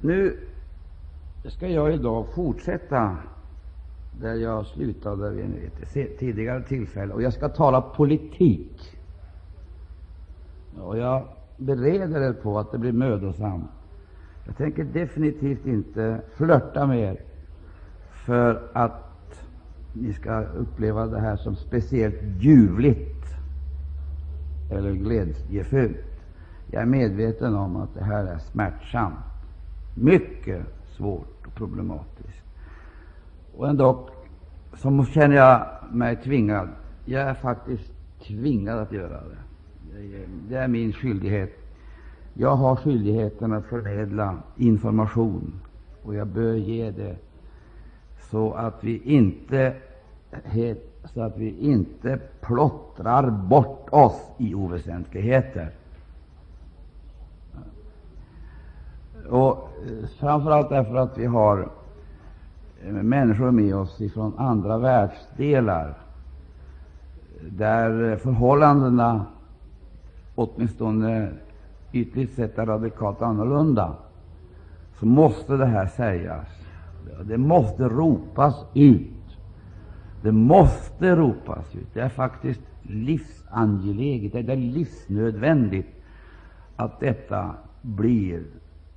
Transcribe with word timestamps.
Nu 0.00 0.36
ska 1.44 1.68
jag 1.68 1.94
idag 1.94 2.26
fortsätta 2.34 3.16
där 4.12 4.34
jag 4.34 4.66
slutade 4.66 5.30
vid 5.30 5.70
ett 5.94 6.18
tidigare 6.18 6.62
tillfälle, 6.62 7.14
och 7.14 7.22
jag 7.22 7.32
ska 7.32 7.48
tala 7.48 7.80
politik. 7.80 8.98
Och 10.80 10.98
jag 10.98 11.28
bereder 11.56 12.20
er 12.20 12.32
på 12.32 12.58
att 12.58 12.72
det 12.72 12.78
blir 12.78 12.92
mödosamt. 12.92 13.70
Jag 14.44 14.56
tänker 14.56 14.84
definitivt 14.84 15.66
inte 15.66 16.20
flörta 16.34 16.86
med 16.86 16.98
er 16.98 17.20
för 18.10 18.62
att 18.72 19.04
ni 19.92 20.12
ska 20.12 20.42
uppleva 20.42 21.06
det 21.06 21.20
här 21.20 21.36
som 21.36 21.56
speciellt 21.56 22.22
ljuvligt 22.40 23.24
eller 24.70 24.92
glädjefyllt. 24.92 26.24
Jag 26.70 26.82
är 26.82 26.86
medveten 26.86 27.54
om 27.54 27.76
att 27.76 27.94
det 27.94 28.04
här 28.04 28.24
är 28.24 28.38
smärtsamt, 28.38 29.14
mycket 30.00 30.62
svårt 30.96 31.46
och 31.46 31.54
problematiskt. 31.54 32.42
Och 33.56 33.68
ändå 33.68 34.08
så 34.76 35.04
känner 35.04 35.36
jag 35.36 35.66
mig 35.92 36.16
tvingad. 36.16 36.68
Jag 37.04 37.22
är 37.22 37.34
faktiskt 37.34 37.92
tvingad 38.26 38.78
att 38.78 38.92
göra 38.92 39.20
det. 39.20 39.38
Det 40.48 40.56
är 40.56 40.68
min 40.68 40.92
skyldighet. 40.92 41.58
Jag 42.34 42.56
har 42.56 42.76
skyldigheten 42.76 43.52
att 43.52 43.66
förmedla 43.66 44.38
information, 44.56 45.60
och 46.02 46.14
jag 46.14 46.26
bör 46.26 46.54
ge 46.54 46.90
det 46.90 47.16
så 48.30 48.52
att 48.52 48.84
vi 48.84 49.02
inte 49.04 49.74
så 51.04 51.22
att 51.22 51.38
vi 51.38 51.58
inte 51.58 52.20
plottrar 52.40 53.30
bort 53.30 53.88
oss 53.90 54.30
i 54.38 54.54
oväsentligheter. 54.54 55.70
Och 59.30 59.68
eh, 59.86 60.08
framförallt 60.18 60.68
därför 60.68 60.96
att 60.96 61.18
vi 61.18 61.26
har 61.26 61.68
eh, 62.84 62.92
människor 62.92 63.50
med 63.50 63.74
oss 63.74 63.98
från 64.14 64.38
andra 64.38 64.78
världsdelar, 64.78 65.94
där 67.50 68.16
förhållandena 68.16 69.26
åtminstone 70.34 71.28
ytligt 71.92 72.34
sett 72.34 72.58
är 72.58 72.66
radikalt 72.66 73.22
annorlunda, 73.22 73.96
så 75.00 75.06
måste 75.06 75.56
det 75.56 75.66
här 75.66 75.86
sägas. 75.86 76.48
Det 77.24 77.38
måste 77.38 77.88
ropas 77.88 78.64
ut. 78.74 79.38
Det 80.22 80.32
måste 80.32 81.16
ropas 81.16 81.74
ut. 81.74 81.94
Det 81.94 82.00
är 82.00 82.08
faktiskt 82.08 82.60
livsangeläget, 82.82 84.32
det 84.32 84.52
är 84.52 84.56
livsnödvändigt 84.56 85.88
att 86.76 87.00
detta 87.00 87.54
blir 87.82 88.42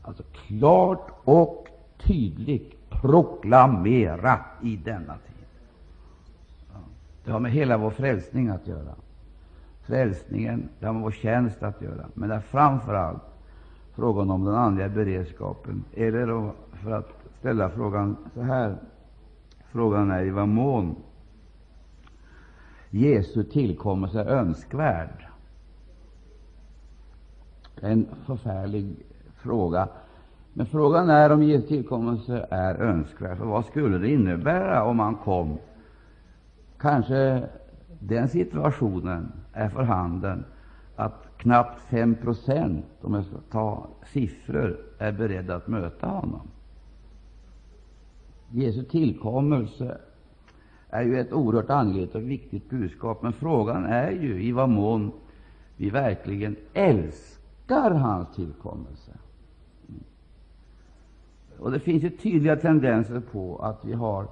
alltså 0.02 0.24
klart 0.48 1.08
och 1.24 1.68
tydligt 1.98 2.90
proklamerat 2.90 4.42
i 4.62 4.76
denna 4.76 5.14
tid. 5.14 5.46
Det 7.24 7.32
har 7.32 7.40
med 7.40 7.52
hela 7.52 7.78
vår 7.78 7.92
frälsning 7.92 8.50
att 8.50 8.68
göra. 8.68 8.96
Frälsningen 9.82 10.70
det 10.80 10.86
har 10.86 10.94
med 10.94 11.02
vår 11.02 11.12
tjänst 11.12 11.64
att 11.64 11.82
göra, 11.82 12.06
men 12.14 12.30
det 12.30 12.36
är 12.36 12.40
framför 12.40 12.94
allt 12.94 13.24
frågan 13.96 14.32
om 14.32 14.46
den 14.46 14.56
andliga 14.56 14.90
beredskapen. 14.90 15.84
Eller 15.94 16.52
för 16.72 16.92
att 16.92 17.10
ställa 17.40 17.70
frågan 17.70 18.18
så 18.34 18.42
här, 18.42 18.76
frågan 19.72 20.12
är 20.12 20.24
i 20.24 20.30
vad 20.30 20.48
mån 20.48 20.96
Jesu 22.90 23.44
tillkommelse 23.44 24.22
är 24.22 24.26
önskvärd. 24.26 25.28
En 27.82 28.08
förfärlig 28.26 28.96
fråga. 29.42 29.88
Men 30.54 30.66
frågan 30.66 31.10
är 31.10 31.32
om 31.32 31.44
Jesu 31.44 31.68
tillkommelse 31.68 32.48
är 32.50 32.76
önskvärd. 32.76 33.38
För 33.38 33.46
vad 33.46 33.66
skulle 33.66 33.98
det 33.98 34.10
innebära 34.10 34.84
om 34.84 35.00
han 35.00 35.16
kom? 35.16 35.58
Kanske 36.78 37.44
den 38.00 38.30
situationen 38.30 39.32
är 39.54 39.70
för 39.70 39.84
handen 39.84 40.46
att 40.96 41.28
knappt 41.38 41.82
5 41.82 42.16
procent, 42.16 42.86
om 43.02 43.14
jag 43.14 43.26
ska 43.26 43.38
ta 43.52 43.88
siffror, 44.06 44.80
är 44.98 45.12
beredda 45.12 45.56
att 45.56 45.68
möta 45.68 46.08
honom. 46.08 46.48
Jesu 48.50 48.84
tillkommelse 48.84 49.98
är 50.90 51.04
ju 51.04 51.20
ett 51.20 51.34
oerhört 51.34 51.70
angeläget 51.70 52.16
och 52.16 52.30
viktigt 52.30 52.70
budskap, 52.70 53.22
men 53.22 53.34
frågan 53.34 53.86
är 53.86 54.12
ju 54.12 54.44
i 54.44 54.52
vad 54.52 54.70
mån 54.70 55.12
vi 55.78 55.90
verkligen 55.90 56.56
älskar 56.74 57.92
hans 57.92 58.36
tillkommelse. 58.36 59.12
Och 61.62 61.72
Det 61.72 61.80
finns 61.80 62.04
ju 62.04 62.10
tydliga 62.10 62.56
tendenser 62.56 63.20
på 63.20 63.58
att 63.58 63.86
vi 63.86 63.94
har 63.94 64.28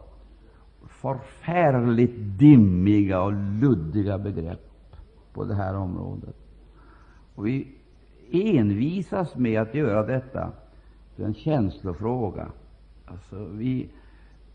förfärligt 0.88 2.16
dimmiga 2.16 3.22
och 3.22 3.34
luddiga 3.34 4.18
begrepp 4.18 4.96
på 5.34 5.44
det 5.44 5.56
här 5.56 5.76
området. 5.76 6.36
Och 7.36 7.48
vi 7.48 7.68
envisas 8.32 9.36
med 9.36 9.62
att 9.62 9.76
göra 9.76 10.06
detta 10.06 10.52
till 11.16 11.26
en 11.26 11.34
känslofråga. 11.34 12.48
Alltså, 13.06 13.46
vi 13.46 13.90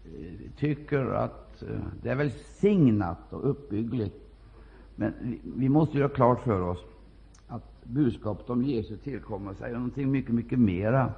eh, 0.05 0.57
tycker 0.59 1.07
att 1.07 1.63
eh, 1.63 1.69
det 2.03 2.09
är 2.09 2.17
välsignat 2.17 3.33
och 3.33 3.51
uppbyggligt, 3.51 4.17
men 4.97 5.13
vi, 5.21 5.41
vi 5.57 5.69
måste 5.69 5.99
göra 5.99 6.09
klart 6.09 6.41
för 6.41 6.61
oss 6.61 6.85
att 7.49 7.85
budskapet 7.85 8.51
om 8.51 8.63
Jesu 8.63 8.97
tillkommelse 8.97 9.67
är 9.67 9.73
någonting 9.73 10.11
mycket, 10.11 10.35
mycket 10.35 10.59
mera 10.59 11.13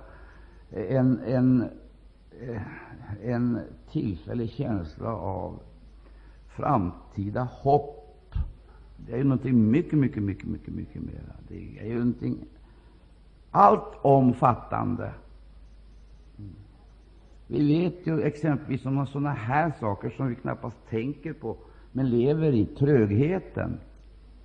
en, 0.71 1.21
en, 1.27 1.69
eh, 2.41 2.63
en 3.23 3.61
tillfällig 3.93 4.51
känsla 4.51 5.09
av 5.17 5.61
framtida 6.49 7.43
hopp. 7.43 8.35
Det 8.97 9.13
är 9.13 9.17
ju 9.17 9.25
någonting 9.25 9.71
mycket, 9.71 9.99
mycket, 9.99 10.23
mycket, 10.23 10.47
mycket, 10.49 10.75
mycket 10.75 11.03
mera. 11.03 11.37
Det 11.49 11.79
är 11.81 11.87
ju 11.87 11.99
någonting 11.99 12.39
allt 13.51 13.95
omfattande. 14.03 15.13
Vi 17.47 17.83
vet 17.83 18.07
ju 18.07 18.23
exempelvis 18.23 18.87
om 18.87 19.07
sådana 19.07 19.33
här 19.33 19.73
saker 19.81 20.11
som 20.11 20.29
vi 20.29 20.35
knappast 20.35 20.77
tänker 20.89 21.33
på, 21.33 21.57
men 21.93 22.11
lever 22.11 22.53
i 22.53 22.67
trögheten. 22.67 23.79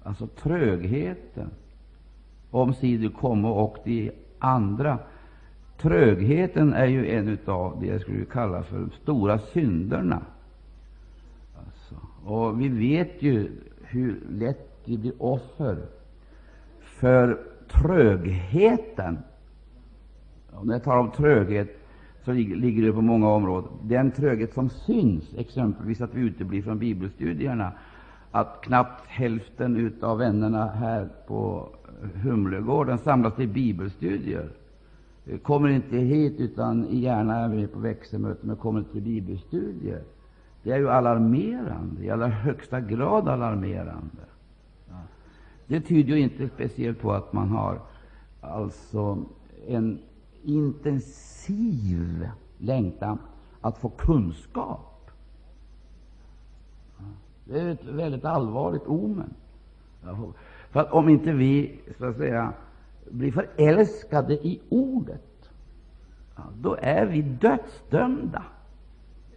Alltså 0.03 0.27
trögheten. 0.27 1.49
Omsider 2.51 3.09
komma 3.09 3.51
och 3.51 3.77
de 3.83 4.11
andra 4.39 4.99
Trögheten 5.81 6.73
är 6.73 6.85
ju 6.85 7.11
en 7.11 7.37
av 7.45 7.77
det 7.81 7.87
jag 7.87 8.01
skulle 8.01 8.25
kalla 8.25 8.63
för 8.63 8.79
de 8.79 8.91
stora 8.91 9.39
synderna. 9.39 10.21
Alltså, 11.57 11.95
och 12.25 12.61
vi 12.61 12.67
vet 12.67 13.21
ju 13.21 13.51
hur 13.81 14.19
lätt 14.29 14.81
vi 14.85 14.97
blir 14.97 15.13
offer 15.17 15.77
för 16.81 17.39
trögheten. 17.71 19.17
Och 20.51 20.67
när 20.67 20.73
jag 20.73 20.83
talar 20.83 20.99
om 20.99 21.11
tröghet 21.11 21.77
så 22.25 22.31
ligger 22.31 22.83
det 22.83 22.93
på 22.93 23.01
många 23.01 23.29
områden. 23.29 23.71
Den 23.83 24.11
tröghet 24.11 24.53
som 24.53 24.69
syns, 24.69 25.33
exempelvis 25.37 26.01
att 26.01 26.13
vi 26.13 26.21
uteblir 26.21 26.61
från 26.61 26.79
bibelstudierna, 26.79 27.71
att 28.31 28.61
knappt 28.61 29.07
hälften 29.07 29.93
av 30.01 30.17
vännerna 30.17 30.67
här 30.67 31.09
på 31.27 31.69
Humlegården 32.23 32.97
samlas 32.97 33.35
till 33.35 33.47
bibelstudier 33.47 34.49
kommer 35.43 35.69
inte 35.69 35.97
hit 35.97 36.39
utan 36.39 36.87
gärna 36.89 37.37
är 37.37 37.47
med 37.47 37.73
på 37.73 37.79
växelmöten, 37.79 38.47
men 38.47 38.55
kommer 38.55 38.83
till 38.83 39.01
bibelstudier. 39.01 40.03
Det 40.63 40.71
är 40.71 40.77
ju 40.77 40.89
alarmerande, 40.89 42.03
i 42.03 42.09
allra 42.09 42.27
högsta 42.27 42.81
grad 42.81 43.27
alarmerande. 43.27 44.21
Det 45.67 45.81
tyder 45.81 46.15
ju 46.15 46.19
inte 46.19 46.49
speciellt 46.49 47.01
på 47.01 47.11
att 47.11 47.33
man 47.33 47.49
har 47.49 47.81
alltså 48.41 49.17
en 49.67 49.99
intensiv 50.43 52.29
längtan 52.57 53.17
att 53.61 53.77
få 53.77 53.89
kunskap. 53.89 55.11
Det 57.45 57.59
är 57.59 57.69
ett 57.69 57.85
väldigt 57.85 58.25
allvarligt 58.25 58.87
omen. 58.87 59.33
För 60.69 60.79
att 60.79 60.91
om 60.91 61.09
inte 61.09 61.31
vi 61.31 61.79
så 61.97 62.05
att 62.05 62.17
säga 62.17 62.53
blir 63.09 63.31
förälskade 63.31 64.33
i 64.33 64.61
Ordet, 64.69 65.49
ja, 66.35 66.43
då 66.61 66.77
är 66.81 67.05
vi 67.05 67.21
dödsdömda. 67.21 68.43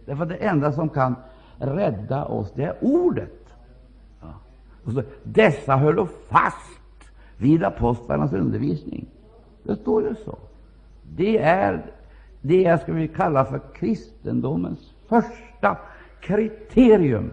Därför 0.05 0.25
det 0.25 0.35
enda 0.35 0.71
som 0.71 0.89
kan 0.89 1.15
rädda 1.57 2.25
oss, 2.25 2.51
det 2.55 2.63
är 2.63 2.75
Ordet. 2.81 3.45
Ja. 4.21 4.33
Och 4.83 4.91
så, 4.91 5.03
Dessa 5.23 5.75
höll 5.75 6.07
fast 6.07 7.11
vid 7.37 7.63
apostlarnas 7.63 8.33
undervisning. 8.33 9.05
Det 9.63 9.75
står 9.75 10.03
ju 10.03 10.15
så. 10.25 10.37
Det 11.15 11.37
är 11.37 11.85
det 12.41 12.61
jag 12.61 12.81
skulle 12.81 12.97
vilja 12.97 13.15
kalla 13.15 13.45
för 13.45 13.61
kristendomens 13.73 14.93
första 15.07 15.77
kriterium. 16.21 17.31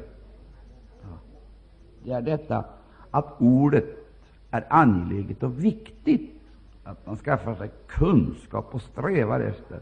Det 2.04 2.12
är 2.12 2.22
detta 2.22 2.64
att 3.10 3.34
ordet 3.38 4.01
är 4.52 4.66
angeläget 4.70 5.42
och 5.42 5.64
viktigt 5.64 6.40
att 6.84 7.06
man 7.06 7.16
skaffar 7.16 7.54
sig 7.54 7.70
kunskap 7.86 8.74
och 8.74 8.82
strävar 8.82 9.40
efter 9.40 9.80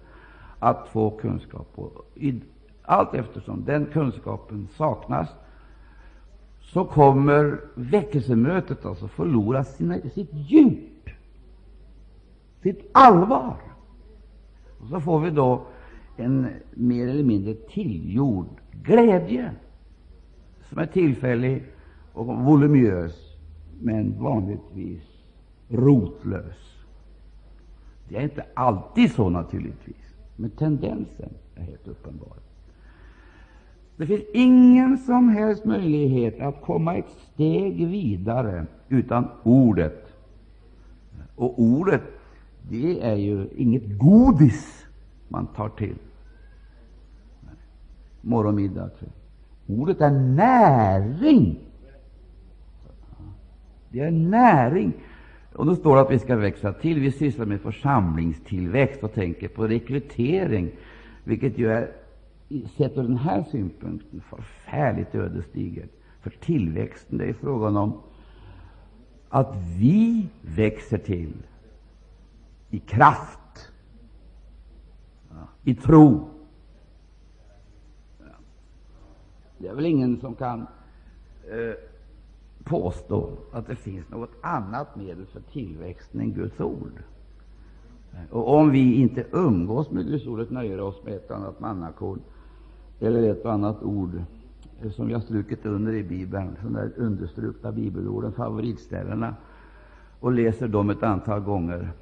att 0.58 0.88
få 0.88 1.11
kunskap. 1.11 1.69
Och 1.75 2.11
i, 2.14 2.40
allt 2.82 3.14
eftersom 3.14 3.64
den 3.64 3.87
kunskapen 3.87 4.69
saknas, 4.76 5.28
så 6.61 6.84
kommer 6.84 7.61
väckelsemötet 7.75 8.87
alltså 8.87 9.08
förlora 9.08 9.64
sina, 9.64 9.99
sitt 10.14 10.31
djup, 10.32 11.11
sitt 12.62 12.90
allvar. 12.93 13.56
Och 14.81 14.88
så 14.88 15.00
får 15.00 15.20
vi 15.20 15.31
då 15.31 15.66
en 16.16 16.49
mer 16.75 17.08
eller 17.08 17.25
mindre 17.25 17.55
tillgjord 17.55 18.49
glädje 18.73 19.50
som 20.69 20.78
är 20.78 20.87
tillfällig 20.87 21.64
och 22.12 22.26
voluminös, 22.26 23.30
men 23.81 24.23
vanligtvis 24.23 25.03
rotlös. 25.69 26.56
Det 28.09 28.17
är 28.17 28.23
inte 28.23 28.44
alltid 28.55 29.12
så 29.12 29.29
naturligtvis, 29.31 30.15
men 30.37 30.50
tendensen 30.50 31.31
är 31.55 31.62
helt 31.62 31.88
uppenbar. 31.88 32.37
Det 33.97 34.06
finns 34.06 34.25
ingen 34.35 34.99
som 34.99 35.29
helst 35.29 35.65
möjlighet 35.65 36.41
att 36.41 36.62
komma 36.62 36.94
ett 36.94 37.11
steg 37.32 37.87
vidare 37.87 38.67
utan 38.88 39.29
ordet. 39.43 40.06
Och 41.37 41.61
ordet, 41.62 42.03
det 42.71 43.00
är 43.00 43.17
ju 43.17 43.49
inget 43.56 43.99
godis 43.99 44.87
man 45.29 45.47
tar 45.47 45.69
till 45.69 45.97
morgon, 48.21 48.55
middag, 48.55 48.91
kväll. 48.99 49.11
Ordet 49.67 50.00
är 50.00 50.11
näring. 50.11 51.59
Det 53.92 54.00
är 54.00 54.10
näring. 54.10 54.92
Och 55.52 55.66
då 55.66 55.76
står 55.76 55.96
det 55.96 56.02
att 56.02 56.10
vi 56.10 56.19
ska 56.19 56.37
växa 56.37 56.72
till. 56.72 57.00
Vi 57.00 57.12
sysslar 57.12 57.46
med 57.46 57.60
församlingstillväxt 57.60 59.04
och 59.04 59.14
tänker 59.14 59.48
på 59.48 59.66
rekrytering, 59.66 60.70
vilket 61.25 61.58
ju 61.58 61.72
är, 61.72 61.92
sett 62.76 62.98
ur 62.98 63.02
den 63.02 63.16
här 63.16 63.42
synpunkten, 63.42 64.20
förfärligt 64.20 65.14
ödesdigert. 65.14 65.90
För 66.20 66.31
tillväxten, 66.31 67.19
det 67.19 67.25
är 67.25 67.32
frågan 67.32 67.76
om 67.76 68.00
att 69.28 69.56
vi 69.78 70.28
växer 70.42 70.98
till 70.98 71.32
i 72.70 72.78
kraft, 72.78 73.70
i 75.64 75.75
tro. 75.75 76.28
Det 79.58 79.69
är 79.69 79.75
väl 79.75 79.87
ingen 79.87 80.20
som 80.20 80.34
kan 80.34 80.60
eh, 81.50 81.89
påstå 82.65 83.31
att 83.53 83.67
det 83.67 83.77
finns 83.77 84.11
något 84.11 84.31
annat 84.41 84.97
medel 84.97 85.27
för 85.27 85.41
tillväxten 85.41 86.21
än 86.21 86.33
Guds 86.33 86.61
ord. 86.61 87.03
Och 88.31 88.55
om 88.55 88.71
vi 88.71 88.95
inte 88.95 89.25
umgås 89.33 89.91
med 89.91 90.07
Guds 90.07 90.27
ord, 90.27 90.51
nöjer 90.51 90.81
oss 90.81 91.05
med 91.05 91.15
ett 91.15 91.31
annat 91.31 91.61
mannakorn 91.61 92.21
eller 93.01 93.23
ett 93.23 93.45
och 93.45 93.53
annat 93.53 93.83
ord 93.83 94.23
som 94.93 95.07
vi 95.07 95.12
har 95.15 95.21
strukit 95.21 95.67
under 95.67 95.93
i 95.93 96.03
Bibeln, 96.03 96.57
de 96.62 96.73
där 96.73 96.93
understrukna 96.97 97.73
bibelorden, 97.73 98.33
favoritställena, 98.33 99.35
och 100.21 100.33
läser 100.33 100.69
dem 100.69 100.91
ett 100.91 101.03
antal 101.03 101.41
gånger, 101.41 101.93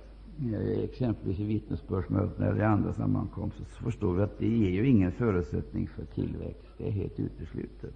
eh, 0.53 0.85
exempelvis 0.85 1.41
i 1.41 1.45
vittnesbördsmöten 1.45 2.45
eller 2.45 2.61
i 2.61 2.65
andra 2.65 2.93
sammankomster, 2.93 3.65
så 3.65 3.85
förstår 3.85 4.15
vi 4.15 4.23
att 4.23 4.39
det 4.39 4.49
ger 4.49 4.71
ju 4.71 4.89
ingen 4.89 5.13
förutsättning 5.13 5.89
för 5.89 6.05
tillväxt. 6.05 6.69
Det 6.79 6.89
är 6.89 6.91
helt 6.91 7.21
uteslutet. 7.21 7.95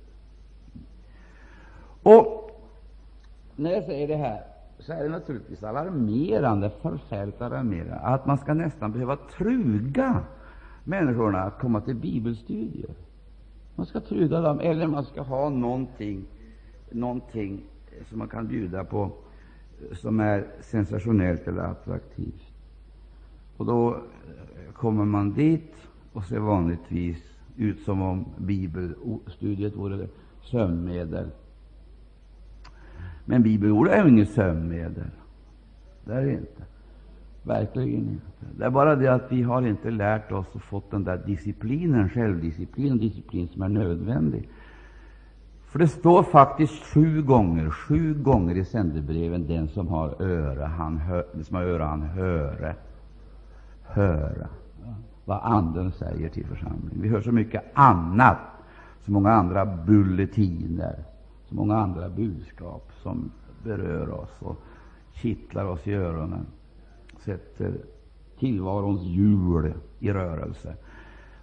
Och 2.03 2.41
när 3.62 3.70
jag 3.70 3.85
säger 3.85 4.09
det 4.09 4.17
här 4.17 4.43
så 4.79 4.93
är 4.93 5.03
det 5.03 5.09
naturligtvis 5.09 5.62
alarmerande, 5.62 6.70
förfärligt 6.70 7.43
alarmerande, 7.43 7.94
att 7.94 8.26
man 8.26 8.38
ska 8.38 8.55
nästan 8.55 8.93
behöva 8.93 9.17
truga 9.17 10.20
människorna 10.85 11.43
att 11.43 11.59
komma 11.59 11.81
till 11.81 11.97
bibelstudier. 11.97 12.91
Man 13.75 13.87
ska 13.87 14.00
truga 14.00 14.41
dem, 14.41 14.61
eller 14.61 14.87
man 14.87 15.05
ska 15.05 15.23
ha 15.23 15.49
någonting, 15.49 16.25
någonting 16.91 17.64
som 18.09 18.19
man 18.19 18.29
kan 18.29 18.49
bjuda 18.49 18.85
på 18.85 19.11
som 19.93 20.20
är 20.20 20.47
sensationellt 20.61 21.49
eller 21.49 21.62
attraktivt. 21.62 22.53
Och 23.56 23.67
då 23.67 23.94
eh, 23.94 24.73
kommer 24.73 25.05
man 25.05 25.32
dit 25.32 25.75
och 26.12 26.25
ser 26.25 26.38
vanligtvis 26.38 27.23
ut 27.56 27.81
som 27.81 28.03
om 28.03 28.25
bibelstudiet 28.38 29.76
vore 29.76 30.09
sömnmedel. 30.43 31.31
Men 33.24 33.42
bibelordet 33.42 33.94
är 33.94 34.04
ju 34.04 34.08
inget 34.10 34.30
sömnmedel. 34.30 35.10
Det 36.04 36.12
är 36.12 36.22
det 36.24 36.32
inte. 36.32 36.62
Verkligen 37.42 38.08
inte. 38.08 38.46
Det 38.58 38.64
är 38.64 38.70
bara 38.70 38.96
det 38.96 39.08
att 39.08 39.32
vi 39.32 39.42
har 39.42 39.62
inte 39.62 39.90
lärt 39.90 40.32
oss 40.32 40.46
och 40.52 40.62
fått 40.62 40.90
den 40.90 41.04
där 41.04 41.20
disciplinen, 41.26 42.08
självdisciplin, 42.08 42.98
disciplin 42.98 43.48
som 43.48 43.62
är 43.62 43.69
nödvändig. 43.69 44.48
För 45.64 45.78
det 45.78 45.88
står 45.88 46.22
faktiskt 46.22 46.84
sju 46.84 47.22
gånger, 47.22 47.70
sju 47.70 48.14
gånger 48.14 48.54
i 48.54 48.64
sändebreven, 48.64 49.46
den 49.46 49.68
som 49.68 49.88
har 49.88 50.22
öra, 50.22 50.66
han 50.66 50.96
hör, 50.96 51.26
den 51.34 51.44
som 51.44 51.56
har 51.56 51.62
öra, 51.62 51.86
han 51.86 52.02
höre, 52.02 52.75
höra 53.82 54.48
vad 55.25 55.40
Anden 55.42 55.92
säger 55.92 56.28
till 56.28 56.46
församlingen. 56.46 57.02
Vi 57.02 57.08
hör 57.08 57.20
så 57.20 57.32
mycket 57.32 57.64
annat, 57.75 58.38
så 59.00 59.12
många 59.12 59.30
andra 59.30 59.66
bulletiner, 59.66 61.04
så 61.52 61.56
många 61.56 61.76
andra 61.76 62.08
budskap 62.08 62.93
som 63.02 63.32
berör 63.64 64.10
oss 64.10 64.31
och 64.38 64.56
kittlar 65.12 65.64
oss 65.64 65.87
i 65.87 65.93
öronen, 65.93 66.46
sätter 67.19 67.75
tillvarons 68.38 69.02
hjul 69.02 69.72
i 69.99 70.12
rörelse. 70.12 70.76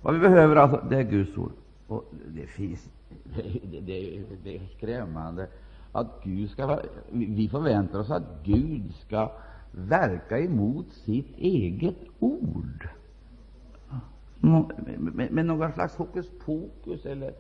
Vad 0.01 0.13
vi 0.13 0.19
behöver 0.19 0.55
alltså, 0.55 0.85
det 0.89 0.97
är 0.97 1.03
Guds 1.03 1.37
ord. 1.37 1.51
Och 1.87 2.13
det 2.27 2.47
finns 2.47 2.89
det, 3.23 3.79
det, 3.81 4.21
det, 4.43 4.55
är 4.55 4.67
skrämmande 4.77 5.47
att 5.91 6.23
Gud 6.23 6.49
ska, 6.49 6.79
vi 7.11 7.49
förväntar 7.49 7.99
oss 7.99 8.11
att 8.11 8.43
Gud 8.43 8.95
ska 8.95 9.31
verka 9.71 10.39
emot 10.39 10.93
sitt 10.93 11.37
eget 11.37 11.97
ord 12.19 12.89
med, 14.39 15.31
med 15.31 15.45
någon 15.45 15.71
slags 15.71 15.95
hokus 15.95 16.31
pokus 16.45 17.05
eller 17.05 17.33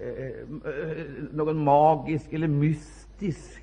Eh, 0.00 0.08
eh, 0.08 1.00
eh, 1.00 1.06
någon 1.32 1.64
magisk 1.64 2.32
eller 2.32 2.48
mystisk 2.48 3.62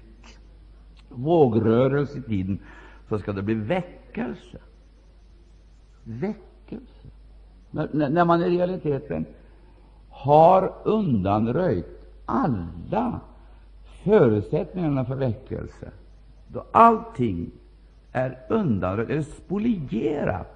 vågrörelse 1.09 2.17
i 2.17 2.21
tiden, 2.21 2.59
så 3.09 3.19
ska 3.19 3.33
det 3.33 3.41
bli 3.41 3.53
väckelse. 3.53 4.57
Väckelse. 6.03 7.07
När, 7.71 8.09
när 8.09 8.25
man 8.25 8.43
i 8.43 8.49
realiteten 8.49 9.25
har 10.09 10.73
undanröjt 10.83 11.85
alla 12.25 13.19
förutsättningarna 14.03 15.05
för 15.05 15.15
väckelse, 15.15 15.91
då 16.47 16.65
allting 16.71 17.51
är 18.11 18.39
undanröjt, 18.49 19.09
eller 19.09 19.21
spolierat, 19.21 20.53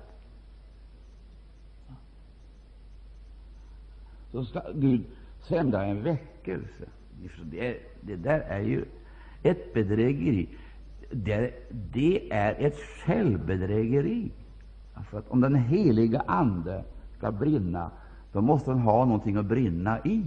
så 4.32 4.46
ska 4.46 4.62
Gud 4.74 5.04
sända 5.42 5.86
en 5.86 6.04
väckelse. 6.04 6.86
Det, 7.44 7.78
det 8.02 8.16
där 8.16 8.40
är 8.40 8.62
ju 8.62 8.86
ett 9.44 9.74
bedrägeri. 9.74 10.50
Det, 11.12 11.54
det 11.70 12.32
är 12.32 12.56
ett 12.60 12.78
självbedrägeri. 12.78 14.32
För 15.10 15.20
att 15.20 15.30
om 15.30 15.42
den 15.42 15.56
heliga 15.56 16.24
Ande 16.28 16.84
ska 17.18 17.32
brinna, 17.32 17.92
då 18.32 18.42
måste 18.42 18.72
den 18.72 18.80
ha 18.80 19.06
någonting 19.06 19.36
att 19.36 19.46
brinna 19.46 20.00
i. 20.00 20.24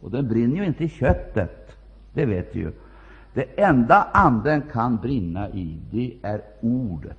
Och 0.00 0.10
den 0.10 0.28
brinner 0.28 0.56
ju 0.56 0.66
inte 0.66 0.84
i 0.84 0.88
köttet, 0.88 1.76
det 2.14 2.26
vet 2.26 2.56
vi 2.56 2.60
ju. 2.60 2.72
Det 3.34 3.60
enda 3.60 4.08
Anden 4.12 4.62
kan 4.62 4.96
brinna 4.96 5.48
i, 5.50 5.80
det 5.90 6.16
är 6.22 6.42
Ordet. 6.60 7.16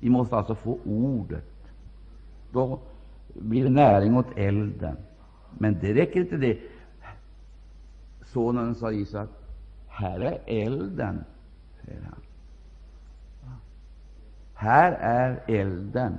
Vi 0.00 0.08
måste 0.08 0.36
alltså 0.36 0.54
få 0.54 0.78
Ordet. 0.84 1.52
Då 2.52 2.78
blir 3.40 3.64
det 3.64 3.70
näring 3.70 4.16
åt 4.16 4.38
elden. 4.38 4.96
Men 5.58 5.78
det 5.80 5.94
räcker 5.94 6.20
inte 6.20 6.36
det. 6.36 6.58
Sonen 8.24 8.74
sa 8.74 8.92
Isak, 8.92 9.28
här 9.88 10.20
är 10.20 10.38
elden, 10.46 11.24
säger 11.84 12.00
han. 12.02 12.20
Här 14.54 14.92
är 14.92 15.40
elden 15.46 16.14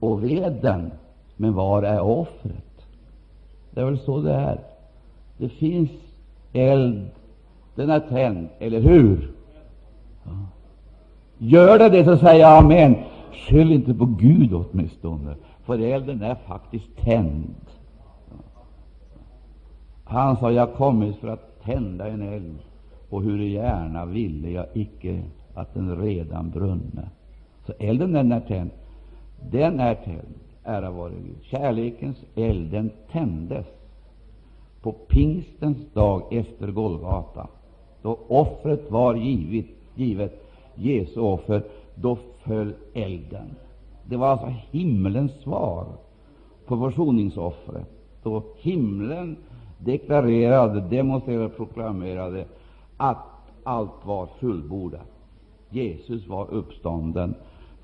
och 0.00 0.24
veden, 0.24 0.90
men 1.36 1.54
var 1.54 1.82
är 1.82 2.00
offret? 2.00 2.86
Det 3.70 3.80
är 3.80 3.84
väl 3.84 3.98
så 3.98 4.20
det 4.20 4.34
är. 4.34 4.60
Det 5.38 5.48
finns 5.48 5.90
eld, 6.52 7.10
den 7.74 7.90
är 7.90 8.00
tänd, 8.00 8.48
eller 8.58 8.80
hur? 8.80 9.30
Gör 11.38 11.78
det 11.78 11.88
det, 11.88 12.04
så 12.04 12.16
säger 12.16 12.40
jag 12.40 12.58
amen. 12.58 12.96
Skyll 13.32 13.72
inte 13.72 13.94
på 13.94 14.04
Gud 14.04 14.54
åtminstone, 14.54 15.34
för 15.64 15.78
elden 15.78 16.22
är 16.22 16.34
faktiskt 16.34 16.96
tänd. 16.96 17.54
Han 20.04 20.36
sa, 20.36 20.50
jag 20.50 20.74
kommit 20.74 21.16
för 21.16 21.28
att 21.28 21.62
tända 21.62 22.08
en 22.08 22.22
eld, 22.22 22.58
och 23.08 23.22
hur 23.22 23.38
gärna 23.38 24.04
ville 24.04 24.50
jag 24.50 24.66
icke 24.74 25.22
att 25.54 25.74
den 25.74 25.96
redan 25.96 26.50
brunne. 26.50 27.10
Så 27.66 27.72
elden 27.78 28.12
den 28.12 28.32
är 28.32 28.40
tänd. 28.40 28.70
Den 29.50 29.80
är 29.80 29.94
tänd, 29.94 30.34
ära 30.64 30.90
vare 30.90 31.12
Gud. 31.14 31.36
Kärlekens 31.42 32.24
eld, 32.34 32.70
den 32.70 32.90
tändes 33.12 33.66
på 34.82 34.92
pingstens 34.92 35.92
dag 35.92 36.22
efter 36.30 36.70
Golgata, 36.70 37.48
då 38.02 38.18
offret 38.28 38.90
var 38.90 39.14
givet, 39.14 39.66
givet 39.94 40.44
Jesu 40.74 41.20
offer, 41.20 41.62
då 41.94 42.18
föll 42.44 42.74
elden. 42.94 43.54
Det 44.04 44.16
var 44.16 44.28
alltså 44.28 44.54
himlens 44.70 45.32
svar 45.32 45.86
på 46.66 46.78
försoningsoffret, 46.78 47.88
då 48.22 48.42
himlen 48.56 49.36
deklarerade, 49.78 50.80
demonstrerade, 50.80 51.48
proklamerade 51.48 52.44
att 52.96 53.26
allt 53.64 54.06
var 54.06 54.26
fullbordat. 54.26 55.08
Jesus 55.70 56.28
var 56.28 56.50
uppstånden. 56.50 57.34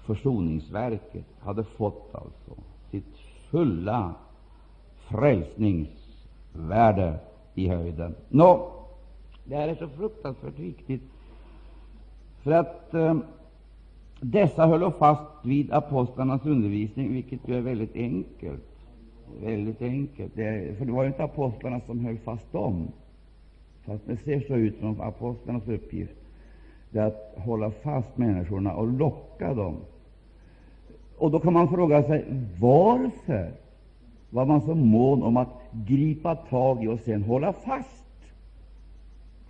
Försoningsverket 0.07 1.25
hade 1.41 1.65
fått 1.65 2.15
alltså 2.15 2.53
sitt 2.91 3.17
fulla 3.51 4.15
frälsningsvärde 5.09 7.19
i 7.55 7.69
höjden. 7.69 8.15
Nå, 8.29 8.73
det 9.45 9.57
här 9.57 9.69
är 9.69 9.75
så 9.75 9.89
fruktansvärt 9.89 10.59
viktigt, 10.59 11.03
för 12.43 12.51
att 12.51 12.95
eh, 12.95 13.17
dessa 14.21 14.67
höll 14.67 14.93
fast 14.93 15.45
vid 15.45 15.73
apostlarnas 15.73 16.47
undervisning, 16.47 17.13
vilket 17.13 17.49
ju 17.49 17.57
är 17.57 17.61
väldigt 17.61 17.97
enkelt. 17.97 18.65
Väldigt 19.43 19.83
enkelt. 19.83 20.33
Det, 20.35 20.79
för 20.79 20.85
det 20.85 20.93
var 20.93 21.03
ju 21.03 21.09
inte 21.09 21.25
apostlarna 21.25 21.81
som 21.81 22.05
höll 22.05 22.19
fast 22.19 22.53
dem, 22.53 22.89
fast 23.87 24.07
det 24.07 24.17
ser 24.17 24.41
så 24.41 24.55
ut 24.55 24.79
som 24.79 25.01
apostlarnas 25.01 25.69
uppgift 25.69 26.15
det 26.91 26.99
är 26.99 27.07
att 27.07 27.35
hålla 27.37 27.71
fast 27.71 28.19
människorna 28.19 28.75
och 28.75 28.89
locka 28.89 29.55
dem. 29.55 29.77
Och 31.19 31.31
Då 31.31 31.41
kan 31.41 31.53
man 31.53 31.69
fråga 31.69 32.03
sig 32.03 32.25
varför 32.61 33.53
var 34.31 34.47
man 34.47 34.61
så 34.61 34.75
mån 34.75 35.23
om 35.23 35.37
att 35.37 35.63
gripa 35.73 36.37
tag 36.37 36.85
i 36.85 36.89
och 36.89 37.01
sen 37.01 37.23
hålla 37.23 37.53
fast. 37.53 38.05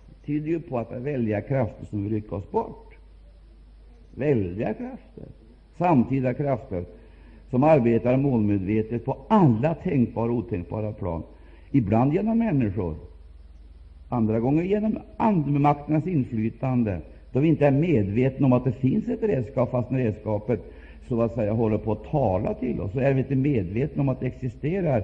Det 0.07 0.25
tyder 0.25 0.47
ju 0.47 0.59
på 0.59 0.79
att 0.79 0.89
det 0.89 0.95
är 0.95 0.99
väldiga 0.99 1.41
krafter 1.41 1.85
som 1.85 2.03
vill 2.03 2.13
rycka 2.13 2.35
oss 2.35 2.51
bort. 2.51 2.88
Väldiga 4.19 4.73
krafter, 4.73 5.23
samtida 5.77 6.33
krafter, 6.33 6.85
som 7.49 7.63
arbetar 7.63 8.17
målmedvetet 8.17 9.05
på 9.05 9.17
alla 9.27 9.73
tänkbara 9.73 10.31
och 10.31 10.37
otänkbara 10.37 10.91
plan. 10.91 11.23
Ibland 11.71 12.13
genom 12.13 12.37
människor, 12.37 12.95
andra 14.09 14.39
gånger 14.39 14.63
genom 14.63 14.97
andemakternas 15.17 16.07
inflytande, 16.07 17.01
då 17.31 17.39
vi 17.39 17.47
inte 17.47 17.67
är 17.67 17.71
medvetna 17.71 18.45
om 18.45 18.53
att 18.53 18.63
det 18.63 18.71
finns 18.71 19.07
ett 19.07 19.23
redskap, 19.23 19.71
fast 19.71 19.91
redskapet 19.91 20.59
så 21.07 21.21
att 21.21 21.33
säga 21.33 21.53
håller 21.53 21.77
på 21.77 21.91
att 21.91 22.03
tala 22.03 22.53
till 22.53 22.81
oss, 22.81 22.91
så 22.91 22.99
är 22.99 23.13
vi 23.13 23.19
inte 23.19 23.35
medvetna 23.35 24.01
om 24.01 24.09
att 24.09 24.19
det 24.19 24.27
existerar 24.27 25.03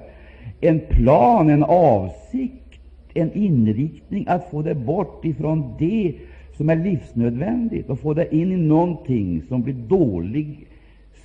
en 0.61 0.79
plan, 0.89 1.49
en 1.49 1.63
avsikt, 1.63 2.79
en 3.13 3.33
inriktning 3.33 4.25
att 4.27 4.49
få 4.49 4.61
det 4.61 4.75
bort 4.75 5.25
ifrån 5.25 5.73
det 5.79 6.13
som 6.57 6.69
är 6.69 6.75
livsnödvändigt 6.75 7.89
och 7.89 7.99
få 7.99 8.13
det 8.13 8.35
in 8.35 8.51
i 8.51 8.57
någonting 8.57 9.43
som 9.47 9.61
blir 9.61 9.73
dålig, 9.73 10.67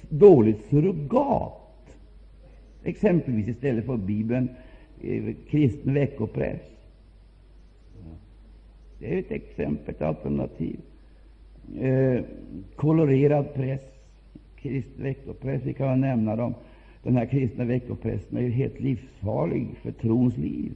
dåligt 0.09 0.67
surrogat. 0.71 1.57
Exempelvis 2.85 3.49
istället 3.49 3.87
för 3.87 3.97
Bibeln 3.97 4.49
eh, 5.03 5.35
kristen 5.51 5.95
veckopress. 5.95 6.61
Det 8.99 9.15
är 9.15 9.19
ett 9.19 9.31
exempel, 9.31 9.95
ett 9.95 10.03
alternativ 10.03 10.81
eh, 11.81 12.21
kolorerad 12.77 13.55
press, 13.55 13.81
kristen 14.57 15.05
veckopress. 15.05 15.63
Vi 15.65 15.73
kan 15.73 16.01
nämna 16.01 16.37
dem. 16.37 16.55
Den 17.03 17.17
här 17.17 17.27
kristna 17.27 17.65
veckopressen 17.65 18.39
är 18.39 18.43
ju 18.43 18.51
helt 18.51 18.81
livsfarlig 18.81 19.67
för 19.83 19.93
trons 19.93 20.37
liv. 20.37 20.73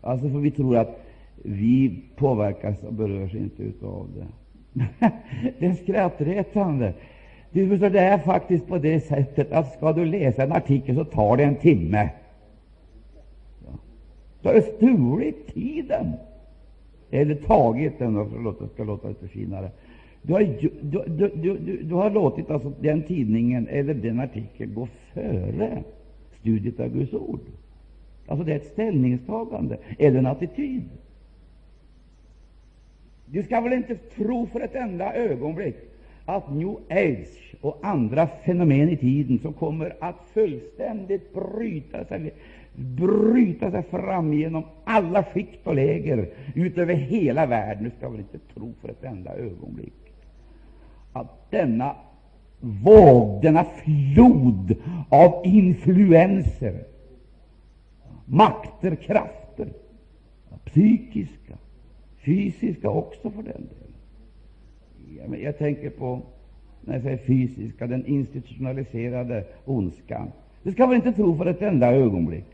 Alltså, 0.00 0.30
för 0.30 0.38
vi 0.38 0.50
tror 0.50 0.76
att 0.76 1.04
vi 1.46 2.02
påverkas 2.16 2.82
och 2.82 2.92
berörs 2.92 3.34
inte 3.34 3.86
av 3.86 4.08
det. 4.16 4.26
det 5.58 5.66
är 5.66 5.74
skrattretande. 5.74 6.94
Du 7.50 7.68
förstår, 7.68 7.90
det 7.90 8.00
är 8.00 8.18
faktiskt 8.18 8.66
på 8.66 8.78
det 8.78 9.00
sättet 9.00 9.52
att 9.52 9.72
ska 9.72 9.92
du 9.92 10.04
läsa 10.04 10.42
en 10.42 10.52
artikel 10.52 10.96
så 10.96 11.04
tar 11.04 11.36
det 11.36 11.44
en 11.44 11.56
timme. 11.56 12.10
Du 14.42 14.48
har 14.48 14.60
stulit 14.60 15.54
tiden, 15.54 16.12
eller 17.10 17.34
tagit 17.34 17.98
den, 17.98 18.16
och 18.16 18.30
förlåt, 18.30 18.72
ska 18.72 18.84
låta 18.84 19.08
lite 19.08 19.28
finare. 19.28 19.70
Du 20.22 20.32
har, 20.32 20.40
du, 20.40 20.70
du, 21.06 21.30
du, 21.34 21.82
du 21.82 21.94
har 21.94 22.10
låtit 22.10 22.50
alltså 22.50 22.72
den 22.80 23.02
tidningen 23.02 23.68
eller 23.68 23.94
den 23.94 24.20
artikeln 24.20 24.74
gå 24.74 24.88
före 25.12 25.82
studiet 26.40 26.80
av 26.80 26.88
Guds 26.88 27.14
ord. 27.14 27.40
Alltså 28.26 28.44
det 28.44 28.52
är 28.52 28.56
ett 28.56 28.72
ställningstagande 28.72 29.78
eller 29.98 30.18
en 30.18 30.26
attityd. 30.26 30.82
Du 33.34 33.42
skall 33.42 33.62
väl 33.62 33.72
inte 33.72 33.96
tro 33.96 34.46
för 34.46 34.60
ett 34.60 34.74
enda 34.74 35.14
ögonblick 35.14 35.76
att 36.24 36.54
New 36.54 36.76
Age 36.90 37.54
och 37.60 37.78
andra 37.82 38.26
fenomen 38.26 38.88
i 38.88 38.96
tiden 38.96 39.38
som 39.38 39.52
kommer 39.52 39.96
att 40.00 40.16
fullständigt 40.34 41.34
bryta 41.34 42.04
sig, 42.04 42.34
bryta 42.74 43.70
sig 43.70 43.82
fram 43.82 44.34
genom 44.34 44.64
alla 44.84 45.24
skikt 45.24 45.66
och 45.66 45.74
läger 45.74 46.28
utöver 46.54 46.94
hela 46.94 47.46
världen. 47.46 47.84
Du 47.84 47.90
ska 47.90 48.08
väl 48.08 48.20
inte 48.20 48.38
tro 48.54 48.72
för 48.80 48.88
ett 48.88 49.04
enda 49.04 49.34
ögonblick 49.34 50.12
att 51.12 51.50
denna 51.50 51.96
våg, 52.60 53.42
denna 53.42 53.64
flod 53.64 54.76
av 55.08 55.46
influenser, 55.46 56.84
makter, 58.24 58.94
krafter, 58.94 59.68
psykiska, 60.64 61.58
fysiska 62.24 62.90
också 62.90 63.30
för 63.30 63.42
den 63.42 63.68
delen. 63.68 65.42
Jag 65.42 65.58
tänker 65.58 65.90
på, 65.90 66.20
när 66.80 66.94
jag 66.94 67.02
säger 67.02 67.16
fysiska, 67.16 67.86
den 67.86 68.06
institutionaliserade 68.06 69.44
ondskan. 69.64 70.32
Det 70.62 70.72
ska 70.72 70.86
man 70.86 70.96
inte 70.96 71.12
tro 71.12 71.36
för 71.36 71.46
ett 71.46 71.62
enda 71.62 71.92
ögonblick, 71.92 72.44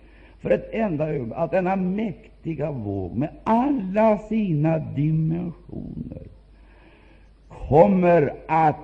för 0.40 0.50
ett 0.50 0.68
enda 0.72 1.08
ögonblick, 1.08 1.38
att 1.38 1.50
denna 1.50 1.76
mäktiga 1.76 2.70
våg 2.70 3.16
med 3.16 3.30
alla 3.44 4.18
sina 4.18 4.78
dimensioner 4.78 6.26
kommer 7.48 8.34
att 8.46 8.76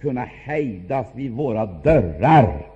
kunna 0.00 0.24
hejdas 0.24 1.06
vid 1.14 1.32
våra 1.32 1.66
dörrar, 1.66 2.66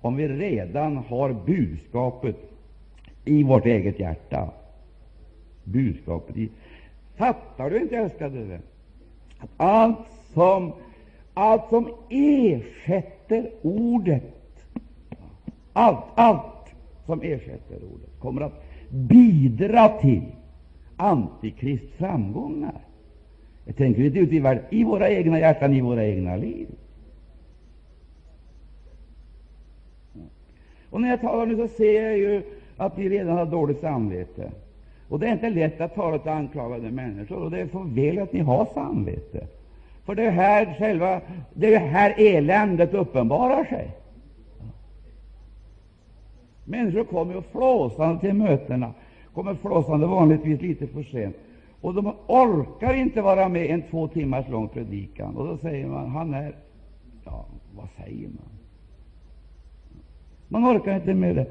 om 0.00 0.16
vi 0.16 0.28
redan 0.28 0.96
har 0.96 1.32
budskapet 1.46 2.36
i 3.24 3.42
vårt 3.42 3.66
eget 3.66 4.00
hjärta. 4.00 4.50
Budskapet 5.64 6.36
i 6.36 6.48
Fattar 7.16 7.70
du 7.70 7.80
inte, 7.80 7.96
älskade 7.96 8.44
vän, 8.44 8.62
att 9.38 9.50
allt 9.56 10.06
som, 10.34 10.72
allt 11.34 11.68
som 11.68 11.94
ersätter 12.08 13.50
ordet, 13.62 14.22
allt, 15.72 16.04
allt 16.14 16.74
som 17.06 17.22
ersätter 17.22 17.76
ordet, 17.92 18.20
kommer 18.20 18.40
att 18.40 18.64
bidra 18.90 19.88
till 19.88 20.22
Antikrists 20.96 21.92
framgångar. 21.96 22.80
Jag 23.64 23.76
tänker 23.76 24.02
inte 24.02 24.18
ut 24.18 24.32
i 24.32 24.38
världen, 24.38 24.64
i 24.70 24.84
våra 24.84 25.10
egna 25.10 25.38
hjärtan, 25.38 25.74
i 25.74 25.80
våra 25.80 26.06
egna 26.06 26.36
liv. 26.36 26.68
Och 30.90 31.00
när 31.00 31.08
jag 31.10 31.20
talar 31.20 31.46
nu 31.46 31.56
så 31.56 31.68
ser 31.68 32.02
jag 32.02 32.18
ju 32.18 32.42
att 32.76 32.98
vi 32.98 33.08
redan 33.08 33.38
har 33.38 33.46
dåligt 33.46 33.80
samvete. 33.80 34.52
Och 35.12 35.18
det 35.18 35.28
är 35.28 35.32
inte 35.32 35.50
lätt 35.50 35.80
att 35.80 35.94
tala 35.94 36.18
till 36.18 36.30
anklagade 36.30 36.90
människor, 36.90 37.36
och 37.36 37.50
det 37.50 37.60
är 37.60 37.66
för 37.66 37.84
väl 37.84 38.18
att 38.18 38.32
ni 38.32 38.40
har 38.40 38.64
samvete. 38.74 39.46
För 40.04 40.14
det 40.14 40.24
är 40.24 40.30
här 40.30 40.74
själva, 40.78 41.20
det 41.54 41.74
är 41.74 41.78
här 41.78 42.14
eländet 42.18 42.94
uppenbarar 42.94 43.64
sig. 43.64 43.90
Människor 46.64 47.04
kommer 47.04 47.34
ju 47.34 47.42
flåsande 47.42 48.20
till 48.20 48.34
mötena, 48.34 48.92
kommer 49.34 49.54
flåsande 49.54 50.06
vanligtvis 50.06 50.60
lite 50.60 50.86
för 50.86 51.02
sent 51.02 51.36
och 51.80 51.94
de 51.94 52.12
orkar 52.26 52.94
inte 52.94 53.22
vara 53.22 53.48
med 53.48 53.66
en 53.66 53.82
två 53.90 54.08
timmars 54.08 54.48
lång 54.48 54.68
predikan. 54.68 55.36
Och 55.36 55.46
då 55.46 55.56
säger 55.56 55.86
man, 55.86 56.08
han 56.08 56.34
är 56.34 56.54
Ja, 57.24 57.44
vad 57.76 57.88
säger 57.96 58.28
man? 58.28 58.52
Man 60.48 60.76
orkar 60.76 60.94
inte 60.94 61.14
med 61.14 61.36
det. 61.36 61.46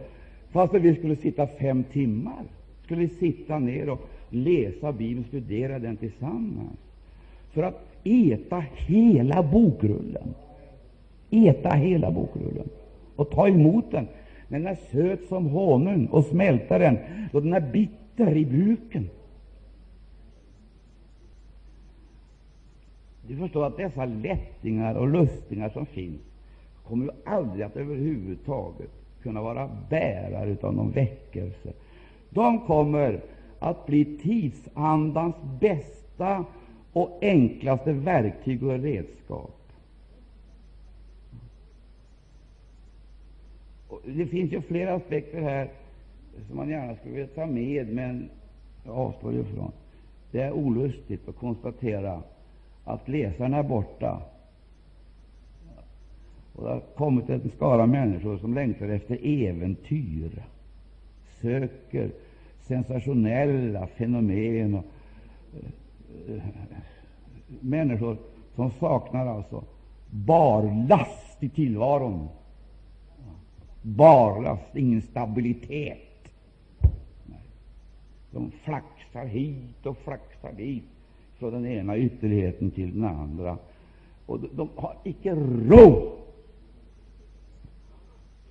Fast 0.51 0.74
vi 0.74 0.96
skulle 0.96 1.15
sitta 1.15 1.48
fem 1.48 1.84
timmar, 1.84 2.44
skulle 2.91 3.07
vi 3.07 3.13
sitta 3.15 3.60
ner 3.60 3.89
och 3.89 4.10
läsa 4.29 4.91
Bibeln, 4.91 5.27
studera 5.27 5.79
den 5.79 5.98
tillsammans, 5.98 6.79
för 7.51 7.63
att 7.63 7.88
äta 8.03 8.60
hela 8.60 9.43
bokrullen. 9.43 10.33
Äta 11.29 11.69
hela 11.69 12.12
bokrullen 12.12 12.69
och 13.15 13.29
ta 13.29 13.48
emot 13.48 13.91
den. 13.91 14.07
Den 14.48 14.67
är 14.67 14.77
söt 14.91 15.27
som 15.27 15.45
honung 15.45 16.05
och 16.05 16.25
smälta 16.25 16.77
den, 16.77 16.98
då 17.31 17.39
den 17.39 17.53
är 17.53 17.71
bitter 17.71 18.38
i 18.38 18.45
buken. 18.45 19.10
Du 23.27 23.38
förstår 23.38 23.65
att 23.65 23.77
dessa 23.77 24.05
lättingar 24.05 24.95
och 24.95 25.07
lustningar 25.07 25.69
som 25.69 25.86
finns 25.86 26.21
kommer 26.88 27.05
ju 27.05 27.12
aldrig 27.25 27.65
att 27.65 27.77
överhuvudtaget 27.77 28.89
kunna 29.24 29.41
vara 29.41 29.69
bärare 29.89 30.57
av 30.62 30.74
någon 30.74 30.91
väckelse. 30.91 31.74
De 32.33 32.59
kommer 32.59 33.21
att 33.59 33.85
bli 33.85 34.17
tidsandans 34.17 35.35
bästa 35.59 36.45
och 36.93 37.19
enklaste 37.21 37.93
verktyg 37.93 38.63
och 38.63 38.79
redskap. 38.79 39.57
Och 43.88 44.01
det 44.05 44.25
finns 44.25 44.51
ju 44.51 44.61
flera 44.61 44.95
aspekter 44.95 45.41
här 45.41 45.69
som 46.47 46.57
man 46.57 46.69
gärna 46.69 46.95
skulle 46.95 47.15
vilja 47.15 47.35
ta 47.35 47.45
med, 47.45 47.93
men 47.93 48.29
jag 48.85 48.95
avstår 48.95 49.33
ifrån. 49.33 49.71
Det 50.31 50.41
är 50.41 50.51
olustigt 50.51 51.29
att 51.29 51.38
konstatera 51.38 52.21
att 52.83 53.07
läsaren 53.07 53.53
är 53.53 53.63
borta. 53.63 54.21
Och 56.55 56.63
det 56.63 56.69
har 56.69 56.79
kommit 56.79 57.29
en 57.29 57.51
skara 57.55 57.85
människor 57.85 58.38
som 58.38 58.53
längtar 58.53 58.89
efter 58.89 59.17
äventyr, 59.21 60.43
söker 61.41 62.12
sensationella 62.62 63.88
fenomen. 63.88 64.75
Och, 64.75 64.86
äh, 66.29 66.41
människor 67.60 68.17
som 68.55 68.71
saknar 68.71 69.27
alltså 69.27 69.63
barlast 70.10 71.43
i 71.43 71.50
tillvaron. 71.50 72.27
Barlast, 73.81 74.75
ingen 74.75 75.01
stabilitet. 75.01 75.98
De 78.31 78.51
flaxar 78.51 79.25
hit 79.25 79.86
och 79.86 79.98
flaxar 79.98 80.53
dit, 80.57 80.83
från 81.38 81.53
den 81.53 81.65
ena 81.65 81.98
ytterligheten 81.98 82.71
till 82.71 82.93
den 82.93 83.03
andra. 83.03 83.57
Och 84.25 84.39
de, 84.39 84.50
de 84.53 84.69
har 84.75 84.98
icke 85.03 85.36
ro 85.36 86.17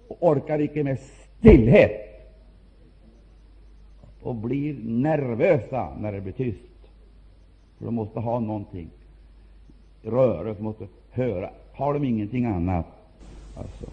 och 0.08 0.28
orkar 0.28 0.60
icke 0.60 0.84
med 0.84 0.98
stillhet 0.98 2.09
och 4.22 4.34
blir 4.34 4.74
nervösa 4.84 5.88
när 6.00 6.12
det 6.12 6.20
blir 6.20 6.32
tyst. 6.32 6.58
För 7.78 7.84
de 7.84 7.94
måste 7.94 8.20
ha 8.20 8.40
någonting 8.40 8.88
rörelse, 10.02 10.62
måste 10.62 10.86
höra. 11.10 11.50
Har 11.72 11.94
de 11.94 12.04
ingenting 12.04 12.44
annat 12.44 12.86
alltså, 13.56 13.86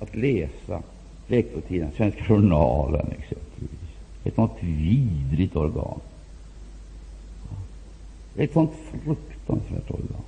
att 0.00 0.16
läsa 0.16 0.82
veckotidningen, 1.26 1.92
Svenska 1.96 2.24
Journalen 2.24 3.06
exempelvis, 3.06 3.80
ett 4.24 4.34
sånt 4.34 4.52
vidrigt 4.60 5.56
organ, 5.56 6.00
ett 8.36 8.52
sånt 8.52 8.70
fruktansvärt 9.04 9.90
organ. 9.90 10.22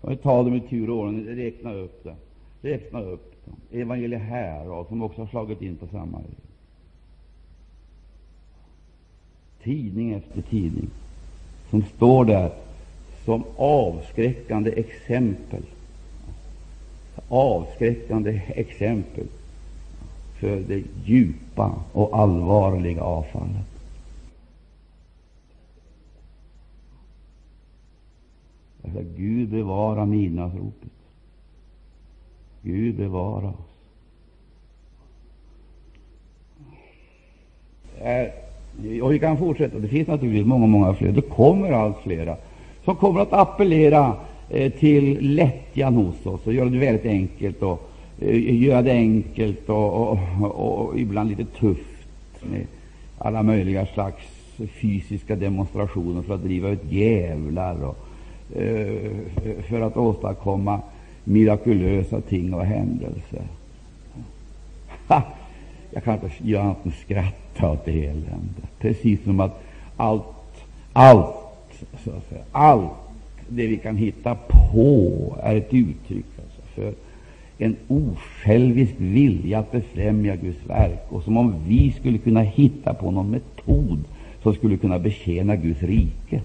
Kan 0.00 0.10
vi 0.10 0.16
ta 0.16 0.42
dem 0.42 0.54
i 0.54 0.60
tur 0.60 0.90
och 0.90 0.98
ordning, 0.98 1.26
räkna 1.26 1.72
upp 1.72 2.04
dem. 2.04 2.14
Räkna 2.62 3.00
upp 3.00 3.46
dem. 3.46 3.80
Evangelie 3.80 4.18
Härad, 4.18 4.86
som 4.86 5.02
också 5.02 5.20
har 5.20 5.28
slagit 5.28 5.62
in 5.62 5.76
på 5.76 5.86
samma 5.86 6.18
vis. 6.18 6.47
Tidning 9.68 10.12
efter 10.12 10.42
tidning 10.42 10.88
som 11.70 11.84
står 11.96 12.24
där 12.24 12.52
som 13.24 13.44
avskräckande 13.56 14.70
exempel. 14.70 15.62
Avskräckande 17.28 18.42
exempel 18.48 19.26
för 20.40 20.56
det 20.60 20.82
djupa 21.04 21.82
och 21.92 22.18
allvarliga 22.18 23.02
avfallet. 23.02 23.66
Därför 28.82 29.02
Gud 29.16 29.48
bevara 29.48 30.06
midnattsropet. 30.06 30.92
Gud 32.62 32.96
bevara 32.96 33.48
oss. 33.48 33.68
Och 39.02 39.12
vi 39.12 39.18
kan 39.18 39.38
fortsätta. 39.38 39.78
Det 39.78 39.88
finns 39.88 40.08
naturligtvis 40.08 40.46
många, 40.46 40.66
många 40.66 40.94
fler. 40.94 41.12
Det 41.12 41.20
kommer 41.20 41.72
allt 41.72 41.96
flera 42.02 42.36
som 42.84 42.96
kommer 42.96 43.20
att 43.20 43.32
appellera 43.32 44.16
eh, 44.50 44.72
till 44.72 45.18
lättjan 45.20 45.94
hos 45.94 46.26
oss 46.26 46.46
och 46.46 46.52
göra 46.52 46.68
det 46.68 46.78
väldigt 46.78 47.06
enkelt 47.06 47.62
och 47.62 47.90
eh, 48.20 48.62
göra 48.62 48.82
det 48.82 48.92
enkelt 48.92 49.68
och, 49.68 49.94
och, 49.94 50.18
och, 50.40 50.86
och, 50.88 50.98
ibland 50.98 51.30
lite 51.30 51.44
tufft 51.44 52.44
med 52.50 52.66
alla 53.18 53.42
möjliga 53.42 53.86
slags 53.86 54.24
fysiska 54.80 55.36
demonstrationer 55.36 56.22
för 56.22 56.34
att 56.34 56.42
driva 56.42 56.68
ut 56.68 56.92
djävlar 56.92 57.84
och 57.84 57.96
eh, 58.60 59.12
för 59.68 59.80
att 59.80 59.96
åstadkomma 59.96 60.80
mirakulösa 61.24 62.20
ting 62.20 62.54
och 62.54 62.64
händelser. 62.64 63.42
Ha! 65.08 65.22
Jag 65.90 66.04
kan 66.04 66.14
inte 66.14 66.30
göra 66.42 66.62
annat 66.62 66.86
än 66.86 66.92
skratta 67.04 67.70
åt 67.70 67.84
det 67.84 68.04
elände. 68.06 68.62
Precis 68.78 69.24
som 69.24 69.40
att 69.40 69.62
allt, 69.96 70.24
allt, 70.92 71.36
så 72.04 72.10
att 72.10 72.28
säga, 72.28 72.42
allt 72.52 72.90
det 73.48 73.66
vi 73.66 73.76
kan 73.76 73.96
hitta 73.96 74.34
på 74.34 75.36
är 75.42 75.56
ett 75.56 75.74
uttryck 75.74 76.26
alltså, 76.36 76.62
för 76.74 76.94
en 77.58 77.76
osjälvisk 77.88 78.92
vilja 78.96 79.58
att 79.58 79.72
befrämja 79.72 80.36
Guds 80.36 80.66
verk, 80.66 81.04
och 81.08 81.22
som 81.22 81.36
om 81.36 81.54
vi 81.66 81.92
skulle 82.00 82.18
kunna 82.18 82.42
hitta 82.42 82.94
på 82.94 83.10
någon 83.10 83.30
metod 83.30 84.04
som 84.42 84.54
skulle 84.54 84.76
kunna 84.76 84.98
betjäna 84.98 85.56
Guds 85.56 85.82
rike. 85.82 86.42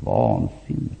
Vansinne. 0.00 0.94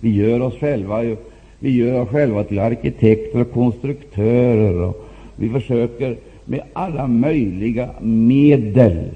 Vi 0.00 0.10
gör 0.10 0.40
oss 0.40 0.54
själva, 0.54 1.16
vi 1.58 1.70
gör 1.70 2.00
oss 2.00 2.08
själva 2.08 2.44
till 2.44 2.58
arkitekter 2.58 3.40
och 3.40 3.52
konstruktörer, 3.52 4.82
och 4.82 5.06
vi 5.36 5.48
försöker 5.48 6.16
med 6.44 6.62
alla 6.72 7.06
möjliga 7.06 7.90
medel 8.00 9.10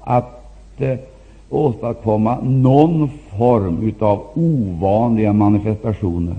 att 0.00 0.80
eh, 0.80 0.98
åstadkomma 1.50 2.40
någon 2.40 3.08
form 3.38 3.94
av 3.98 4.26
ovanliga 4.34 5.32
manifestationer. 5.32 6.36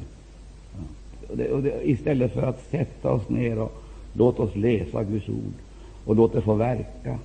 Och 1.30 1.38
det, 1.38 1.52
och 1.52 1.64
det, 1.64 1.90
istället 1.90 2.34
för 2.34 2.42
att 2.42 2.64
sätta 2.72 3.12
oss 3.12 3.30
ner 3.30 3.60
och 3.60 3.72
låta 4.14 4.44
oss 4.44 4.56
läsa 4.56 5.04
Guds 5.04 5.30
ord 5.30 5.54
och 6.06 6.16
låta 6.16 6.36
det 6.36 6.42
få 6.42 6.54
verka. 6.54 7.18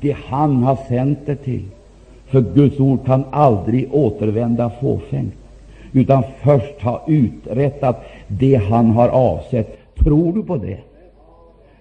Det 0.00 0.16
han 0.24 0.62
har 0.62 0.78
sänt 0.88 1.18
det 1.26 1.36
till. 1.36 1.64
För 2.26 2.40
Guds 2.40 2.80
ord 2.80 3.06
kan 3.06 3.24
aldrig 3.30 3.94
återvända 3.94 4.70
fåfängt, 4.80 5.34
utan 5.92 6.22
först 6.42 6.82
ha 6.82 7.02
uträttat 7.06 8.04
det 8.26 8.54
han 8.54 8.90
har 8.90 9.08
avsett. 9.08 9.78
Tror 9.94 10.32
du 10.32 10.42
på 10.42 10.56
det? 10.56 10.78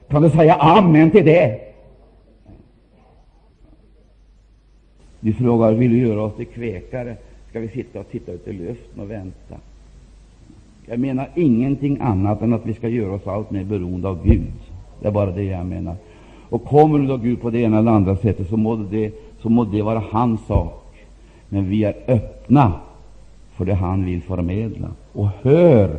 Kan 0.08 0.22
du 0.22 0.30
säga 0.30 0.56
amen 0.56 1.12
till 1.12 1.26
det? 1.26 1.60
Du 5.20 5.34
frågar, 5.34 5.72
vill 5.72 5.92
du 5.92 5.98
göra 5.98 6.22
oss 6.22 6.36
till 6.36 6.46
kvekare? 6.46 7.16
Ska 7.50 7.60
vi 7.60 7.68
sitta 7.68 8.00
och 8.00 8.10
titta 8.12 8.32
ut 8.32 8.48
i 8.48 8.54
luften 8.54 9.00
och 9.00 9.12
vänta? 9.12 9.56
Jag 10.86 11.00
menar 11.00 11.30
ingenting 11.36 11.98
annat 12.02 12.42
än 12.42 12.54
att 12.54 12.66
vi 12.66 12.74
ska 12.74 12.90
göra 12.90 13.14
oss 13.14 13.28
allt 13.28 13.52
mer 13.52 13.64
beroende 13.64 14.08
av 14.08 14.26
Gud. 14.28 14.54
Det 15.02 15.08
är 15.08 15.12
bara 15.12 15.32
det 15.32 15.44
jag 15.44 15.66
menar. 15.66 15.96
Och 16.50 16.66
kommer 16.66 17.00
du 17.00 17.08
då 17.08 17.18
Gud 17.18 17.42
på 17.42 17.50
det 17.50 17.60
ena 17.60 17.80
eller 17.80 17.92
andra 17.92 18.16
sättet, 18.16 18.50
så 18.50 18.58
må 18.58 18.76
det, 18.76 19.12
så 19.42 19.50
må 19.50 19.64
det 19.66 19.82
vara 19.82 20.04
hans 20.12 20.46
sak. 20.46 20.96
Men 21.50 21.70
vi 21.70 21.84
är 21.84 21.96
öppna 22.08 22.74
för 23.56 23.66
det 23.66 23.74
han 23.74 24.06
vill 24.06 24.22
förmedla. 24.22 24.88
Och 25.14 25.28
hör, 25.42 25.98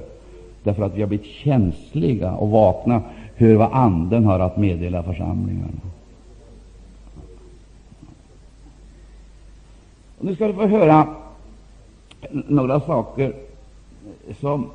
därför 0.62 0.82
att 0.82 0.94
vi 0.94 1.00
har 1.00 1.08
blivit 1.08 1.26
känsliga 1.26 2.32
och 2.32 2.50
vakna, 2.50 3.02
hör 3.36 3.54
vad 3.54 3.72
Anden 3.72 4.24
har 4.24 4.40
att 4.40 4.56
meddela 4.56 5.02
församlingarna. 5.02 5.80
Och 10.18 10.24
nu 10.24 10.34
ska 10.34 10.46
du 10.46 10.54
få 10.54 10.66
höra 10.66 11.08
några 12.30 12.80
saker 12.80 13.32
som 14.40 14.70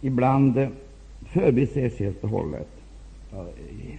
ibland 0.00 0.68
förbises 1.26 1.98
helt 1.98 2.24
och 2.24 2.30
hållet. 2.30 2.68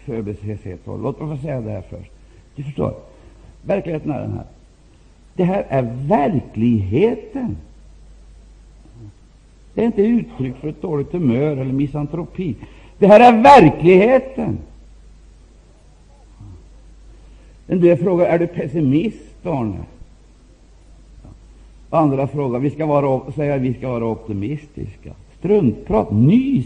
Förbises 0.05 0.63
helt 0.63 0.87
och 0.87 0.93
hållet. 0.93 1.03
Låt 1.03 1.19
mig 1.19 1.37
få 1.37 1.43
säga 1.43 1.61
det 1.61 1.71
här 1.71 1.83
först. 1.89 2.11
Du 2.55 2.63
förstår, 2.63 2.93
verkligheten 3.61 4.11
är 4.11 4.21
den 4.21 4.33
här. 4.33 4.45
Det 5.33 5.43
här 5.43 5.65
är 5.69 5.83
verkligheten. 6.07 7.57
Det 9.73 9.81
är 9.81 9.85
inte 9.85 10.01
uttryck 10.01 10.55
för 10.55 10.67
ett 10.67 10.81
dåligt 10.81 11.11
humör 11.11 11.57
eller 11.57 11.73
misantropi. 11.73 12.55
Det 12.99 13.07
här 13.07 13.19
är 13.19 13.43
verkligheten. 13.43 14.57
En 17.67 17.81
del 17.81 17.97
frågar 17.97 18.25
är 18.25 18.39
du 18.39 18.47
pessimist, 18.47 19.45
Arne? 19.45 19.83
Andra 21.89 22.27
frågar 22.27 22.59
vi 22.59 22.69
ska 22.69 22.85
vara, 22.85 23.31
säger 23.31 23.59
vi 23.59 23.73
ska 23.73 23.89
vara 23.89 24.05
optimistiska. 24.05 25.11
Struntprat, 25.39 26.11
nys! 26.11 26.65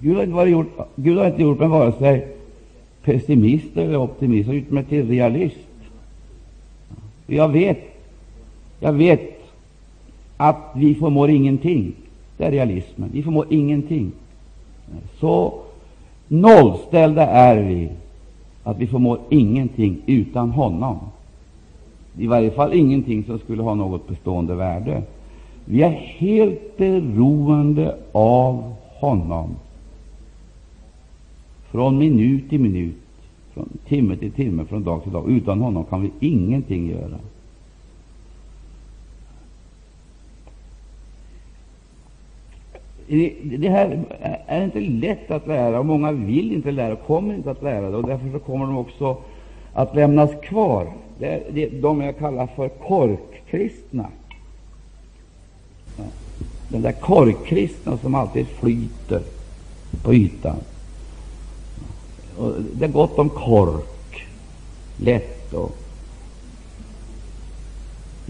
Gud 0.00 0.16
har 0.16 0.22
inte, 0.22 0.34
varit 0.34 0.52
gjort, 0.52 0.78
Gud 0.96 1.18
har 1.18 1.26
inte 1.26 1.42
gjort 1.42 1.58
mig 1.58 1.68
vare 1.68 1.92
sig 1.92 2.26
pessimist 3.02 3.76
eller 3.76 3.96
optimist, 3.96 4.46
han 4.46 4.54
har 4.54 4.60
gjort 4.60 4.70
mig 4.70 4.84
till 4.84 5.08
realist. 5.08 5.56
Jag 7.26 7.48
vet, 7.48 7.78
jag 8.80 8.92
vet 8.92 9.42
att 10.36 10.70
vi 10.74 10.94
förmår 10.94 11.30
ingenting. 11.30 11.92
Det 12.36 12.44
är 12.44 12.50
realismen. 12.50 13.10
Vi 13.12 13.22
förmår 13.22 13.46
ingenting. 13.50 14.12
Så 15.20 15.54
nollställda 16.28 17.26
är 17.26 17.62
vi 17.62 17.88
att 18.62 18.78
vi 18.78 18.86
förmår 18.86 19.18
ingenting 19.30 20.02
utan 20.06 20.50
honom. 20.50 20.98
I 22.18 22.26
varje 22.26 22.50
fall 22.50 22.74
ingenting 22.74 23.24
som 23.24 23.38
skulle 23.38 23.62
ha 23.62 23.74
något 23.74 24.08
bestående 24.08 24.54
värde. 24.54 25.02
Vi 25.64 25.82
är 25.82 25.90
helt 25.90 26.76
beroende 26.76 27.96
av 28.12 28.74
honom 29.00 29.48
från 31.70 31.98
minut 31.98 32.50
till 32.50 32.60
minut, 32.60 32.96
från 33.54 33.68
timme 33.88 34.16
till 34.16 34.32
timme, 34.32 34.64
från 34.64 34.84
dag 34.84 35.02
till 35.02 35.12
dag. 35.12 35.30
Utan 35.30 35.60
honom 35.60 35.84
kan 35.84 36.02
vi 36.02 36.10
ingenting 36.20 36.90
göra. 36.90 37.18
Det 43.42 43.68
här 43.68 44.04
är 44.46 44.64
inte 44.64 44.80
lätt 44.80 45.30
att 45.30 45.46
lära, 45.46 45.78
och 45.78 45.86
många 45.86 46.12
vill 46.12 46.52
inte 46.52 46.70
lära 46.70 46.92
och 46.92 47.06
kommer 47.06 47.34
inte 47.34 47.50
att 47.50 47.62
lära 47.62 47.90
det. 47.90 47.96
och 47.96 48.06
Därför 48.06 48.32
så 48.32 48.38
kommer 48.38 48.66
de 48.66 48.76
också 48.76 49.16
att 49.72 49.94
lämnas 49.94 50.30
kvar. 50.42 50.92
Det 51.18 51.62
är 51.62 51.82
de 51.82 52.00
jag 52.00 52.18
kallar 52.18 52.46
för 52.46 52.68
korkkristna. 52.68 54.06
De 56.68 56.82
där 56.82 56.92
korkkristna 56.92 57.98
som 57.98 58.14
alltid 58.14 58.46
flyter 58.46 59.22
på 60.02 60.14
ytan. 60.14 60.56
Och 62.36 62.52
det 62.74 62.84
är 62.84 62.88
gott 62.88 63.18
om 63.18 63.28
kork, 63.28 64.26
lätt 64.96 65.52
och 65.52 65.76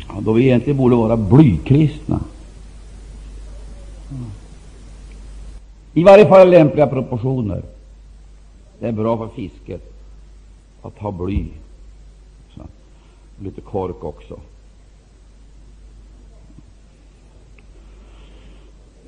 och 0.09 0.23
då 0.23 0.33
vi 0.33 0.45
egentligen 0.45 0.77
borde 0.77 0.97
vara 0.97 1.17
blykristna. 1.17 2.21
I 5.95 6.05
varje 6.05 6.27
fall 6.27 6.51
lämpliga 6.51 6.87
proportioner. 6.87 7.63
Det 8.79 8.89
är 8.89 8.93
bra 8.93 9.19
för 9.19 9.29
fisket 9.29 9.93
att 10.83 10.99
ha 10.99 11.11
bly. 11.11 11.47
Så, 12.55 12.61
lite 13.41 13.61
kork 13.61 14.05
också. 14.05 14.41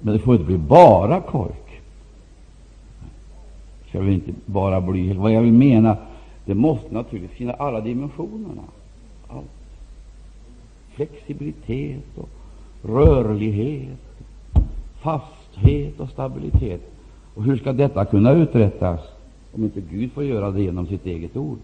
Men 0.01 0.12
det 0.14 0.18
får 0.18 0.35
inte 0.35 0.47
bli 0.47 0.59
bara 0.59 1.20
kork. 1.20 1.81
Så 3.90 3.97
jag 3.97 4.03
vill 4.03 4.14
inte 4.14 4.33
bara 4.47 4.81
bly. 4.81 5.12
Vad 5.12 5.33
jag 5.33 5.40
vill 5.40 5.53
mena, 5.53 5.97
det 6.44 6.55
måste 6.55 6.94
naturligtvis 6.94 7.38
finnas 7.38 7.61
alla 7.61 7.81
dimensionerna. 7.81 8.62
Allt. 9.29 9.47
Flexibilitet 10.94 12.18
och 12.18 12.29
rörlighet, 12.83 13.99
fasthet 15.54 16.00
och 16.00 16.08
stabilitet. 16.08 16.80
Och 17.34 17.44
hur 17.44 17.56
ska 17.56 17.72
detta 17.72 18.04
kunna 18.04 18.32
uträttas 18.32 19.00
om 19.52 19.64
inte 19.64 19.80
Gud 19.80 20.12
får 20.12 20.24
göra 20.24 20.50
det 20.50 20.62
genom 20.62 20.86
sitt 20.86 21.06
eget 21.06 21.36
ord? 21.36 21.58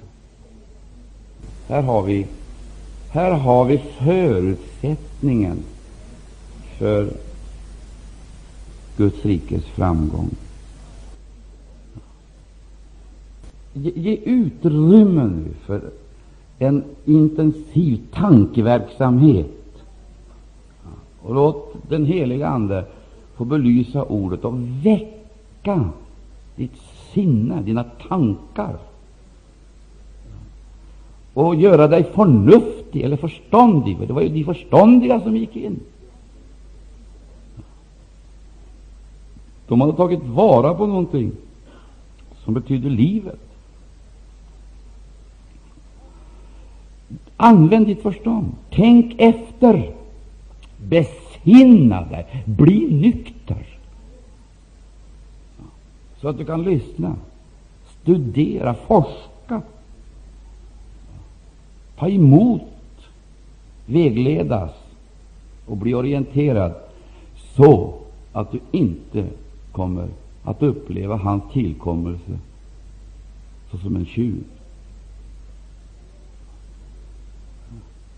Här 1.69 1.83
har 1.83 2.03
vi, 2.03 2.27
här 3.11 3.33
har 3.33 3.65
vi 3.65 3.79
förutsättningen 3.79 5.59
för 6.79 7.09
Guds 8.97 9.25
rikes 9.25 9.65
framgång. 9.65 10.31
Ge, 13.73 13.93
ge 13.95 14.17
utrymme 14.17 15.25
nu 15.25 15.55
för 15.67 15.81
en 16.59 16.85
intensiv 17.05 18.01
tankeverksamhet 18.13 19.47
och 21.23 21.35
låt 21.35 21.75
den 21.89 22.07
heliga 22.07 22.49
Ande 22.49 22.85
få 23.41 23.45
belysa 23.45 24.05
ordet 24.05 24.45
och 24.45 24.55
väcka 24.83 25.91
ditt 26.57 26.77
sinne, 27.13 27.63
dina 27.63 27.85
tankar 27.85 28.77
och 31.35 31.55
göra 31.55 31.89
dig 31.89 32.05
förnuftig 32.05 33.03
eller 33.03 33.17
förståndig. 33.17 33.99
Det 34.07 34.13
var 34.13 34.23
ju 34.23 34.29
de 34.29 34.45
förståndiga 34.45 35.21
som 35.21 35.37
gick 35.37 35.57
in. 35.57 35.81
De 39.69 39.81
hade 39.81 39.93
tagit 39.93 40.23
vara 40.23 40.75
på 40.75 40.87
någonting 40.87 41.33
som 42.45 42.55
betyder 42.55 42.91
livet. 42.91 43.41
Använd 47.37 47.87
ditt 47.87 48.03
förstånd. 48.03 48.53
Tänk 48.71 49.15
efter. 49.19 49.95
Besinna 51.43 52.05
dig. 52.05 52.45
Bli 52.45 52.91
nykter. 52.91 53.67
Så 56.21 56.29
att 56.29 56.39
du 56.39 56.45
kan 56.45 56.63
lyssna, 56.63 57.17
studera, 58.03 58.75
forska, 58.75 59.63
ta 61.99 62.09
emot, 62.09 62.63
vägledas 63.87 64.71
och 65.67 65.77
bli 65.77 65.95
orienterad 65.95 66.75
så 67.57 67.95
att 68.33 68.53
du 68.53 68.61
inte 68.71 69.27
kommer 69.73 70.09
att 70.45 70.63
uppleva 70.63 71.17
hans 71.17 71.43
tillkommelse 71.53 72.39
såsom 73.71 73.97
en 73.97 74.07
tjuv. 74.07 74.45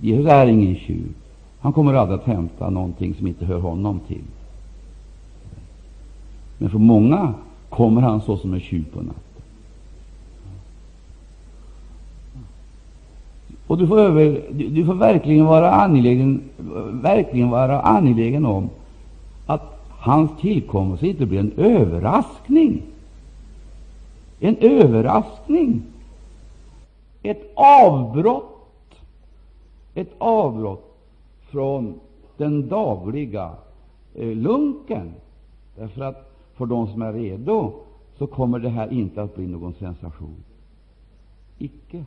Jesus 0.00 0.26
är 0.26 0.46
ingen 0.46 0.76
tjuv. 0.76 1.14
Han 1.62 1.72
kommer 1.72 1.94
aldrig 1.94 2.20
att 2.20 2.27
hämta 2.27 2.70
någonting 2.70 3.14
som 3.14 3.27
inte 3.27 3.44
hör 3.44 3.59
honom 3.59 4.01
till. 4.09 4.22
Men 6.59 6.70
för 6.70 6.79
många 6.79 7.35
kommer 7.68 8.03
han 8.03 8.20
såsom 8.20 8.55
en 8.55 8.61
tjuv 8.61 8.85
på 8.92 9.01
natten. 9.01 9.22
Och 13.66 13.79
du 13.79 13.87
får, 13.87 13.98
över, 13.98 14.42
du, 14.51 14.68
du 14.68 14.87
får 14.87 14.94
verkligen, 14.94 15.44
vara 15.46 15.70
angelägen, 15.70 16.42
verkligen 16.90 17.51
vara 17.51 17.81
angelägen 17.81 18.46
om 18.46 18.70
att 19.46 19.81
hans 19.88 20.31
tillkommelse 20.40 21.07
inte 21.07 21.27
blir 21.27 21.40
en 21.40 21.53
överraskning. 21.57 22.83
En 24.40 24.57
överraskning. 24.57 25.83
Ett 27.22 27.53
avbrott. 27.55 28.48
Ett 29.94 30.14
avbrott 30.18 30.91
från 31.53 32.01
den 32.37 32.69
dagliga 32.69 33.51
eh, 34.15 34.37
lunken. 34.37 35.15
Därför 35.77 36.03
att 36.03 36.33
för 36.55 36.67
de 36.67 36.87
som 36.87 37.03
är 37.03 37.12
redo 37.12 37.73
så 38.19 38.27
kommer 38.27 38.59
det 38.59 38.69
här 38.69 38.93
inte 38.93 39.23
att 39.23 39.35
bli 39.35 39.47
någon 39.47 39.75
sensation. 39.75 40.45
Icke. 41.59 42.05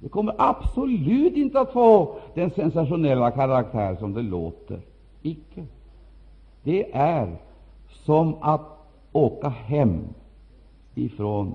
Det 0.00 0.08
kommer 0.08 0.34
absolut 0.38 1.36
inte 1.36 1.60
att 1.60 1.72
få 1.72 2.18
den 2.34 2.50
sensationella 2.50 3.30
karaktär 3.30 3.96
som 3.96 4.14
det 4.14 4.22
låter. 4.22 4.80
Icke. 5.22 5.66
Det 6.62 6.94
är 6.96 7.36
som 7.88 8.34
att 8.40 8.62
åka 9.12 9.48
hem 9.48 10.04
ifrån 10.94 11.54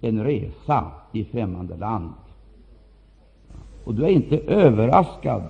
en 0.00 0.24
resa 0.24 0.90
i 1.12 1.24
främmande 1.24 1.76
land. 1.76 2.12
Och 3.84 3.94
du 3.94 4.04
är 4.04 4.08
inte 4.08 4.38
överraskad 4.38 5.42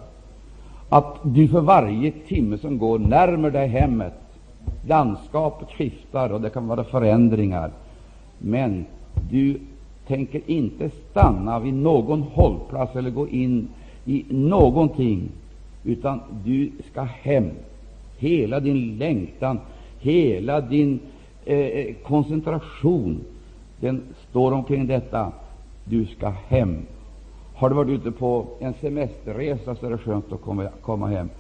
att 0.92 1.16
du 1.22 1.48
för 1.48 1.60
varje 1.60 2.10
timme 2.10 2.58
som 2.58 2.78
går 2.78 2.98
närmar 2.98 3.50
dig 3.50 3.68
hemmet. 3.68 4.12
Landskapet 4.88 5.68
skiftar 5.68 6.32
och 6.32 6.40
det 6.40 6.50
kan 6.50 6.68
vara 6.68 6.84
förändringar, 6.84 7.70
men 8.38 8.84
du 9.30 9.60
tänker 10.06 10.40
inte 10.46 10.90
stanna 10.90 11.58
vid 11.58 11.74
någon 11.74 12.22
hållplats 12.22 12.96
eller 12.96 13.10
gå 13.10 13.28
in 13.28 13.68
i 14.04 14.24
någonting, 14.28 15.28
utan 15.84 16.20
du 16.44 16.70
ska 16.90 17.02
hem 17.02 17.50
hela 18.18 18.60
din 18.60 18.98
längtan, 18.98 19.58
hela 20.00 20.60
din 20.60 21.00
eh, 21.44 21.58
eh 21.58 21.94
koncentration, 22.02 23.20
den 23.80 24.02
står 24.30 24.52
omkring 24.52 24.86
detta. 24.86 25.32
Du 25.84 26.06
ska 26.06 26.32
hem. 26.48 26.78
Har 27.62 27.68
du 27.68 27.74
varit 27.74 28.00
ute 28.00 28.10
på 28.10 28.46
en 28.58 28.74
semesterresa 28.74 29.74
så 29.74 29.86
är 29.86 29.90
det 29.90 29.98
skönt 29.98 30.32
att 30.32 30.40
komma, 30.82 31.06
hem. 31.06 31.30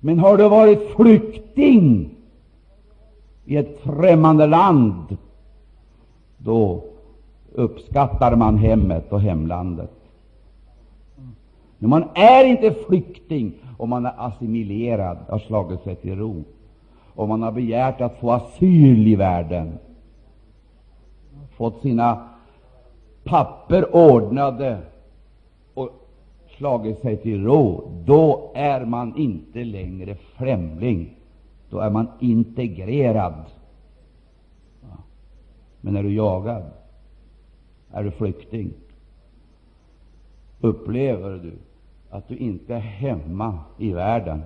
Men 0.00 0.18
har 0.18 0.36
du 0.36 0.48
varit 0.48 0.90
flykting 0.96 2.10
i 3.44 3.56
ett 3.56 3.80
främmande 3.80 4.46
land, 4.46 5.16
då 6.38 6.84
uppskattar 7.52 8.36
man 8.36 8.58
hemmet 8.58 9.12
och 9.12 9.20
hemlandet. 9.20 9.90
Men 11.78 11.90
man 11.90 12.04
är 12.14 12.44
inte 12.44 12.70
flykting 12.70 13.52
om 13.78 13.88
man 13.88 14.06
är 14.06 14.14
assimilerad, 14.16 15.18
har 15.28 15.38
slagit 15.38 15.82
sig 15.82 15.96
till 15.96 16.16
ro, 16.16 16.44
om 17.14 17.28
man 17.28 17.42
har 17.42 17.52
begärt 17.52 18.00
att 18.00 18.20
få 18.20 18.32
asyl 18.32 19.08
i 19.08 19.16
världen, 19.16 19.78
fått 21.56 21.80
sina 21.80 22.28
papper 23.24 23.96
ordnade 23.96 24.78
slagit 26.62 26.98
sig 26.98 27.16
till 27.16 27.44
ro, 27.44 27.90
då 28.04 28.52
är 28.54 28.84
man 28.84 29.16
inte 29.16 29.64
längre 29.64 30.14
främling. 30.14 31.14
Då 31.70 31.78
är 31.78 31.90
man 31.90 32.08
integrerad. 32.20 33.44
Men 35.80 35.96
är 35.96 36.02
du 36.02 36.14
jagad? 36.14 36.62
Är 37.92 38.04
du 38.04 38.10
flykting? 38.10 38.72
Upplever 40.60 41.30
du 41.30 41.52
att 42.10 42.28
du 42.28 42.36
inte 42.36 42.74
är 42.74 42.80
hemma 42.80 43.58
i 43.78 43.92
världen? 43.92 44.42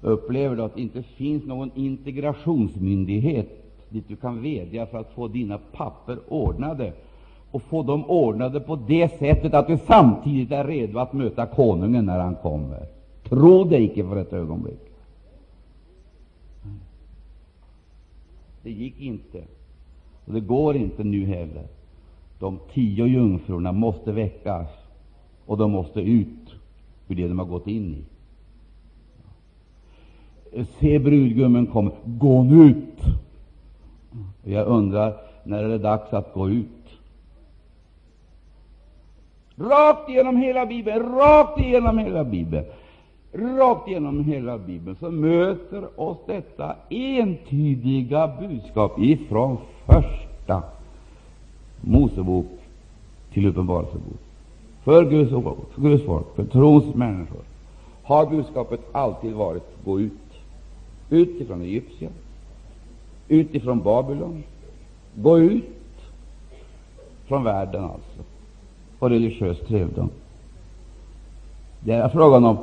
Upplever 0.00 0.56
du 0.56 0.62
att 0.62 0.74
det 0.74 0.82
inte 0.82 1.02
finns 1.02 1.44
någon 1.44 1.70
integrationsmyndighet 1.74 3.48
dit 3.88 4.08
du 4.08 4.16
kan 4.16 4.42
vädja 4.42 4.86
för 4.86 4.98
att 4.98 5.12
få 5.12 5.28
dina 5.28 5.58
papper 5.72 6.18
ordnade 6.28 6.92
och 7.50 7.62
få 7.62 7.82
dem 7.82 8.04
ordnade 8.04 8.60
på 8.60 8.76
det 8.76 9.18
sättet 9.18 9.54
att 9.54 9.66
du 9.66 9.78
samtidigt 9.86 10.52
är 10.52 10.64
redo 10.64 10.98
att 10.98 11.12
möta 11.12 11.46
konungen 11.46 12.06
när 12.06 12.18
han 12.18 12.34
kommer? 12.34 12.86
Tro 13.28 13.64
det 13.64 13.80
icke 13.82 14.04
för 14.04 14.16
ett 14.16 14.32
ögonblick. 14.32 14.80
Det 18.62 18.70
gick 18.70 19.00
inte, 19.00 19.42
och 20.24 20.32
det 20.32 20.40
går 20.40 20.76
inte 20.76 21.04
nu 21.04 21.26
heller. 21.26 21.66
De 22.38 22.58
tio 22.72 23.06
jungfrurna 23.06 23.72
måste 23.72 24.12
väckas, 24.12 24.68
och 25.46 25.56
de 25.56 25.70
måste 25.70 26.00
ut 26.00 26.54
ur 27.08 27.14
det 27.14 27.28
de 27.28 27.38
har 27.38 27.46
gått 27.46 27.66
in 27.66 27.94
i. 27.94 28.04
Se, 30.80 30.98
brudgummen 30.98 31.66
kommer. 31.66 31.92
Gå 32.04 32.42
nu 32.42 32.64
ut! 32.64 33.00
Jag 34.44 34.66
undrar, 34.66 35.16
när 35.44 35.64
är 35.64 35.68
det 35.68 35.78
dags 35.78 36.12
att 36.12 36.34
gå 36.34 36.50
ut? 36.50 36.66
Rakt 39.60 40.08
igenom 40.08 40.36
hela 40.36 40.66
Bibeln, 40.66 41.16
rakt 41.18 41.58
igenom 41.58 41.98
hela 41.98 42.24
Bibeln, 42.24 42.64
rakt 43.32 43.88
igenom 43.88 44.24
hela 44.24 44.58
Bibeln 44.58 44.96
så 45.00 45.10
möter 45.10 46.00
oss 46.00 46.18
detta 46.26 46.76
entydiga 46.88 48.30
budskap 48.40 48.98
ifrån 48.98 49.56
första 49.86 50.62
Mosebok 51.80 52.46
till 53.32 53.46
Uppenbarelsebok. 53.46 54.18
För 54.84 55.04
Guds, 55.04 55.30
för 55.30 55.82
Guds 55.82 56.04
folk, 56.04 56.36
för 56.36 56.44
trons 56.44 56.94
människor, 56.94 57.42
har 58.02 58.26
budskapet 58.26 58.80
alltid 58.92 59.32
varit 59.32 59.84
gå 59.84 60.00
ut. 60.00 60.12
Ut 61.10 61.40
ifrån 61.40 61.62
Egypten, 61.62 62.12
ut 63.28 63.54
ifrån 63.54 63.80
Babylon, 63.80 64.42
gå 65.14 65.38
ut 65.38 65.64
från 67.26 67.44
världen 67.44 67.84
alltså, 67.84 68.22
och 68.98 69.10
religiös 69.10 69.58
trevdom. 69.68 70.10
Det 71.80 71.92
är 71.92 72.08
frågan 72.08 72.44
om 72.44 72.58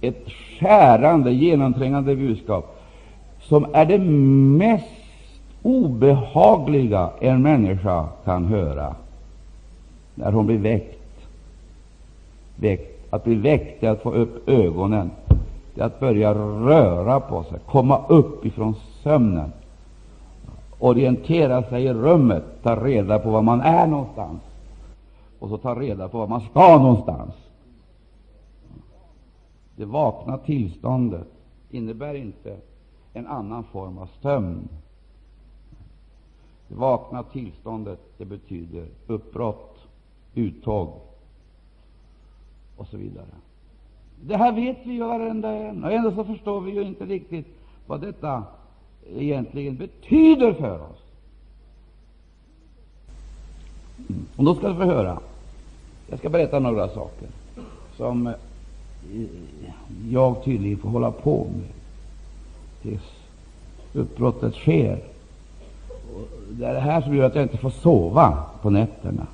ett 0.00 0.28
skärande, 0.60 1.32
genomträngande 1.32 2.16
budskap 2.16 2.82
som 3.40 3.66
är 3.72 3.86
det 3.86 3.98
mest 3.98 4.84
obehagliga 5.62 7.10
en 7.20 7.42
människa 7.42 8.04
kan 8.24 8.44
höra 8.44 8.94
när 10.14 10.32
hon 10.32 10.46
blir 10.46 10.58
väckt. 10.58 11.26
väckt. 12.56 12.92
Att 13.10 13.24
bli 13.24 13.34
väckt 13.34 13.82
är 13.82 13.90
att 13.90 14.02
få 14.02 14.12
upp 14.12 14.48
ögonen, 14.48 15.10
det 15.74 15.80
är 15.80 15.86
att 15.86 16.00
börja 16.00 16.34
röra 16.34 17.20
på 17.20 17.42
sig, 17.42 17.58
komma 17.66 18.00
upp 18.08 18.46
ifrån 18.46 18.74
sömnen, 19.02 19.52
orientera 20.78 21.62
sig 21.62 21.84
i 21.84 21.92
rummet, 21.92 22.44
ta 22.62 22.76
reda 22.76 23.18
på 23.18 23.30
var 23.30 23.42
man 23.42 23.60
är 23.60 23.86
någonstans 23.86 24.40
och 25.38 25.48
så 25.48 25.58
ta 25.58 25.80
reda 25.80 26.08
på 26.08 26.18
var 26.18 26.26
man 26.26 26.40
ska 26.40 26.78
någonstans. 26.78 27.34
Det 29.76 29.84
vakna 29.84 30.38
tillståndet 30.38 31.28
innebär 31.70 32.14
inte 32.14 32.56
en 33.12 33.26
annan 33.26 33.64
form 33.64 33.98
av 33.98 34.08
sömn. 34.22 34.68
Det 36.68 36.74
vakna 36.74 37.22
tillståndet 37.22 38.00
det 38.18 38.24
betyder 38.24 38.86
uppbrott, 39.06 39.78
uttåg 40.34 40.88
och 42.76 42.86
så 42.86 42.96
vidare. 42.96 43.26
Det 44.22 44.36
här 44.36 44.52
vet 44.52 44.76
vi 44.86 44.92
ju 44.92 45.04
varenda 45.04 45.50
en, 45.50 45.84
och 45.84 45.92
ändå 45.92 46.12
så 46.12 46.24
förstår 46.24 46.60
vi 46.60 46.70
ju 46.70 46.82
inte 46.82 47.04
riktigt 47.04 47.46
vad 47.86 48.00
detta 48.00 48.44
egentligen 49.06 49.76
betyder 49.76 50.52
för 50.52 50.80
oss. 50.80 51.05
Och 54.36 54.44
då 54.44 54.54
ska 54.54 54.68
du 54.68 54.74
få 54.74 54.84
höra. 54.84 55.18
Jag 56.06 56.18
ska 56.18 56.28
berätta 56.28 56.58
några 56.58 56.88
saker 56.88 57.28
som 57.96 58.26
eh, 58.26 58.34
jag 60.10 60.44
tydligen 60.44 60.78
får 60.78 60.88
hålla 60.88 61.10
på 61.10 61.46
med 61.52 61.68
tills 62.82 63.02
uppbrottet 63.92 64.54
sker. 64.54 64.98
Det 66.50 66.66
är 66.66 66.74
det 66.74 66.80
här 66.80 67.00
som 67.00 67.16
gör 67.16 67.26
att 67.26 67.34
jag 67.34 67.44
inte 67.44 67.56
får 67.56 67.70
sova 67.70 68.44
på 68.62 68.70
nätterna. 68.70 69.26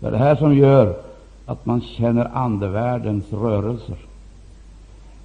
Det 0.00 0.06
är 0.06 0.10
det 0.10 0.18
här 0.18 0.36
som 0.36 0.54
gör 0.54 0.96
att 1.46 1.66
man 1.66 1.80
känner 1.80 2.36
andevärldens 2.36 3.32
rörelser. 3.32 3.96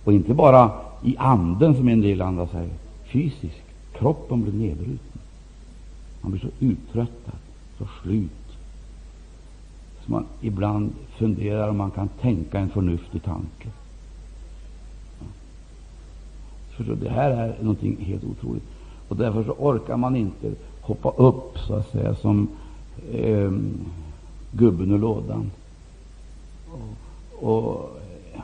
Och 0.04 0.14
inte 0.14 0.34
bara 0.34 0.72
i 1.04 1.16
anden, 1.18 1.76
som 1.76 1.88
en 1.88 2.02
del 2.02 2.22
andra 2.22 2.48
säger, 2.48 2.70
fysiskt. 3.06 3.62
Kroppen 3.94 4.42
blir 4.42 4.54
nedbruten. 4.54 5.11
Man 6.22 6.32
blir 6.32 6.42
så 6.42 6.66
uttröttad, 6.66 7.36
så 7.78 7.88
slut, 8.04 8.58
så 10.06 10.12
man 10.12 10.26
ibland 10.42 10.94
funderar 11.18 11.70
om 11.70 11.78
man 11.78 11.92
kan 11.92 12.08
tänka 12.08 12.60
en 12.60 12.70
förnuftig 12.70 13.24
tanke. 13.24 13.70
Förstår, 16.70 16.96
det 16.96 17.10
här 17.10 17.32
är 17.32 17.56
någonting 17.62 17.98
helt 18.00 18.24
otroligt. 18.24 18.64
Och 19.08 19.18
därför 19.18 19.44
så 19.44 19.52
orkar 19.52 19.98
man 19.98 20.16
inte 20.16 20.54
hoppa 20.82 21.12
upp, 21.12 21.58
så 21.68 21.74
att 21.74 21.92
säga, 21.92 22.16
som 22.16 22.48
eh, 23.12 23.52
gubben 24.52 24.92
ur 24.92 24.98
lådan 24.98 25.52
och 27.40 28.00
eh, 28.34 28.42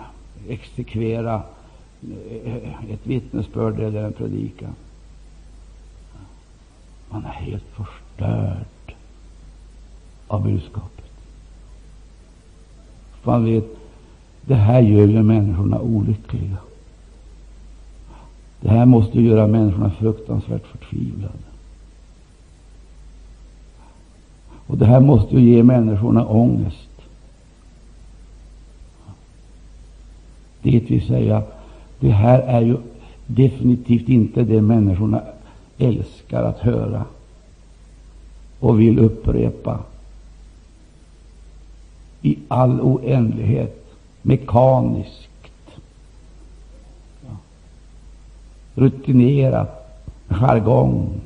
exekvera 0.48 1.42
eh, 2.44 2.92
ett 2.92 3.08
vittnesbörd 3.08 3.80
eller 3.80 4.04
en 4.04 4.14
predikan. 4.14 4.76
Man 7.10 7.26
är 7.26 7.30
helt 7.30 7.64
förstörd 7.64 8.96
av 10.28 10.44
budskapet. 10.44 11.12
Man 13.24 13.46
vet, 13.46 13.66
det 14.42 14.56
här 14.56 14.82
gör 14.82 15.08
ju 15.08 15.24
människorna 15.24 15.80
olyckliga. 15.80 16.58
Det 18.62 18.70
här 18.70 18.86
måste 18.86 19.22
göra 19.22 19.48
människorna 19.48 19.90
fruktansvärt 19.90 20.66
förtvivlade. 20.68 21.34
Och 24.68 24.78
det 24.78 24.86
här 24.86 25.00
måste 25.00 25.36
ju 25.36 25.56
ge 25.56 25.64
människorna 25.64 26.26
ångest. 26.26 26.90
Det 30.62 30.80
vill 30.80 31.08
säga, 31.08 31.44
det 32.00 32.12
här 32.12 32.40
är 32.40 32.62
ju 32.62 32.78
definitivt 33.28 34.10
inte 34.10 34.44
det 34.44 34.62
människorna 34.62 35.22
älskar 35.78 36.44
att 36.44 36.60
höra 36.60 37.06
och 38.60 38.80
vill 38.80 39.00
upprepa 39.00 39.80
i 42.22 42.38
all 42.48 42.82
oändlighet, 42.82 43.86
mekaniskt, 44.22 45.30
rutinerat, 48.76 50.02
jargong. 50.28 51.22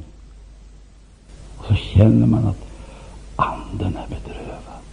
Och 1.58 1.66
så 1.66 1.76
känner 1.76 2.28
man 2.28 2.48
att 2.48 2.68
anden 3.36 3.96
är 3.98 4.08
bedrövad. 4.08 4.84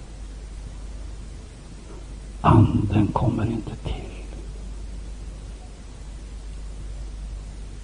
Anden 2.40 3.06
kommer 3.06 3.46
inte 3.46 3.76
till. 3.76 3.94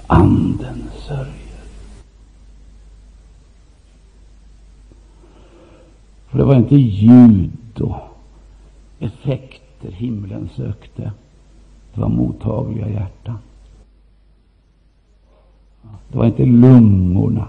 Anden 0.07 0.91
sörjer. 1.07 1.44
För 6.35 6.39
det 6.39 6.45
var 6.45 6.55
inte 6.55 6.77
ljud 6.77 7.81
och 7.81 7.97
effekter 8.99 9.91
himlen 9.91 10.49
sökte. 10.57 11.13
Det 11.95 12.01
var 12.01 12.09
mottagliga 12.09 12.89
hjärtan. 12.89 13.39
Det 16.09 16.19
var 16.19 16.27
inte 16.27 16.45
lungorna, 16.45 17.49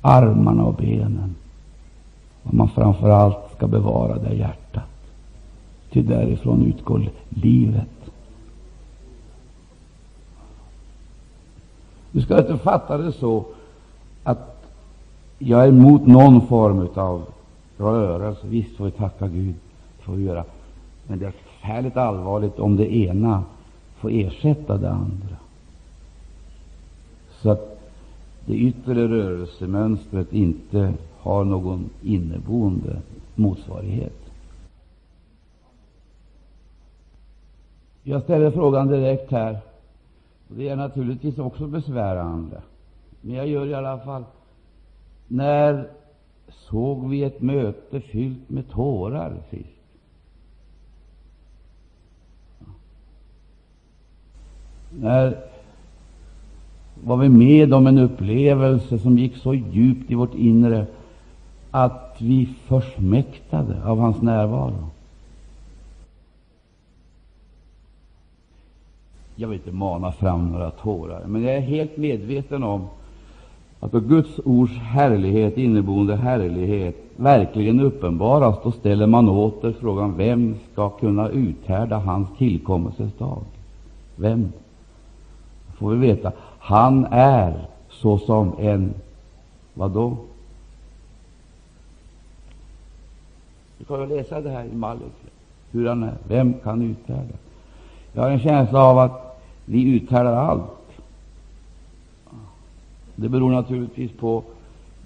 armarna 0.00 0.64
och 0.64 0.74
benen. 0.74 1.34
Vad 2.42 2.54
man 2.54 2.68
framför 2.68 3.10
allt 3.10 3.52
ska 3.56 3.66
bevara 3.66 4.18
det 4.18 4.34
hjärtat. 4.34 4.90
Ty 5.90 6.02
därifrån 6.02 6.62
utgår 6.62 7.10
livet. 7.28 8.10
Du 12.10 12.22
ska 12.22 12.38
inte 12.38 12.58
fatta 12.58 12.98
det 12.98 13.12
så 13.12 13.44
att 14.24 14.51
jag 15.44 15.64
är 15.64 15.68
emot 15.68 16.06
någon 16.06 16.46
form 16.46 16.88
av 16.94 17.24
rörelse. 17.76 18.46
Visst 18.46 18.76
får 18.76 18.84
vi 18.84 18.90
tacka 18.90 19.28
Gud, 19.28 19.54
för 20.00 20.12
att 20.12 20.20
göra. 20.20 20.44
Men 21.06 21.18
det 21.18 21.26
är 21.26 21.30
förfärligt 21.30 21.96
allvarligt 21.96 22.58
om 22.58 22.76
det 22.76 22.94
ena 22.94 23.44
får 23.96 24.10
ersätta 24.10 24.76
det 24.76 24.90
andra. 24.90 25.36
Så 27.40 27.50
att 27.50 27.80
det 28.46 28.54
yttre 28.54 29.08
rörelsemönstret 29.08 30.32
inte 30.32 30.94
har 31.18 31.44
någon 31.44 31.90
inneboende 32.02 32.96
motsvarighet. 33.34 34.18
Jag 38.02 38.22
ställer 38.22 38.50
frågan 38.50 38.88
direkt 38.88 39.30
här. 39.30 39.58
Det 40.48 40.68
är 40.68 40.76
naturligtvis 40.76 41.38
också 41.38 41.66
besvärande, 41.66 42.62
men 43.20 43.34
jag 43.34 43.46
gör 43.46 43.66
i 43.66 43.74
alla 43.74 43.98
fall. 43.98 44.24
När 45.28 45.88
såg 46.48 47.08
vi 47.08 47.24
ett 47.24 47.42
möte 47.42 48.00
fyllt 48.00 48.50
med 48.50 48.70
tårar 48.70 49.36
sist? 49.50 49.68
När 54.90 55.38
var 57.04 57.16
vi 57.16 57.28
med 57.28 57.74
om 57.74 57.86
en 57.86 57.98
upplevelse 57.98 58.98
som 58.98 59.18
gick 59.18 59.36
så 59.36 59.54
djupt 59.54 60.10
i 60.10 60.14
vårt 60.14 60.34
inre 60.34 60.86
att 61.70 62.16
vi 62.18 62.46
försmäktade 62.46 63.84
av 63.84 63.98
hans 63.98 64.22
närvaro? 64.22 64.90
Jag 69.36 69.48
vill 69.48 69.58
inte 69.58 69.72
mana 69.72 70.12
fram 70.12 70.52
några 70.52 70.70
tårar, 70.70 71.24
men 71.26 71.42
jag 71.42 71.54
är 71.54 71.60
helt 71.60 71.96
medveten 71.96 72.62
om 72.62 72.88
att 73.82 73.92
då 73.92 74.00
Guds 74.00 74.40
ords 74.44 74.72
härlighet, 74.78 75.58
inneboende 75.58 76.16
härlighet, 76.16 76.96
verkligen 77.16 77.80
uppenbaras, 77.80 78.56
då 78.64 78.72
ställer 78.72 79.06
man 79.06 79.28
åter 79.28 79.74
frågan 79.80 80.16
vem 80.16 80.56
skall 80.72 80.90
kunna 81.00 81.28
uthärda 81.28 81.98
hans 81.98 82.28
tillkommelses 82.38 83.12
dag? 83.18 83.42
Vem? 84.16 84.52
får 85.82 85.90
vi 85.90 86.06
veta. 86.06 86.32
Han 86.58 87.06
är 87.10 87.54
såsom 87.90 88.52
en 88.58 88.94
vad 89.74 89.90
då? 89.90 90.16
Vi 93.78 93.84
kan 93.84 94.00
ju 94.00 94.06
läsa 94.06 94.40
det 94.40 94.50
här 94.50 94.64
i 94.64 94.74
Malek, 94.74 95.12
hur 95.70 95.88
han 95.88 96.02
är. 96.02 96.14
Vem 96.28 96.54
kan 96.64 96.82
uthärda? 96.82 97.34
Jag 98.12 98.22
har 98.22 98.30
en 98.30 98.40
känsla 98.40 98.82
av 98.82 98.98
att 98.98 99.40
vi 99.64 99.96
uthärdar 99.96 100.32
allt. 100.32 100.62
Det 103.16 103.28
beror 103.28 103.50
naturligtvis 103.50 104.12
på 104.12 104.42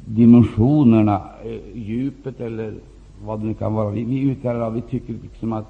dimensionerna, 0.04 1.22
eh, 1.44 1.78
djupet 1.78 2.40
eller 2.40 2.74
vad 3.24 3.40
det 3.40 3.46
nu 3.46 3.54
kan 3.54 3.74
vara. 3.74 3.90
Vi, 3.90 4.04
vi 4.04 4.20
uttalar, 4.20 4.70
Vi 4.70 4.80
tycker 4.80 5.14
liksom 5.22 5.52
att 5.52 5.66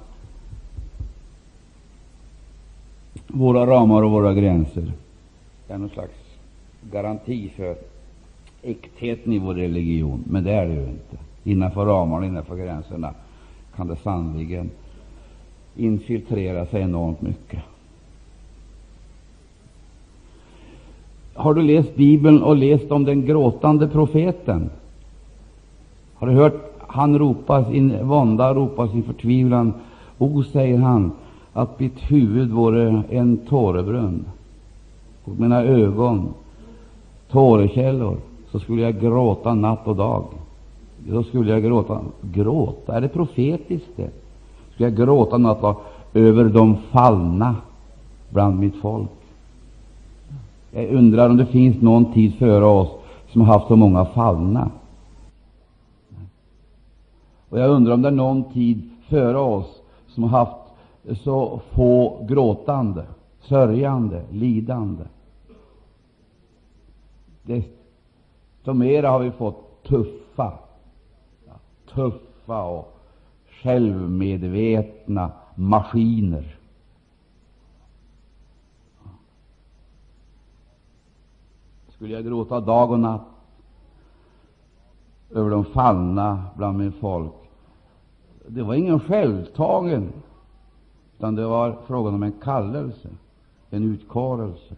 våra 3.27 3.65
ramar 3.65 4.03
och 4.03 4.11
våra 4.11 4.33
gränser 4.33 4.91
är 5.67 5.77
någon 5.77 5.89
slags 5.89 6.13
garanti 6.91 7.49
för 7.49 7.75
äktheten 8.61 9.33
i 9.33 9.39
vår 9.39 9.53
religion, 9.53 10.23
men 10.27 10.43
det 10.43 10.51
är 10.51 10.67
det 10.67 10.73
ju 10.73 10.81
inte. 10.81 11.17
Innanför 11.43 11.85
ramarna, 11.85 12.25
innanför 12.25 12.55
gränserna 12.55 13.13
kan 13.75 13.87
det 13.87 13.95
sannerligen 13.95 14.69
infiltrera 15.75 16.65
sig 16.65 16.81
enormt 16.81 17.21
mycket. 17.21 17.59
Har 21.37 21.53
du 21.53 21.61
läst 21.61 21.95
Bibeln 21.95 22.43
och 22.43 22.55
läst 22.55 22.91
om 22.91 23.03
den 23.03 23.25
gråtande 23.25 23.87
profeten? 23.87 24.69
Har 26.15 26.27
du 26.27 26.33
hört 26.33 26.73
han 26.87 27.19
ropa 27.19 27.65
sin 27.65 28.07
vånda, 28.07 28.53
ropa 28.53 28.87
sin 28.87 29.03
förtvivlan? 29.03 29.73
O, 30.17 30.43
säger 30.43 30.77
han, 30.77 31.11
att 31.53 31.79
mitt 31.79 32.11
huvud 32.11 32.51
vore 32.51 33.03
en 33.09 33.37
tårebrunn 33.37 34.25
och 35.23 35.39
mina 35.39 35.63
ögon 35.63 36.29
tårekällor, 37.31 38.17
så 38.51 38.59
skulle 38.59 38.81
jag 38.81 38.99
gråta 38.99 39.53
natt 39.53 39.87
och 39.87 39.95
dag. 39.95 40.23
Då 41.09 41.23
skulle 41.23 41.51
jag 41.51 41.63
gråta. 41.63 42.01
Gråta? 42.21 42.95
Är 42.95 43.01
det 43.01 43.07
profetiskt 43.07 43.89
det? 43.95 44.09
Skulle 44.73 44.89
jag 44.89 44.97
gråta 44.97 45.37
natt 45.37 45.57
och 45.57 45.63
dag 45.63 45.75
över 46.13 46.43
de 46.43 46.77
fallna 46.91 47.55
bland 48.29 48.59
mitt 48.59 48.75
folk? 48.75 49.16
Jag 50.71 50.89
undrar 50.89 51.29
om 51.29 51.37
det 51.37 51.45
finns 51.45 51.81
någon 51.81 52.13
tid 52.13 52.35
före 52.35 52.65
oss 52.65 52.89
som 53.27 53.41
har 53.41 53.53
haft 53.53 53.67
så 53.67 53.75
många 53.75 54.05
fallna. 54.05 54.71
Och 57.49 57.59
jag 57.59 57.69
undrar 57.69 57.93
om 57.93 58.01
det 58.01 58.07
är 58.07 58.11
någon 58.11 58.43
tid 58.43 58.89
före 59.09 59.37
oss 59.37 59.81
som 60.07 60.23
har 60.23 60.29
haft 60.29 60.67
så 61.23 61.61
få 61.71 62.25
gråtande, 62.29 63.05
sörjande, 63.41 64.23
lidande. 64.31 65.03
Desto 67.43 68.73
mera 68.73 69.09
har 69.09 69.19
vi 69.19 69.31
fått 69.31 69.83
tuffa, 69.83 70.53
tuffa 71.93 72.63
och 72.63 72.99
självmedvetna 73.61 75.31
maskiner. 75.55 76.56
Skulle 81.97 82.13
jag 82.13 82.25
gråta 82.25 82.59
dag 82.59 82.91
och 82.91 82.99
natt 82.99 83.27
över 85.29 85.49
de 85.49 85.65
fallna 85.65 86.43
bland 86.57 86.77
min 86.77 86.91
folk? 86.91 87.33
Det 88.47 88.63
var 88.63 88.73
ingen 88.73 88.99
självtagen, 88.99 90.13
utan 91.17 91.35
det 91.35 91.45
var 91.45 91.77
frågan 91.87 92.13
om 92.13 92.23
en 92.23 92.31
kallelse, 92.31 93.09
en 93.69 93.83
utkarelse 93.83 94.75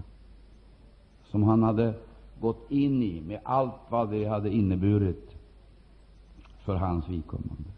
som 1.32 1.43
han 1.43 1.63
hade 1.63 1.93
gått 2.41 2.71
in 2.71 3.03
i 3.03 3.21
med 3.21 3.39
allt 3.43 3.82
vad 3.89 4.10
det 4.10 4.25
hade 4.25 4.49
inneburit 4.49 5.36
för 6.60 6.75
hans 6.75 7.08
vidkommande. 7.08 7.69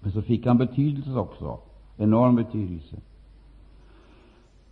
Men 0.00 0.12
så 0.12 0.22
fick 0.22 0.46
han 0.46 0.58
betydelse 0.58 1.18
också, 1.18 1.58
enorm 1.96 2.36
betydelse. 2.36 2.96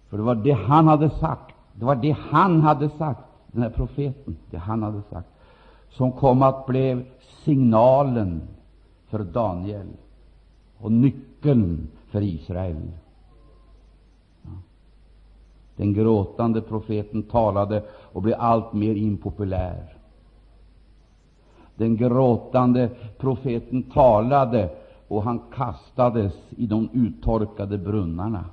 För 0.09 0.16
det 0.16 0.23
var 0.23 0.35
det 0.35 0.53
han 0.53 0.88
hade 0.88 1.11
sagt, 1.11 1.55
det 1.73 1.85
var 1.85 1.97
det 1.97 2.16
han 2.31 2.61
hade 2.61 2.90
sagt, 2.90 3.21
den 3.47 3.62
här 3.62 3.71
profeten, 3.71 4.37
det 4.51 4.59
han 4.59 4.83
hade 4.83 5.03
sagt, 5.03 5.29
som 5.88 6.12
kom 6.12 6.42
att 6.42 6.66
bli 6.66 7.05
signalen 7.44 8.42
för 9.07 9.18
Daniel 9.18 9.87
och 10.79 10.92
nyckeln 10.92 11.88
för 12.11 12.23
Israel. 12.23 12.90
Den 15.77 15.92
gråtande 15.92 16.61
profeten 16.61 17.23
talade 17.23 17.85
och 18.12 18.23
blev 18.23 18.37
allt 18.38 18.73
mer 18.73 18.94
impopulär. 18.94 19.94
Den 21.75 21.97
gråtande 21.97 22.90
profeten 23.18 23.83
talade 23.83 24.71
och 25.09 25.23
han 25.23 25.40
kastades 25.55 26.35
i 26.51 26.66
de 26.66 26.88
uttorkade 26.92 27.79
brunnarna. 27.79 28.44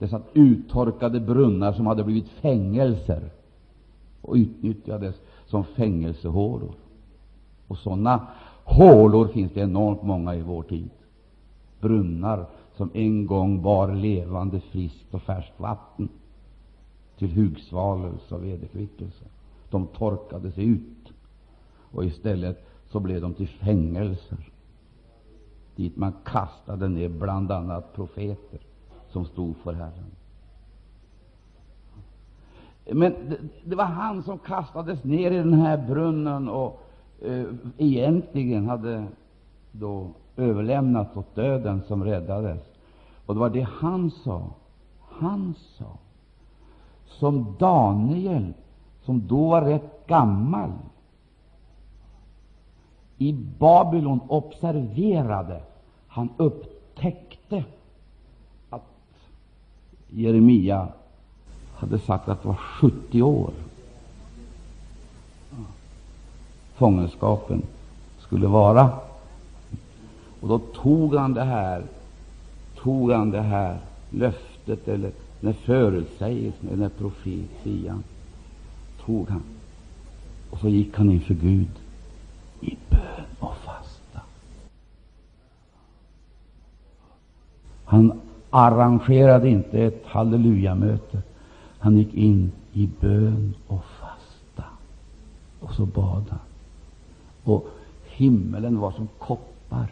Dessa 0.00 0.20
uttorkade 0.32 1.20
brunnar 1.20 1.72
som 1.72 1.86
hade 1.86 2.04
blivit 2.04 2.28
fängelser 2.28 3.30
och 4.20 4.34
utnyttjades 4.34 5.14
som 5.46 5.64
fängelsehålor. 5.64 6.74
Och 7.66 7.78
sådana 7.78 8.26
hålor 8.64 9.28
finns 9.28 9.52
det 9.52 9.60
enormt 9.60 10.02
många 10.02 10.34
i 10.34 10.42
vår 10.42 10.62
tid. 10.62 10.90
Brunnar 11.80 12.46
som 12.76 12.90
en 12.94 13.26
gång 13.26 13.62
bar 13.62 13.94
levande, 13.94 14.60
friskt 14.60 15.14
och 15.14 15.22
färskt 15.22 15.60
vatten 15.60 16.08
till 17.18 17.28
hugsvalelse 17.28 18.34
och 18.34 18.44
vederkvickelse. 18.44 19.24
De 19.70 19.86
torkades 19.86 20.58
ut, 20.58 21.12
och 21.92 22.04
istället 22.04 22.66
så 22.90 23.00
blev 23.00 23.20
de 23.20 23.34
till 23.34 23.48
fängelser 23.48 24.50
dit 25.76 25.96
man 25.96 26.12
kastade 26.24 26.88
ner 26.88 27.08
bl.a. 27.08 27.82
profeter 27.94 28.60
som 29.12 29.24
stod 29.24 29.56
för 29.56 29.72
Herren. 29.72 30.10
Men 32.92 33.12
det, 33.28 33.38
det, 33.64 33.76
var 33.76 33.84
han 33.84 34.22
som 34.22 34.38
kastades 34.38 35.04
ner 35.04 35.30
i 35.30 35.36
den 35.36 35.54
här 35.54 35.76
brunnen 35.76 36.48
och 36.48 36.82
eh, 37.22 37.44
egentligen 37.78 38.68
hade 38.68 39.06
då 39.72 40.08
överlämnats 40.36 41.16
åt 41.16 41.34
döden 41.34 41.82
som 41.86 42.04
räddades. 42.04 42.60
Och 43.26 43.34
det 43.34 43.40
var 43.40 43.50
det 43.50 43.68
han 43.70 44.10
sa. 44.10 44.42
Han 45.00 45.54
sa, 45.78 45.98
som 47.06 47.56
Daniel, 47.58 48.52
som 49.02 49.26
då 49.26 49.48
var 49.48 49.62
rätt 49.62 50.06
gammal, 50.06 50.70
i 53.18 53.32
Babylon 53.58 54.20
observerade. 54.28 55.62
Han 56.06 56.28
upptäckte 56.36 57.64
Jeremia 60.14 60.88
hade 61.74 61.98
sagt 61.98 62.28
att 62.28 62.42
det 62.42 62.48
var 62.48 62.54
70 62.54 63.22
år. 63.22 63.50
fångenskapen 66.80 67.62
skulle 68.18 68.46
vara. 68.46 68.90
Och 70.40 70.48
då 70.48 70.58
tog 70.58 71.14
han 71.14 71.34
det 71.34 71.44
här, 71.44 71.82
tog 72.76 73.12
han 73.12 73.30
det 73.30 73.40
här 73.40 73.78
löftet 74.10 74.88
eller 74.88 75.12
den 75.40 75.54
förutsägelsen 75.54 76.68
eller 76.68 76.76
den 76.76 76.90
profetian, 76.90 78.04
tog 79.06 79.28
han 79.28 79.42
och 80.50 80.58
så 80.58 80.68
gick 80.68 80.96
han 80.96 81.10
inför 81.10 81.34
Gud 81.34 81.70
i 82.60 82.76
bön 82.90 83.26
och 83.38 83.56
fasta. 83.56 84.20
Han 87.84 88.20
arrangerade 88.50 89.48
inte 89.48 89.78
ett 89.84 90.06
hallelujamöte. 90.06 91.22
Han 91.78 91.96
gick 91.96 92.14
in 92.14 92.52
i 92.72 92.88
bön 93.00 93.54
och 93.66 93.84
fasta. 93.84 94.64
Och 95.60 95.74
så 95.74 95.86
bad 95.86 96.24
han. 96.28 96.38
Och 97.44 97.66
himmelen 98.06 98.80
var 98.80 98.92
som 98.92 99.08
koppar. 99.18 99.90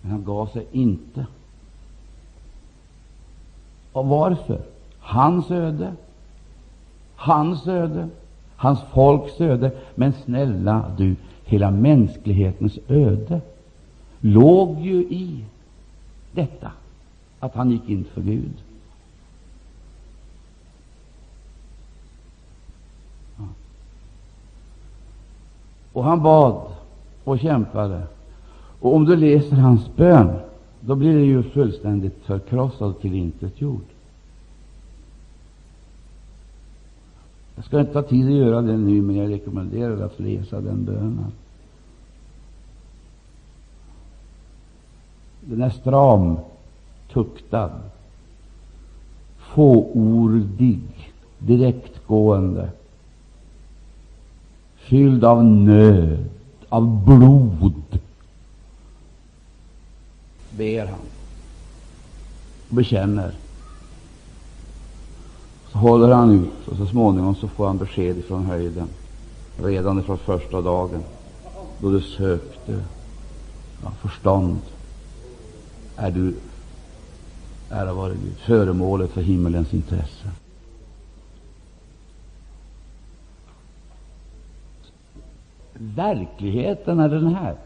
Men 0.00 0.10
han 0.10 0.24
gav 0.24 0.46
sig 0.46 0.66
inte. 0.72 1.26
Och 3.92 4.06
varför? 4.06 4.60
Hans 4.98 5.50
öde. 5.50 5.94
Hans 7.16 7.66
öde. 7.66 8.08
Hans 8.56 8.80
folks 8.92 9.40
öde. 9.40 9.70
Men 9.94 10.12
snälla 10.12 10.92
du, 10.96 11.16
hela 11.44 11.70
mänsklighetens 11.70 12.78
öde 12.88 13.40
låg 14.24 14.80
ju 14.80 14.94
i 14.94 15.44
detta 16.32 16.72
att 17.40 17.54
han 17.54 17.70
gick 17.70 17.88
in 17.88 18.04
för 18.04 18.22
Gud. 18.22 18.52
Och 25.92 26.04
han 26.04 26.22
bad 26.22 26.72
och 27.24 27.38
kämpade. 27.38 28.02
Och 28.80 28.94
om 28.94 29.04
du 29.04 29.16
läser 29.16 29.56
hans 29.56 29.96
bön, 29.96 30.36
då 30.80 30.94
blir 30.94 31.14
det 31.14 31.24
ju 31.24 31.42
fullständigt 31.42 32.16
förkrossad 32.24 32.90
och 32.90 33.00
tillintetgjord. 33.00 33.84
Jag 37.56 37.64
ska 37.64 37.80
inte 37.80 37.92
ta 37.92 38.02
tid 38.02 38.26
att 38.26 38.32
göra 38.32 38.62
det 38.62 38.76
nu, 38.76 39.02
men 39.02 39.16
jag 39.16 39.30
rekommenderar 39.30 40.04
att 40.04 40.20
läsa 40.20 40.60
den 40.60 40.84
bönen. 40.84 41.32
Den 45.44 45.62
är 45.62 45.70
stram, 45.70 46.36
tuktad, 47.12 47.70
fåordig, 49.38 50.80
direktgående, 51.38 52.70
fylld 54.76 55.24
av 55.24 55.44
nöd, 55.44 56.24
av 56.68 57.04
blod, 57.04 57.98
ber 60.50 60.86
han. 60.86 60.98
Och 62.68 62.74
bekänner. 62.74 63.34
Så 65.72 65.78
håller 65.78 66.08
han 66.08 66.30
ut 66.30 66.68
och 66.68 66.76
så 66.76 66.86
småningom 66.86 67.34
så 67.34 67.48
får 67.48 67.66
han 67.66 67.78
besked 67.78 68.24
från 68.24 68.46
höjden. 68.46 68.88
Redan 69.62 70.02
från 70.02 70.18
första 70.18 70.60
dagen 70.60 71.02
då 71.80 71.90
du 71.90 72.00
sökte 72.00 72.84
ja, 73.82 73.90
förstånd 74.02 74.58
är 76.02 76.10
du, 76.10 76.34
ära 77.70 77.94
vare 77.94 78.12
Gud, 78.12 78.36
föremålet 78.36 79.10
för 79.10 79.22
himmelens 79.22 79.74
intresse. 79.74 80.30
Verkligheten 85.74 87.00
är 87.00 87.08
den 87.08 87.34
här. 87.34 87.56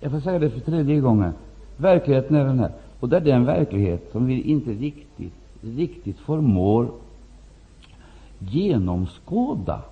Jag 0.00 0.10
får 0.10 0.20
säga 0.20 0.38
det 0.38 0.50
för 0.50 0.60
tredje 0.60 1.00
gången. 1.00 1.32
Verkligheten 1.76 2.36
är 2.36 2.44
den 2.44 2.58
här. 2.58 2.72
Och 3.00 3.08
det 3.08 3.16
är 3.16 3.20
den 3.20 3.44
verklighet 3.44 4.08
som 4.12 4.26
vi 4.26 4.42
inte 4.42 4.70
riktigt, 4.70 5.34
riktigt 5.60 6.18
förmår 6.18 6.90
genomskåda. 8.38 9.82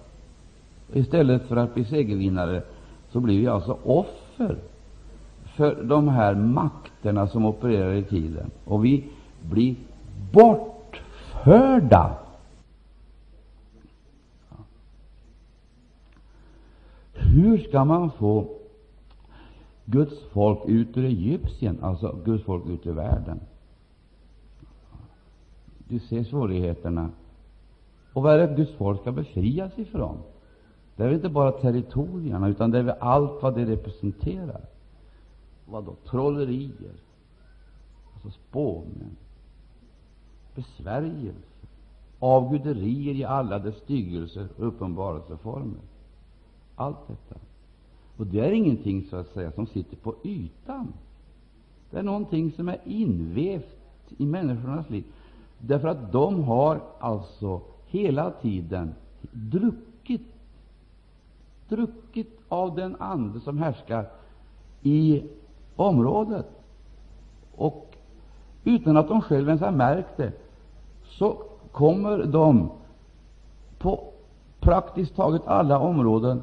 Istället 0.92 1.48
för 1.48 1.56
att 1.56 1.74
bli 1.74 1.84
segervinnare 1.84 2.62
så 3.12 3.20
blir 3.20 3.40
vi 3.40 3.46
alltså 3.46 3.78
offer 3.84 4.56
för 5.56 5.82
de 5.82 6.08
här 6.08 6.34
krafterna 7.06 7.26
som 7.26 7.44
opererar 7.44 7.94
i 7.94 8.02
tiden. 8.02 8.50
Och 8.64 8.84
vi 8.84 9.04
blir 9.50 9.76
bortförda. 10.32 12.18
Hur 17.14 17.58
skall 17.58 17.86
man 17.86 18.10
få 18.10 18.48
Guds 19.84 20.22
folk 20.32 20.58
ut 20.66 20.96
ur 20.96 21.04
Egypten, 21.04 21.78
alltså 21.82 22.18
Guds 22.24 22.44
folk 22.44 22.66
ut 22.66 22.86
ur 22.86 22.92
världen? 22.92 23.40
Du 25.88 25.98
ser 25.98 26.24
svårigheterna. 26.24 27.10
Och 28.12 28.22
vad 28.22 28.34
är 28.34 28.46
det 28.46 28.54
Guds 28.54 28.72
folk 28.72 29.00
ska 29.00 29.12
befrias 29.12 29.78
ifrån? 29.78 30.16
Det 30.96 31.04
är 31.04 31.12
inte 31.12 31.28
bara 31.28 31.52
territorierna, 31.52 32.48
utan 32.48 32.70
det 32.70 32.78
är 32.78 32.96
allt 33.00 33.42
vad 33.42 33.54
det 33.54 33.64
representerar 33.64 34.60
vad 35.66 35.84
då? 35.84 35.94
Trollerier, 36.10 36.94
alltså 38.14 38.30
spåmän, 38.30 39.16
besvärjelser, 40.54 41.68
avguderier 42.18 43.14
i 43.14 43.24
alla 43.24 43.58
dess 43.58 43.76
styggelser 43.76 44.48
och 44.56 44.66
uppenbarelseformer. 44.66 45.80
Allt 46.76 47.08
detta. 47.08 47.40
Och 48.16 48.26
det 48.26 48.40
är 48.40 48.52
ingenting 48.52 49.06
så 49.10 49.16
att 49.16 49.32
säga 49.32 49.52
som 49.52 49.66
sitter 49.66 49.96
på 49.96 50.14
ytan. 50.24 50.92
Det 51.90 51.98
är 51.98 52.02
någonting 52.02 52.52
som 52.52 52.68
är 52.68 52.78
invävt 52.84 53.76
i 54.18 54.26
människornas 54.26 54.90
liv, 54.90 55.04
därför 55.58 55.88
att 55.88 56.12
de 56.12 56.44
har 56.44 56.80
alltså 56.98 57.60
hela 57.86 58.30
tiden 58.30 58.94
druckit, 59.32 60.26
druckit 61.68 62.40
av 62.48 62.76
den 62.76 62.96
ande 62.96 63.40
som 63.40 63.58
härskar 63.58 64.10
i 64.82 65.22
området. 65.76 66.46
Och 67.56 67.96
utan 68.64 68.96
att 68.96 69.08
de 69.08 69.22
själva 69.22 69.50
ens 69.50 69.62
har 69.62 69.70
märkt 69.70 70.16
det, 70.16 70.32
så 71.04 71.36
kommer 71.72 72.24
de 72.24 72.70
på 73.78 74.00
praktiskt 74.60 75.16
taget 75.16 75.42
alla 75.46 75.78
områden 75.78 76.42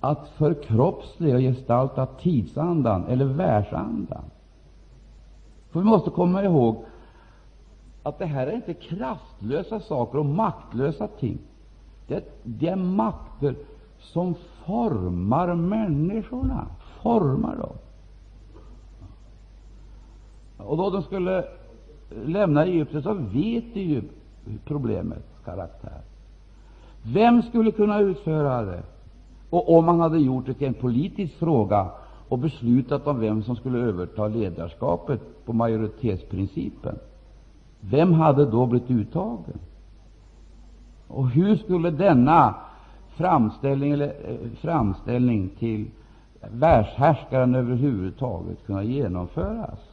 att 0.00 0.28
förkroppsliga 0.28 1.34
och 1.34 1.40
gestalta 1.40 2.06
tidsandan 2.06 3.06
eller 3.06 3.24
världsandan. 3.24 4.24
För 5.70 5.80
vi 5.80 5.86
måste 5.86 6.10
komma 6.10 6.44
ihåg 6.44 6.84
att 8.02 8.18
det 8.18 8.26
här 8.26 8.46
är 8.46 8.52
inte 8.52 8.74
kraftlösa 8.74 9.80
saker 9.80 10.18
och 10.18 10.26
maktlösa 10.26 11.08
ting. 11.08 11.38
Det, 12.06 12.24
det 12.42 12.68
är 12.68 12.76
makter 12.76 13.56
som 13.98 14.34
formar 14.64 15.54
människorna, 15.54 16.66
formar 17.02 17.56
dem. 17.56 17.76
Och 20.66 20.76
då 20.76 20.90
de 20.90 21.02
skulle 21.02 21.44
lämna 22.24 22.64
Egypten 22.64 23.02
så 23.02 23.14
vet 23.14 23.74
de 23.74 23.80
ju 23.80 24.02
problemets 24.64 25.40
karaktär. 25.44 26.00
Vem 27.02 27.42
skulle 27.42 27.70
kunna 27.70 28.00
utföra 28.00 28.62
det? 28.62 28.82
Och 29.50 29.78
om 29.78 29.84
man 29.84 30.00
hade 30.00 30.18
gjort 30.18 30.46
det 30.46 30.54
till 30.54 30.66
en 30.66 30.74
politisk 30.74 31.38
fråga 31.38 31.90
och 32.28 32.38
beslutat 32.38 33.06
om 33.06 33.20
vem 33.20 33.42
som 33.42 33.56
skulle 33.56 33.78
överta 33.78 34.28
ledarskapet 34.28 35.20
på 35.44 35.52
majoritetsprincipen, 35.52 36.98
vem 37.80 38.12
hade 38.12 38.46
då 38.46 38.66
blivit 38.66 38.90
uttagen? 38.90 39.58
Och 41.08 41.28
hur 41.28 41.56
skulle 41.56 41.90
denna 41.90 42.54
framställning, 43.16 43.92
eller, 43.92 44.06
eh, 44.06 44.50
framställning 44.60 45.48
till 45.58 45.90
världshärskaren 46.50 47.54
överhuvudtaget 47.54 48.66
kunna 48.66 48.82
genomföras? 48.82 49.91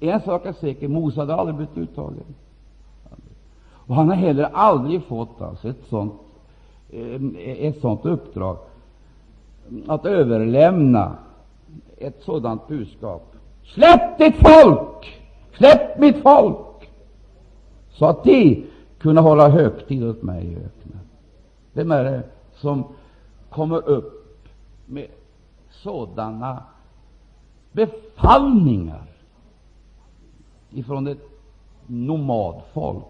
En 0.00 0.20
sak 0.20 0.46
är 0.46 0.52
säker, 0.52 0.88
Mose 0.88 1.20
hade 1.20 1.34
aldrig 1.34 1.56
blivit 1.56 1.78
uttagen. 1.78 2.24
Och 3.90 3.94
han 3.94 4.08
har 4.08 4.16
heller 4.16 4.50
aldrig 4.52 5.02
fått 5.02 5.40
alltså 5.40 5.68
ett, 5.68 5.84
sånt, 5.88 6.12
eh, 6.90 7.66
ett 7.66 7.80
sånt 7.80 8.06
uppdrag 8.06 8.56
att 9.86 10.06
överlämna 10.06 11.16
ett 11.98 12.22
sådant 12.22 12.68
budskap. 12.68 13.36
Släpp 13.62 14.18
ditt 14.18 14.36
folk! 14.36 15.20
Släpp 15.56 15.98
mitt 15.98 16.22
folk! 16.22 16.90
Så 17.90 18.06
att 18.06 18.24
de 18.24 18.66
kunde 18.98 19.20
hålla 19.20 19.48
högtid 19.48 20.04
åt 20.04 20.22
mig 20.22 20.44
i 20.46 20.56
öknen. 20.56 21.00
Vem 21.72 21.90
är 21.90 22.04
det 22.04 22.22
som 22.54 22.84
kommer 23.50 23.88
upp 23.88 24.48
med 24.86 25.06
sådana 25.70 26.62
befallningar 27.72 29.09
ifrån 30.70 31.06
ett 31.06 31.28
nomadfolk 31.86 33.04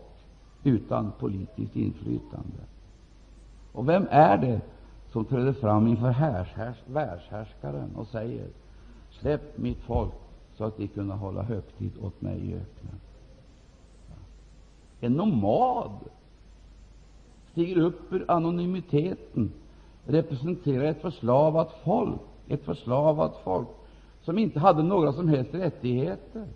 utan 0.65 1.13
politiskt 1.19 1.77
inflytande. 1.77 2.59
Och 3.73 3.89
vem 3.89 4.07
är 4.11 4.39
det 4.39 4.61
som 5.13 5.25
träder 5.25 5.53
fram 5.53 5.87
inför 5.87 6.15
världshärskaren 6.87 7.97
och 7.97 8.07
säger 8.07 8.47
Släpp 9.11 9.59
mitt 9.59 9.79
folk 9.79 10.13
så 10.57 10.65
att 10.65 10.77
de 10.77 10.89
kunna 10.89 11.15
hålla 11.15 11.43
högtid 11.43 11.93
åt 12.03 12.21
mig 12.21 12.39
i 12.39 12.55
öknen. 12.55 13.01
En 15.01 15.13
nomad 15.13 15.91
stiger 17.53 17.77
upp 17.77 18.13
ur 18.13 18.25
anonymiteten, 18.29 19.53
representerar 20.07 20.85
ett 20.85 21.03
förslavat 21.03 21.73
folk, 21.85 22.21
ett 22.49 22.65
förslavat 22.65 23.41
folk 23.45 23.69
som 24.23 24.39
inte 24.39 24.59
hade 24.59 24.83
några 24.83 25.13
som 25.13 25.29
helst 25.29 25.55
rättigheter. 25.55 26.47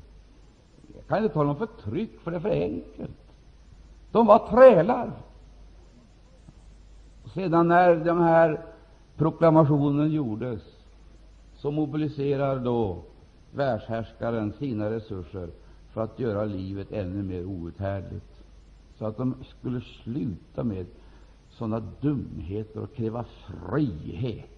Jag 1.07 1.17
kan 1.17 1.25
inte 1.25 1.35
tala 1.35 1.51
om 1.51 1.57
förtryck, 1.57 2.21
för 2.21 2.31
det 2.31 2.37
är 2.37 2.41
för 2.41 2.51
enkelt. 2.51 3.11
De 4.13 4.27
var 4.27 4.49
trälar. 4.49 5.13
Sedan 7.35 7.69
när 7.69 7.97
den 7.97 8.21
här 8.21 8.61
proklamationen 9.17 10.11
gjordes, 10.11 10.63
så 11.57 11.71
mobiliserar 11.71 12.59
då 12.59 12.99
världshärskaren 13.53 14.53
sina 14.53 14.91
resurser 14.91 15.49
för 15.93 16.05
att 16.05 16.19
göra 16.19 16.45
livet 16.45 16.93
ännu 16.93 17.23
mer 17.23 17.45
outhärdligt, 17.45 18.43
så 18.99 19.07
att 19.07 19.17
de 19.17 19.35
skulle 19.59 19.81
sluta 19.81 20.65
med 20.65 20.87
sådana 21.51 21.83
dumheter 22.01 22.83
och 22.83 22.95
kräva 22.95 23.25
frihet 23.25 24.51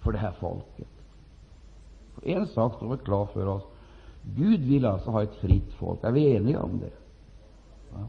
för 0.00 0.12
det 0.12 0.18
här 0.18 0.32
folket. 0.40 0.88
En 2.22 2.46
sak 2.46 2.74
står 2.76 2.88
väl 2.88 2.98
klar 2.98 3.26
för 3.26 3.46
oss. 3.46 3.62
Gud 4.36 4.60
vill 4.60 4.86
alltså 4.86 5.10
ha 5.10 5.22
ett 5.22 5.34
fritt 5.34 5.72
folk. 5.78 6.04
Är 6.04 6.10
vi 6.10 6.36
eniga 6.36 6.62
om 6.62 6.78
det? 6.78 6.90
Ja. 7.92 8.08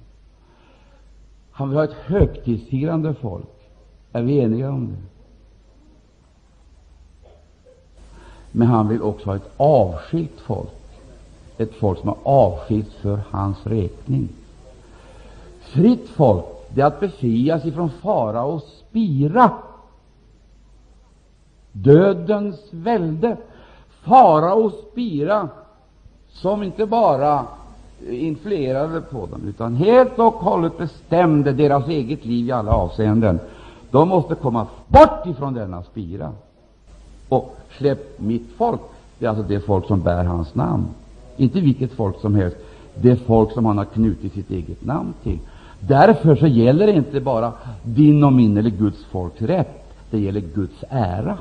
Han 1.52 1.70
vill 1.70 1.78
ha 1.78 1.84
ett 1.84 1.94
högtidsfirande 2.06 3.14
folk. 3.14 3.48
Är 4.12 4.22
vi 4.22 4.40
eniga 4.40 4.72
om 4.72 4.88
det? 4.88 5.10
Men 8.52 8.68
han 8.68 8.88
vill 8.88 9.02
också 9.02 9.30
ha 9.30 9.36
ett 9.36 9.52
avskilt 9.58 10.40
folk, 10.40 10.70
ett 11.58 11.74
folk 11.74 12.00
som 12.00 12.10
är 12.10 12.16
avskilt 12.24 12.94
för 12.94 13.20
hans 13.30 13.68
räkning. 13.68 14.30
Fritt 15.60 16.10
folk, 16.10 16.46
det 16.70 16.82
är 16.82 16.86
att 16.86 17.00
befrias 17.00 17.66
ifrån 17.66 17.90
fara 17.90 18.44
och 18.44 18.62
spira, 18.62 19.52
dödens 21.72 22.68
välde. 22.72 23.38
Fara 23.90 24.54
och 24.54 24.74
spira 24.74 25.50
som 26.32 26.64
inte 26.64 26.86
bara 26.86 27.46
eh, 28.08 28.26
influerade 28.26 29.02
på 29.02 29.26
dem, 29.26 29.42
utan 29.48 29.76
helt 29.76 30.20
och 30.20 30.34
hållet 30.34 30.78
bestämde 30.78 31.54
deras 31.54 31.88
eget 31.88 32.26
liv 32.26 32.48
i 32.48 32.52
alla 32.52 32.72
avseenden. 32.72 33.40
De 33.92 34.10
måste 34.10 34.36
komma 34.36 34.68
bort 34.88 35.26
ifrån 35.26 35.54
denna 35.54 35.84
spira. 35.84 36.32
Och 37.30 37.58
släpp 37.78 38.20
mitt 38.20 38.50
folk, 38.58 38.82
det 39.20 39.26
är 39.26 39.30
alltså 39.30 39.44
det 39.44 39.60
folk 39.60 39.88
som 39.88 40.02
bär 40.02 40.24
hans 40.24 40.56
namn. 40.56 40.86
Inte 41.38 41.60
vilket 41.60 41.92
folk 41.92 42.22
som 42.22 42.36
helst, 42.36 42.58
det 42.96 43.16
folk 43.16 43.52
som 43.52 43.66
han 43.66 43.78
har 43.78 43.86
knutit 43.86 44.34
sitt 44.34 44.52
eget 44.52 44.86
namn 44.86 45.14
till. 45.24 45.40
Därför 45.80 46.36
så 46.36 46.48
gäller 46.48 46.88
det 46.88 46.94
inte 46.94 47.22
bara 47.22 47.54
din 47.84 48.24
och 48.24 48.34
min 48.34 48.58
eller 48.58 48.70
Guds 48.70 49.06
folks 49.06 49.42
rätt, 49.42 49.86
det 50.12 50.20
gäller 50.20 50.42
Guds 50.42 50.84
ära. 50.90 51.38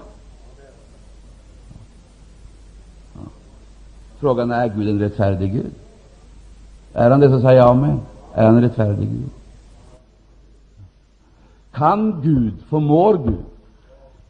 Frågan 4.18 4.50
är, 4.50 4.64
är 4.64 4.74
Gud 4.74 4.88
en 4.88 4.98
rättfärdig 4.98 5.52
Gud? 5.52 5.72
Är 6.92 7.10
han 7.10 7.20
det, 7.20 7.30
så 7.30 7.40
säger 7.40 7.58
jag 7.58 7.68
amen. 7.68 8.00
Är 8.34 8.46
han 8.46 8.56
en 8.56 8.62
rättfärdig 8.62 9.08
Gud? 9.08 9.30
Kan 11.72 12.20
Gud, 12.22 12.54
förmår 12.68 13.18
Gud, 13.24 13.44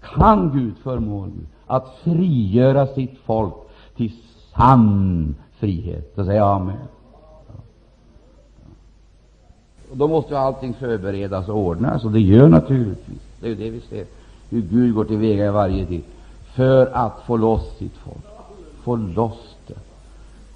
kan 0.00 0.50
Gud, 0.52 0.74
förmår 0.82 1.26
Gud 1.26 1.46
att 1.66 1.96
frigöra 2.02 2.86
sitt 2.86 3.18
folk 3.24 3.54
till 3.96 4.12
sann 4.54 5.34
frihet? 5.58 6.12
Så 6.14 6.24
säger 6.24 6.38
jag 6.38 6.56
amen. 6.56 6.76
Och 9.90 9.96
då 9.96 10.08
måste 10.08 10.38
allting 10.38 10.74
förberedas 10.74 11.48
och 11.48 11.56
ordnas, 11.56 12.04
och 12.04 12.12
det 12.12 12.20
gör 12.20 12.48
naturligtvis. 12.48 13.22
Det 13.40 13.46
är 13.46 13.50
ju 13.50 13.56
det 13.56 13.70
vi 13.70 13.80
ser, 13.80 14.04
hur 14.50 14.62
Gud 14.62 14.94
går 14.94 15.04
till 15.04 15.18
väga 15.18 15.46
i 15.46 15.50
varje 15.50 15.86
tid 15.86 16.02
för 16.54 16.86
att 16.86 17.20
få 17.26 17.36
loss 17.36 17.76
sitt 17.78 17.96
folk, 17.96 18.24
få 18.82 18.96
loss 18.96 19.47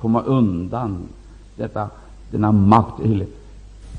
komma 0.02 0.22
undan 0.22 1.08
detta, 1.56 1.90
denna 2.30 2.52
makt. 2.52 3.00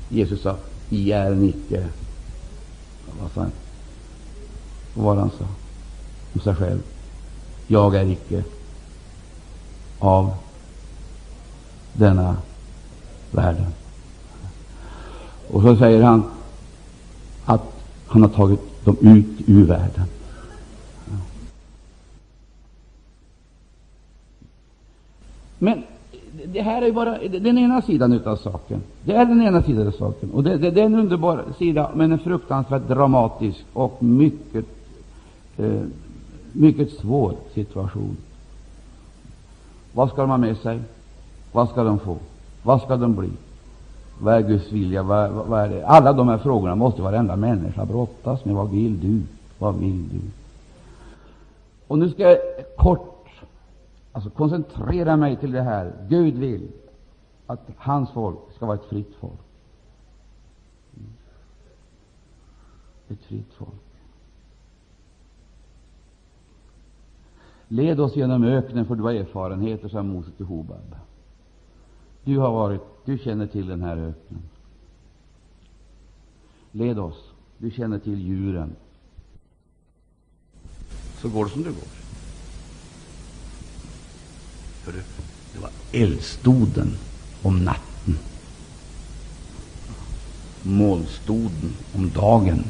Jesus 0.08 0.42
sa, 0.42 0.56
I 0.90 1.12
är 1.12 1.44
icke 1.44 1.88
vad 3.20 3.32
sa 3.32 3.40
han? 3.40 3.52
Vad 4.94 5.04
var 5.04 5.16
han 5.16 5.30
sa 5.30 5.44
om 6.34 6.40
sig 6.40 6.54
själv? 6.54 6.82
Jag 7.66 7.94
är 7.94 8.04
icke 8.04 8.44
av 9.98 10.34
denna 11.92 12.36
världen. 13.30 13.72
Och 15.48 15.62
så 15.62 15.76
säger 15.76 16.02
han 16.02 16.24
att 17.44 17.62
han 18.06 18.22
har 18.22 18.28
tagit 18.28 18.84
dem 18.84 18.96
ut 19.00 19.48
ur 19.48 19.64
världen. 19.64 20.04
Men 25.58 25.82
det 26.46 26.62
här 26.62 26.82
är 26.82 26.92
bara 26.92 27.18
den 27.18 27.58
ena 27.58 27.82
sidan 27.82 28.20
av 28.24 28.36
saken. 28.36 28.82
Det 29.04 29.12
är 29.12 29.24
den 29.24 29.42
ena 29.42 29.62
sidan 29.62 29.86
av 29.86 29.90
saken. 29.90 30.30
Och 30.30 30.44
det, 30.44 30.56
det, 30.56 30.70
det 30.70 30.80
är 30.80 30.84
en 30.84 30.94
underbar 30.94 31.44
sida, 31.58 31.90
men 31.94 32.12
en 32.12 32.18
fruktansvärt 32.18 32.88
dramatisk 32.88 33.64
och 33.72 34.02
mycket, 34.02 34.64
eh, 35.56 35.80
mycket 36.52 36.90
svår 36.90 37.34
situation. 37.54 38.16
Vad 39.92 40.08
ska 40.08 40.20
de 40.20 40.30
ha 40.30 40.36
med 40.36 40.56
sig? 40.56 40.80
Vad 41.52 41.68
ska 41.68 41.84
de 41.84 41.98
få? 41.98 42.16
Vad 42.62 42.82
ska 42.82 42.96
de 42.96 43.14
bli? 43.14 43.30
Vad 44.18 44.34
är 44.34 44.40
Guds 44.40 44.72
vilja? 44.72 45.02
Vad, 45.02 45.30
vad, 45.30 45.46
vad 45.46 45.60
är 45.60 45.68
det? 45.68 45.86
Alla 45.86 46.12
de 46.12 46.28
här 46.28 46.38
frågorna 46.38 46.74
måste 46.74 47.02
varenda 47.02 47.36
människa 47.36 47.84
brottas 47.84 48.44
med. 48.44 48.54
Vad 48.54 48.70
vill 48.70 49.00
du? 49.00 49.22
Vad 49.58 49.74
vill 49.74 50.08
du? 50.08 50.20
Och 51.88 51.98
nu 51.98 52.10
ska 52.10 52.22
jag 52.22 52.38
kort 52.76 53.13
alltså 54.14 54.30
koncentrera 54.30 55.16
mig 55.16 55.36
till 55.36 55.52
det 55.52 55.62
här. 55.62 56.06
Gud 56.08 56.34
vill 56.34 56.72
att 57.46 57.70
hans 57.76 58.10
folk 58.10 58.38
ska 58.56 58.66
vara 58.66 58.76
ett 58.76 58.84
fritt 58.84 59.14
folk. 59.20 59.40
Ett 63.08 63.22
fritt 63.22 63.52
folk. 63.52 63.70
Led 67.68 68.00
oss 68.00 68.16
genom 68.16 68.44
öknen, 68.44 68.86
för 68.86 68.94
du 68.94 69.02
har 69.02 69.12
erfarenheter, 69.12 69.88
sa 69.88 70.02
Mose 70.02 70.30
till 70.30 70.46
Hobab. 70.46 70.96
Du 72.24 72.38
har 72.38 72.52
varit, 72.52 72.82
du 73.04 73.18
känner 73.18 73.46
till 73.46 73.66
den 73.66 73.82
här 73.82 73.96
öknen. 73.96 74.42
Led 76.70 76.98
oss, 76.98 77.32
du 77.58 77.70
känner 77.70 77.98
till 77.98 78.20
djuren. 78.20 78.76
Så 81.14 81.28
går 81.28 81.44
det 81.44 81.50
som 81.50 81.62
det 81.62 81.70
går. 81.70 82.03
För 84.84 84.92
det 85.52 85.58
var 85.58 85.70
eldstoden 85.92 86.96
om 87.42 87.64
natten, 87.64 88.18
molnstoden 90.62 91.74
om 91.92 92.10
dagen. 92.10 92.64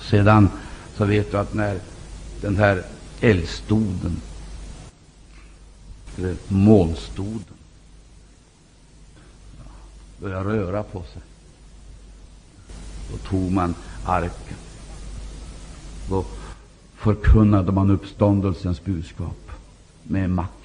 Sedan 0.00 0.48
så 0.96 1.04
vet 1.04 1.30
du 1.30 1.38
att 1.38 1.54
när 1.54 1.80
den 2.40 2.56
här 2.56 2.84
eldstoden, 3.20 4.20
eller 6.18 6.36
molnstoden, 6.48 7.54
började 10.20 10.48
röra 10.48 10.82
på 10.82 11.02
sig, 11.02 11.22
då 13.10 13.16
tog 13.16 13.52
man 13.52 13.74
arken. 14.04 14.56
Då 16.08 16.24
förkunnade 16.94 17.72
man 17.72 17.90
uppståndelsens 17.90 18.84
budskap 18.84 19.50
med 20.02 20.30
makt 20.30 20.63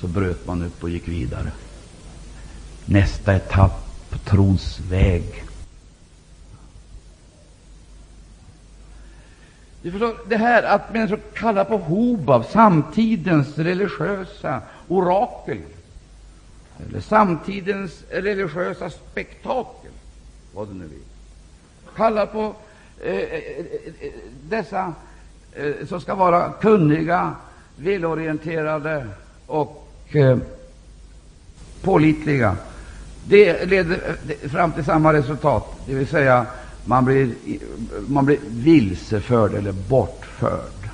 så 0.00 0.06
bröt 0.06 0.46
man 0.46 0.62
upp 0.62 0.82
och 0.82 0.90
gick 0.90 1.08
vidare. 1.08 1.52
Nästa 2.84 3.34
etapp 3.34 3.86
på 4.10 4.18
trons 4.18 4.80
väg. 4.80 5.44
Du 9.82 9.90
förstår, 9.90 10.16
det 10.28 10.36
här 10.36 10.62
att 10.62 10.92
människor 10.92 11.20
kallar 11.34 11.64
på 11.64 11.76
Hobab, 11.76 12.44
samtidens 12.44 13.58
religiösa 13.58 14.62
orakel, 14.88 15.58
eller 16.88 17.00
samtidens 17.00 18.02
religiösa 18.10 18.90
spektakel, 18.90 19.90
vad 20.54 20.68
det 20.68 20.74
nu 20.74 20.86
vill. 20.86 21.02
Kallar 21.96 22.26
på 22.26 22.54
eh, 23.00 23.14
eh, 23.14 23.32
eh, 23.32 23.64
eh, 24.00 24.12
dessa 24.48 24.94
eh, 25.52 25.86
som 25.88 26.00
ska 26.00 26.14
vara 26.14 26.52
kunniga, 26.52 27.34
välorienterade 27.76 29.06
och 29.46 29.89
Eh, 30.12 30.38
pålitliga 31.82 32.56
Det 33.24 33.66
leder 33.66 34.16
eh, 34.28 34.50
fram 34.50 34.72
till 34.72 34.84
samma 34.84 35.12
resultat, 35.12 35.64
det 35.86 35.94
vill 35.94 36.06
säga 36.06 36.46
man 36.84 37.04
blir, 37.04 37.34
man 38.08 38.24
blir 38.24 38.38
vilseförd 38.48 39.54
eller 39.54 39.72
bortförd. 39.72 40.90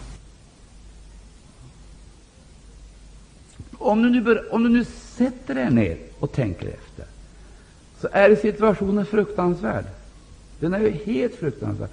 Om 3.78 4.02
du, 4.02 4.10
nu, 4.10 4.38
om 4.50 4.62
du 4.62 4.68
nu 4.68 4.84
sätter 5.16 5.54
dig 5.54 5.70
ner 5.70 5.96
och 6.18 6.32
tänker 6.32 6.66
efter, 6.66 7.04
så 8.00 8.08
är 8.12 8.36
situationen 8.36 9.06
fruktansvärd. 9.06 9.84
Den 10.60 10.74
är 10.74 10.80
ju 10.80 10.90
helt 10.90 11.34
fruktansvärd. 11.34 11.88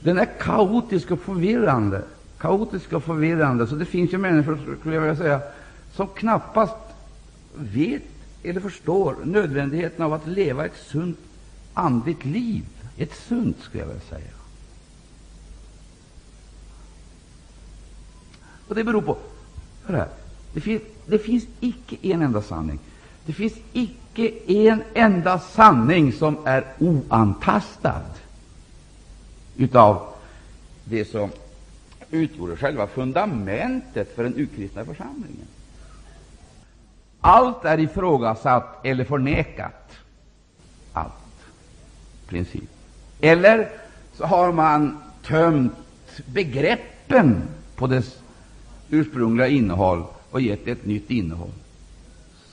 Den 0.00 0.18
är 0.18 0.28
kaotisk 0.38 1.10
och 1.10 1.20
förvirrande. 1.20 2.02
Kaotisk 2.38 2.92
och 2.92 3.04
förvirrande. 3.04 3.66
Så 3.66 3.74
det 3.74 3.84
finns 3.84 4.12
ju 4.12 4.18
människor, 4.18 4.58
skulle 4.80 4.94
jag 4.94 5.02
vilja 5.02 5.16
säga, 5.16 5.40
som 5.94 6.08
knappast 6.08 6.74
vet 7.54 8.02
eller 8.42 8.60
förstår 8.60 9.16
nödvändigheten 9.24 10.04
av 10.04 10.12
att 10.12 10.26
leva 10.26 10.66
ett 10.66 10.76
sunt 10.86 11.18
andligt 11.74 12.24
liv. 12.24 12.64
Ett 12.96 13.14
sunt, 13.14 13.60
skulle 13.60 13.82
jag 13.82 13.88
vilja 13.88 14.02
säga. 14.02 14.30
Och 18.68 18.74
det 18.74 18.84
beror 18.84 19.02
på 19.02 19.16
hör 19.84 19.94
här, 19.94 20.08
det, 20.52 20.60
finns, 20.60 20.82
det 21.06 21.18
finns 21.18 21.44
icke 21.60 21.96
en 22.02 22.22
enda 22.22 22.42
sanning. 22.42 22.78
Det 23.26 23.32
finns 23.32 23.54
icke 23.72 24.32
en 24.46 24.82
enda 24.94 25.38
sanning 25.38 26.12
som 26.12 26.36
är 26.44 26.64
oantastad 26.78 28.02
utav 29.56 30.14
det 30.84 31.04
som 31.04 31.30
utgjorde 32.10 32.56
själva 32.56 32.86
fundamentet 32.86 34.14
för 34.14 34.22
den 34.22 34.34
urkristna 34.36 34.84
församlingen. 34.84 35.46
Allt 37.20 37.64
är 37.64 37.78
ifrågasatt 37.78 38.86
eller 38.86 39.04
förnekat. 39.04 39.98
Allt. 40.92 41.12
Princip. 42.28 42.70
Eller 43.20 43.70
så 44.14 44.26
har 44.26 44.52
man 44.52 44.98
tömt 45.26 45.72
begreppen 46.26 47.42
på 47.76 47.86
dess 47.86 48.18
ursprungliga 48.90 49.48
innehåll 49.48 50.04
och 50.30 50.40
gett 50.40 50.68
ett 50.68 50.86
nytt 50.86 51.10
innehåll. 51.10 51.52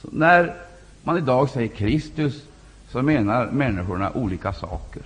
Så 0.02 0.08
när 0.12 0.56
man 1.04 1.18
idag 1.18 1.50
säger 1.50 1.68
Kristus, 1.68 2.44
så 2.92 3.02
menar 3.02 3.52
människorna 3.52 4.12
olika 4.12 4.54
saker. 4.54 5.02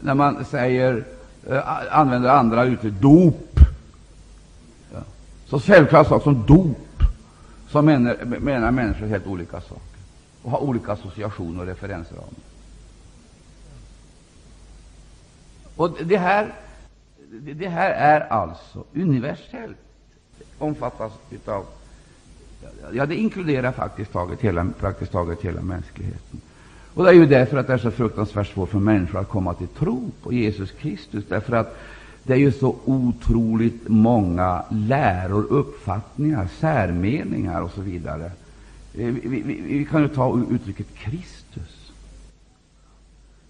När 0.00 0.14
man 0.14 0.44
säger, 0.44 1.04
eh, 1.50 1.98
använder 1.98 2.30
andra 2.30 2.64
uttryck, 2.64 2.94
dop, 2.94 3.60
ja. 4.92 5.00
så 5.46 5.60
självklart 5.60 6.08
sak 6.08 6.22
som 6.22 6.46
dop, 6.46 6.93
så 7.74 7.82
menar, 7.82 8.24
menar 8.24 8.70
människor 8.70 9.06
helt 9.06 9.26
olika 9.26 9.60
saker 9.60 10.00
och 10.42 10.50
har 10.50 10.58
olika 10.62 10.92
associationer 10.92 11.60
och 11.60 11.66
referensramar. 11.66 12.44
Och 15.76 15.98
det 16.04 16.16
här, 16.16 16.54
det 17.54 17.68
här 17.68 17.90
är 17.90 18.20
alltså 18.20 18.84
universellt 18.94 19.76
omfattas 20.58 21.12
av 21.44 21.66
Ja, 22.92 23.06
det 23.06 23.16
inkluderar 23.16 23.72
faktiskt 23.72 24.12
taget 24.12 24.40
hela, 24.40 24.66
praktiskt 24.80 25.12
taget 25.12 25.42
hela 25.42 25.62
mänskligheten. 25.62 26.40
Och 26.94 27.04
Det 27.04 27.10
är 27.10 27.14
ju 27.14 27.26
därför 27.26 27.56
att 27.56 27.66
det 27.66 27.72
är 27.72 27.78
så 27.78 27.90
fruktansvärt 27.90 28.46
svårt 28.46 28.68
för 28.68 28.78
människor 28.78 29.20
att 29.20 29.28
komma 29.28 29.54
till 29.54 29.68
tro 29.68 30.10
på 30.22 30.32
Jesus 30.32 30.70
Kristus. 30.70 31.24
Därför 31.28 31.56
att 31.56 31.76
det 32.24 32.32
är 32.32 32.38
ju 32.38 32.52
så 32.52 32.76
otroligt 32.84 33.88
många 33.88 34.64
läror, 34.70 35.46
uppfattningar, 35.50 36.46
särmeningar 36.46 37.62
och 37.62 37.70
så 37.70 37.80
vidare. 37.80 38.24
Eh, 38.24 38.30
vi, 38.94 39.10
vi, 39.10 39.42
vi, 39.42 39.60
vi 39.60 39.84
kan 39.84 40.02
ju 40.02 40.08
ta 40.08 40.40
uttrycket 40.50 40.94
Kristus. 40.94 41.92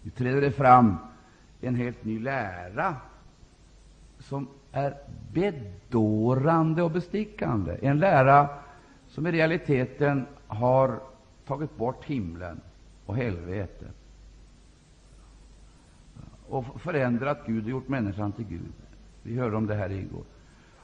Nu 0.03 0.11
träder 0.11 0.41
det 0.41 0.53
fram 0.53 0.97
en 1.61 1.75
helt 1.75 2.05
ny 2.05 2.20
lära 2.20 2.97
som 4.20 4.49
är 4.72 4.95
bedårande 5.33 6.83
och 6.83 6.91
bestickande. 6.91 7.77
En 7.83 7.99
lära 7.99 8.49
som 9.09 9.27
i 9.27 9.33
realiteten 9.33 10.27
har 10.47 11.01
tagit 11.47 11.77
bort 11.77 12.05
himlen 12.05 12.61
och 13.07 13.16
helvetet 13.16 14.04
och 16.49 16.80
förändrat 16.80 17.47
Gud 17.47 17.64
och 17.64 17.70
gjort 17.70 17.88
människan 17.88 18.32
till 18.32 18.45
Gud. 18.45 18.72
Vi 19.22 19.36
hörde 19.36 19.57
om 19.57 19.66
det 19.66 19.74
här 19.74 19.90
igår. 19.90 20.24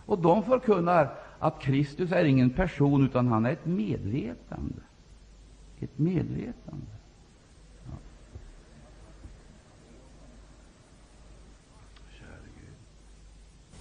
Och 0.06 0.18
de 0.18 0.42
förkunnar 0.42 1.10
att 1.38 1.60
Kristus 1.60 2.12
är 2.12 2.24
ingen 2.24 2.50
person, 2.50 3.04
utan 3.04 3.26
han 3.26 3.46
är 3.46 3.52
ett 3.52 3.66
medvetande. 3.66 4.80
Ett 5.80 5.98
medvetande. 5.98 6.86
Ja. 7.86 7.92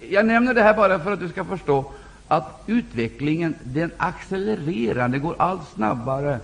Jag 0.08 0.26
nämner 0.26 0.54
det 0.54 0.62
här 0.62 0.76
bara 0.76 0.98
för 0.98 1.12
att 1.12 1.20
du 1.20 1.28
ska 1.28 1.44
förstå 1.44 1.92
att 2.28 2.62
utvecklingen 2.66 3.54
den 3.62 3.90
accelererar, 3.96 5.08
det 5.08 5.18
går 5.18 5.34
allt 5.38 5.68
snabbare. 5.68 6.40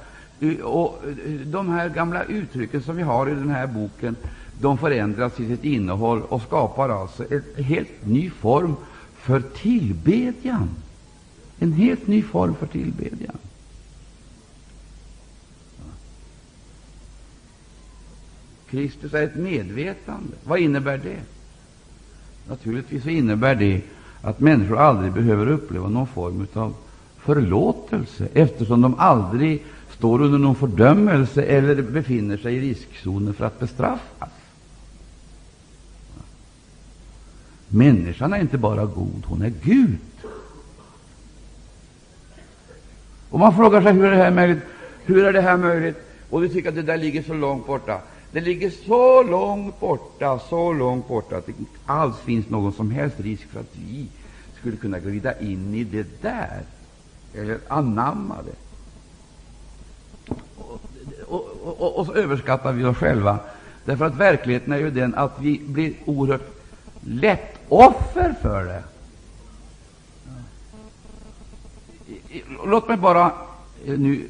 Och 0.63 1.03
eh, 1.09 1.35
De 1.47 1.69
här 1.69 1.89
gamla 1.89 2.25
uttrycken 2.25 2.83
som 2.83 2.97
vi 2.97 3.03
har 3.03 3.29
i 3.29 3.35
den 3.35 3.51
här 3.51 3.67
boken 3.67 4.17
de 4.61 4.79
förändras 4.79 5.41
i 5.41 5.47
sitt 5.47 5.65
innehåll 5.65 6.23
och 6.23 6.43
skapar 6.43 6.89
alltså 6.89 7.25
en 7.31 7.65
helt 7.65 8.07
ny 8.07 8.31
form 8.31 8.77
för 9.17 9.41
tillbedjan. 9.41 10.69
En 11.59 11.73
helt 11.73 12.07
ny 12.07 12.23
form 12.23 12.55
för 12.55 12.67
tillbedjan. 12.67 13.39
Kristus 18.71 19.15
är 19.15 19.23
ett 19.23 19.37
medvetande. 19.37 20.37
Vad 20.45 20.59
innebär 20.59 20.99
det? 20.99 21.21
Naturligtvis 22.49 23.07
innebär 23.07 23.55
det 23.55 23.83
att 24.23 24.41
människor 24.41 24.79
aldrig 24.79 25.13
behöver 25.13 25.49
uppleva 25.49 25.89
någon 25.89 26.07
form 26.07 26.47
av 26.53 26.75
förlåtelse, 27.19 28.29
eftersom 28.33 28.81
de 28.81 28.95
aldrig 28.99 29.65
står 29.91 30.23
under 30.23 30.39
någon 30.39 30.55
fördömelse 30.55 31.43
eller 31.43 31.83
befinner 31.83 32.37
sig 32.37 32.55
i 32.55 32.61
riskzonen 32.61 33.35
för 33.35 33.45
att 33.45 33.61
bestraffas. 33.61 34.31
Människan 37.69 38.33
är 38.33 38.41
inte 38.41 38.59
bara 38.59 38.85
god, 38.85 39.23
hon 39.27 39.43
är 39.43 39.53
Gud. 39.63 39.99
Och 43.31 43.39
Man 43.39 43.57
frågar 43.57 43.83
sig 43.83 43.93
hur 43.93 44.05
är 44.05 44.11
det 44.11 44.17
här 44.17 44.31
möjligt? 44.31 44.63
Hur 45.05 45.25
är 45.25 45.33
det 45.33 45.41
här 45.41 45.57
möjligt? 45.57 45.97
Och 46.31 46.41
du 46.41 46.49
tycker 46.49 46.69
att 46.69 46.75
det 46.75 46.83
där 46.83 46.97
ligger 46.97 47.23
så 47.23 47.35
långt 47.35 47.67
borta. 47.67 48.01
Det 48.33 48.41
ligger 48.41 48.71
så 48.71 49.23
långt 49.23 49.81
borta, 49.81 50.39
så 50.39 50.73
långt 50.73 51.09
borta 51.09 51.37
att 51.37 51.47
det 51.47 51.59
inte 51.59 51.73
alls 51.87 52.17
finns 52.19 52.49
någon 52.49 52.73
som 52.73 52.91
helst 52.91 53.21
risk 53.21 53.43
för 53.43 53.61
att 53.61 53.77
vi 53.89 54.07
skulle 54.59 54.77
kunna 54.77 54.99
glida 54.99 55.41
in 55.41 55.75
i 55.75 55.85
det 55.85 56.23
där 56.23 56.63
eller 57.35 57.59
anamma 57.69 58.37
det. 58.43 58.57
Och, 61.27 61.45
och, 61.65 61.81
och, 61.81 61.99
och 61.99 62.07
så 62.07 62.15
överskattar 62.15 62.73
vi 62.73 62.85
oss 62.85 62.97
själva. 62.97 63.39
Därför 63.85 64.05
att 64.05 64.17
verkligheten 64.17 64.73
är 64.73 64.79
ju 64.79 64.91
den 64.91 65.15
att 65.15 65.37
vi 65.41 65.61
blir 65.67 65.93
oerhört 66.05 66.57
lätt 67.01 67.56
offer 67.69 68.35
för 68.43 68.65
det. 68.65 68.83
Låt 72.67 72.89
mig 72.89 72.97
bara 72.97 73.33
eh, 73.85 73.99
nu 73.99 74.29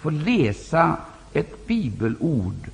få 0.00 0.10
läsa 0.10 0.96
ett 1.32 1.66
bibelord 1.66 2.70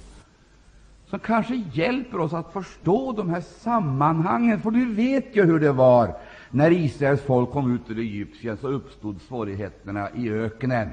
som 1.11 1.18
kanske 1.18 1.62
hjälper 1.72 2.20
oss 2.20 2.32
att 2.32 2.53
förstå 2.53 3.12
de 3.12 3.30
här 3.30 3.43
sammanhangen. 3.61 4.61
För 4.61 4.70
du 4.70 4.95
vet 4.95 5.36
ju 5.36 5.45
hur 5.45 5.61
det 5.61 5.72
var 5.72 6.14
när 6.51 6.70
Israels 6.70 7.20
folk 7.20 7.51
kom 7.51 7.74
ut 7.74 7.90
ur 7.90 7.99
Egypten, 7.99 8.57
så 8.61 8.68
uppstod 8.68 9.20
svårigheterna 9.28 10.09
i 10.16 10.30
öknen. 10.30 10.88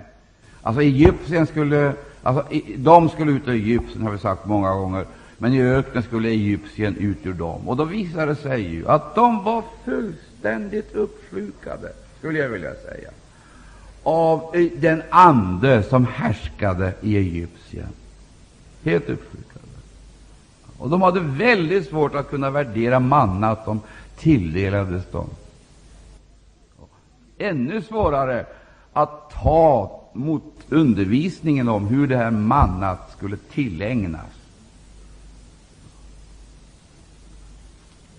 Alltså 0.62 0.82
Egypten 0.82 1.47
skulle, 1.47 1.93
alltså, 2.24 2.45
de 2.78 3.10
skulle 3.10 3.32
ut 3.32 3.47
ur 3.47 3.54
Egypten, 3.54 4.02
har 4.02 4.12
vi 4.12 4.18
sagt 4.18 4.45
många 4.45 4.74
gånger, 4.74 5.06
men 5.42 5.54
i 5.54 5.62
öknen 5.62 6.04
skulle 6.04 6.30
Egypten 6.30 6.96
ut 6.96 7.26
ur 7.26 7.34
dem. 7.34 7.70
Och 7.70 7.78
då 7.78 7.84
visade 7.84 8.26
det 8.26 8.36
sig 8.36 8.62
ju 8.62 8.88
att 8.88 9.16
de 9.16 9.44
var 9.44 9.64
fullständigt 9.86 10.96
uppslukade, 10.96 11.92
skulle 12.18 12.40
jag 12.40 12.50
vilja 12.50 12.74
säga, 12.74 13.10
av 14.04 14.56
den 14.76 15.04
ande 15.10 15.84
som 15.84 16.06
härskade 16.06 16.94
i 17.02 17.18
Egypten. 17.18 17.88
Helt 18.84 19.10
uppslukade. 19.10 19.66
Och 20.78 20.90
de 20.90 21.02
hade 21.02 21.20
väldigt 21.20 21.90
svårt 21.90 22.16
att 22.16 22.30
kunna 22.30 22.50
värdera 22.50 23.00
mannat 23.00 23.66
de 23.66 23.82
tilldelades 24.18 25.12
dem. 25.12 25.30
Ännu 27.38 27.82
svårare 27.82 28.46
att 28.94 29.32
ta 29.44 30.02
mot 30.14 30.54
undervisningen 30.70 31.70
om 31.70 31.88
hur 31.88 32.08
det 32.08 32.18
här 32.18 32.32
mannat 32.32 33.12
skulle 33.18 33.38
tillägnas. 33.38 34.39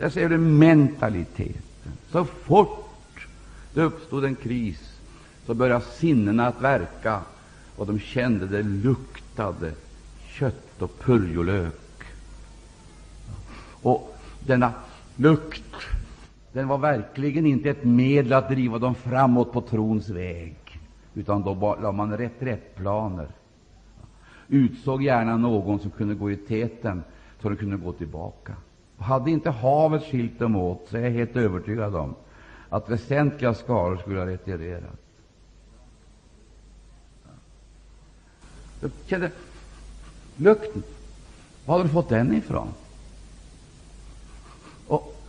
Där 0.00 0.08
ser 0.08 0.28
du 0.28 0.38
mentaliteten. 0.38 1.62
Så 2.10 2.24
fort 2.24 3.26
det 3.74 3.82
uppstod 3.82 4.24
en 4.24 4.34
kris 4.34 5.00
så 5.46 5.54
började 5.54 5.84
sinnena 5.84 6.46
att 6.46 6.60
verka 6.60 7.20
och 7.76 7.86
de 7.86 7.98
kände 7.98 8.46
det 8.46 8.62
luktade 8.62 9.72
kött 10.28 10.82
och 10.82 10.98
purjolök. 11.00 12.04
Och 13.82 14.16
denna 14.46 14.72
lukt 15.16 15.74
den 16.52 16.68
var 16.68 16.78
verkligen 16.78 17.46
inte 17.46 17.70
ett 17.70 17.84
medel 17.84 18.32
att 18.32 18.48
driva 18.48 18.78
dem 18.78 18.94
framåt 18.94 19.52
på 19.52 19.60
trons 19.60 20.08
väg, 20.08 20.56
utan 21.14 21.42
då 21.42 21.76
lade 21.82 21.96
man 21.96 22.16
reträttplaner. 22.16 23.28
Utsåg 24.48 25.02
gärna 25.02 25.36
någon 25.36 25.80
som 25.80 25.90
kunde 25.90 26.14
gå 26.14 26.30
i 26.30 26.36
täten, 26.36 27.02
så 27.42 27.48
de 27.48 27.56
kunde 27.56 27.76
gå 27.76 27.92
tillbaka. 27.92 28.52
Hade 29.00 29.30
inte 29.30 29.50
havet 29.50 30.04
skilt 30.04 30.38
dem 30.38 30.56
åt, 30.56 30.86
så 30.90 30.96
är 30.96 31.00
jag 31.00 31.10
helt 31.10 31.36
övertygad 31.36 31.94
om 31.96 32.14
att 32.68 32.88
väsentliga 32.88 33.54
skaror 33.54 33.96
skulle 33.96 34.18
ha 34.18 34.26
retirerat. 34.26 35.00
Jag 38.80 38.90
kände 39.06 39.30
lukten. 40.36 40.82
Var 41.64 41.74
hade 41.74 41.88
du 41.88 41.92
fått 41.92 42.08
den 42.08 42.34
ifrån? 42.34 42.68
Och 44.86 45.22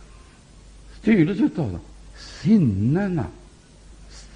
styrdes 1.00 1.40
utav 1.40 1.70
dem. 1.70 1.80
Sinnena 2.16 3.26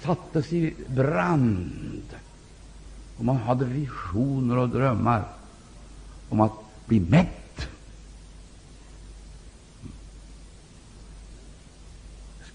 sattes 0.01 0.53
i 0.53 0.73
brand. 0.87 2.03
Och 3.17 3.25
man 3.25 3.35
hade 3.35 3.65
visioner 3.65 4.57
och 4.57 4.69
drömmar 4.69 5.23
om 6.29 6.41
att 6.41 6.53
bli 6.85 6.99
mätt. 6.99 7.46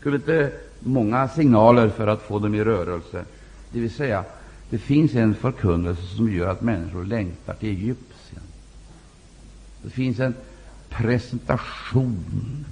Skulle 0.03 0.16
inte 0.16 0.53
många 0.80 1.28
signaler 1.28 1.88
för 1.88 2.07
att 2.07 2.22
få 2.22 2.38
dem 2.38 2.55
i 2.55 2.64
rörelse. 2.64 3.24
Det 3.70 3.80
vill 3.80 3.90
säga, 3.90 4.24
det 4.70 4.78
finns 4.78 5.14
en 5.14 5.34
förkunnelse 5.34 6.03
som 6.16 6.32
gör 6.32 6.48
att 6.48 6.62
människor 6.62 7.05
längtar 7.05 7.55
till 7.55 7.68
Egypten. 7.68 8.42
Det 9.82 9.90
finns 9.90 10.20
en 10.20 10.34
presentation, 10.88 12.24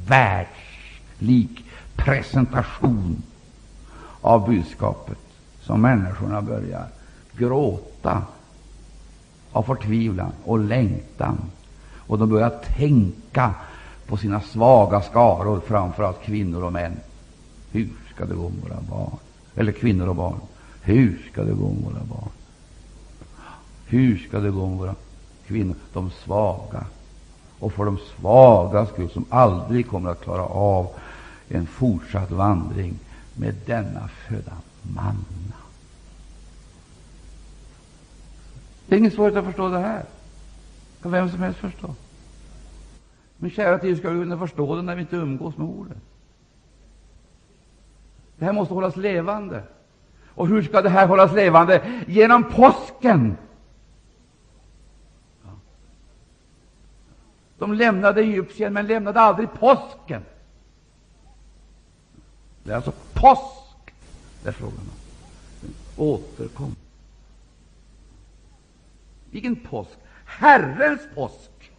världslik 0.06 1.64
presentation 1.96 3.22
av 4.20 4.48
budskapet, 4.48 5.18
som 5.60 5.80
människorna 5.80 6.42
börjar 6.42 6.86
gråta 7.36 8.22
av 9.52 9.62
förtvivlan 9.62 10.32
och 10.44 10.58
längtan. 10.58 11.38
Och 11.96 12.18
de 12.18 12.28
börjar 12.28 12.60
tänka 12.76 13.54
på 14.06 14.16
sina 14.16 14.40
svaga 14.40 15.00
skaror, 15.00 15.60
framför 15.66 16.02
allt 16.02 16.22
kvinnor 16.22 16.64
och 16.64 16.72
män. 16.72 16.96
Hur 17.72 17.88
skall 18.14 18.28
det 18.28 18.34
gå 18.34 18.48
med 18.48 18.62
våra 18.62 18.80
barn? 18.80 19.16
Eller 19.54 19.72
kvinnor 19.72 20.08
och 20.08 20.16
barn. 20.16 20.40
Hur 20.82 21.28
skall 21.32 21.46
det 21.46 21.52
gå 21.52 21.68
med 21.68 21.82
våra 21.82 22.04
barn? 22.04 22.28
Hur 23.86 24.18
skall 24.18 24.42
det 24.42 24.50
gå 24.50 24.68
med 24.68 24.78
våra 24.78 24.94
kvinnor, 25.46 25.74
de 25.92 26.10
svaga? 26.10 26.86
Och 27.58 27.72
för 27.72 27.84
de 27.84 27.98
svaga 28.16 28.86
skull, 28.86 29.10
som 29.10 29.24
aldrig 29.28 29.88
kommer 29.88 30.10
att 30.10 30.20
klara 30.20 30.44
av 30.44 30.88
en 31.48 31.66
fortsatt 31.66 32.30
vandring 32.30 32.98
med 33.34 33.54
denna 33.66 34.08
föda 34.08 34.52
manna. 34.82 35.54
Det 38.86 38.94
är 38.94 38.98
ingen 38.98 39.10
svårighet 39.10 39.38
att 39.38 39.44
förstå 39.44 39.68
det 39.68 39.78
här. 39.78 40.04
Det 40.96 41.02
kan 41.02 41.12
vem 41.12 41.30
som 41.30 41.40
helst 41.40 41.60
förstå. 41.60 41.94
Men 43.36 43.50
kära 43.50 43.78
tid, 43.78 43.98
ska 43.98 44.10
vi 44.10 44.20
kunna 44.20 44.38
förstå 44.38 44.76
det 44.76 44.82
när 44.82 44.94
vi 44.94 45.00
inte 45.00 45.16
umgås 45.16 45.56
med 45.56 45.66
ordet? 45.66 45.96
Det 48.40 48.46
här 48.46 48.52
måste 48.52 48.74
hållas 48.74 48.96
levande. 48.96 49.62
Och 50.34 50.48
hur 50.48 50.62
ska 50.62 50.82
det 50.82 50.88
här 50.88 51.06
hållas 51.06 51.32
levande? 51.32 52.04
Genom 52.06 52.44
påsken! 52.44 53.36
De 57.58 57.74
lämnade 57.74 58.20
Egypten, 58.20 58.72
men 58.72 58.86
lämnade 58.86 59.20
aldrig 59.20 59.52
påsken. 59.52 60.22
Det 62.64 62.72
är 62.72 62.76
alltså 62.76 62.92
påsk 63.14 63.94
det 64.42 64.48
är 64.48 64.52
frågan 64.52 64.78
om. 64.78 64.94
Återkom. 65.96 66.76
Vilken 69.30 69.56
påsk? 69.56 69.98
Herrens 70.24 71.00
påsk. 71.14 71.72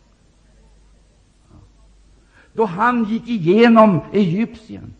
Då 2.54 2.66
han 2.66 3.04
gick 3.04 3.28
igenom 3.28 4.02
Egypten 4.14 4.94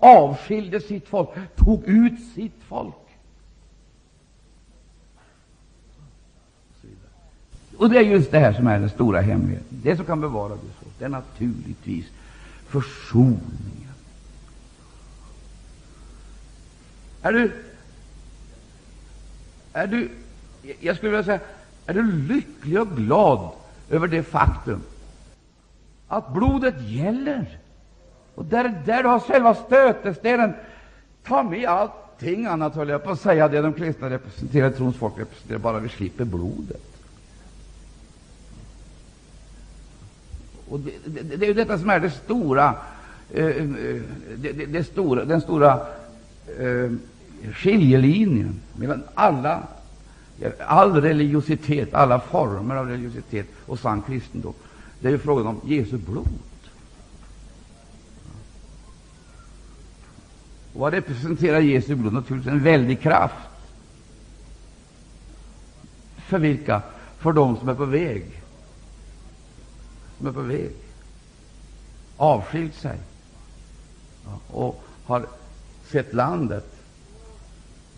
avskilde 0.00 0.80
sitt 0.80 1.08
folk, 1.08 1.28
tog 1.56 1.84
ut 1.84 2.20
sitt 2.34 2.62
folk. 2.68 2.94
Och 7.76 7.90
det 7.90 7.98
är 7.98 8.02
just 8.02 8.30
det 8.30 8.38
här 8.38 8.52
som 8.52 8.66
är 8.66 8.78
den 8.78 8.90
stora 8.90 9.20
hemligheten. 9.20 9.66
Det 9.82 9.96
som 9.96 10.04
kan 10.04 10.20
bevara 10.20 10.54
det 10.54 10.60
så, 10.80 10.86
det 10.98 11.04
är 11.04 11.08
naturligtvis 11.08 12.06
försoningen. 12.66 13.94
Är 17.22 17.32
du, 17.32 17.52
är 19.72 19.86
du, 19.86 20.10
jag 20.80 20.96
skulle 20.96 21.10
vilja 21.10 21.24
säga, 21.24 21.40
är 21.86 21.94
du 21.94 22.12
lycklig 22.12 22.80
och 22.80 22.96
glad 22.96 23.50
över 23.90 24.08
det 24.08 24.22
faktum 24.22 24.82
att 26.08 26.32
blodet 26.32 26.82
gäller? 26.88 27.59
Och 28.34 28.44
där, 28.44 28.82
där 28.86 29.02
du 29.02 29.08
har 29.08 29.20
själva 29.20 29.54
stötestenen, 29.54 30.52
ta 31.24 31.42
med 31.42 31.68
allting 31.68 32.46
annat, 32.46 32.74
höll 32.74 32.88
jag 32.88 33.04
på 33.04 33.10
att 33.10 33.20
säga, 33.20 33.48
det 33.48 33.60
de 33.60 33.72
kristna 33.72 34.10
representerar, 34.10 34.70
trons 34.70 34.96
folk 34.96 35.18
representerar, 35.18 35.58
bara 35.58 35.78
vi 35.78 35.88
slipper 35.88 36.24
blodet. 36.24 36.90
Och 40.68 40.80
det, 40.80 40.92
det, 41.04 41.36
det 41.36 41.46
är 41.46 41.48
ju 41.48 41.54
detta 41.54 41.78
som 41.78 41.90
är 41.90 42.00
det 42.00 42.10
stora, 42.10 42.74
eh, 43.30 43.46
eh, 43.46 44.00
det, 44.36 44.52
det, 44.52 44.84
stora 44.84 45.24
den 45.24 45.40
stora 45.40 45.80
eh, 46.58 46.90
skiljelinjen 47.52 48.60
mellan 48.76 49.02
alla, 49.14 49.62
all 50.66 51.00
religiositet, 51.00 51.94
alla 51.94 52.20
former 52.20 52.76
av 52.76 52.88
religiositet 52.88 53.46
och 53.66 53.78
sann 53.78 54.02
kristendom. 54.02 54.54
Det 55.00 55.08
är 55.08 55.12
ju 55.12 55.18
frågan 55.18 55.46
om 55.46 55.60
Jesu 55.64 55.96
blod. 55.96 56.28
Vad 60.80 60.92
representerar 60.92 61.60
Jesu 61.60 61.94
blod? 61.94 62.12
Naturligtvis 62.12 62.52
en 62.52 62.62
väldig 62.62 63.00
kraft. 63.00 63.34
För 66.16 66.38
vilka? 66.38 66.82
För 67.18 67.32
dem 67.32 67.56
som 67.56 67.68
är 67.68 67.74
på 67.74 67.84
väg 67.84 68.40
som 70.20 70.26
är 70.28 70.32
på 70.32 70.40
väg, 70.40 70.70
avskilt 72.16 72.74
sig 72.74 72.98
och 74.46 74.84
har 75.04 75.26
sett 75.86 76.14
landet. 76.14 76.66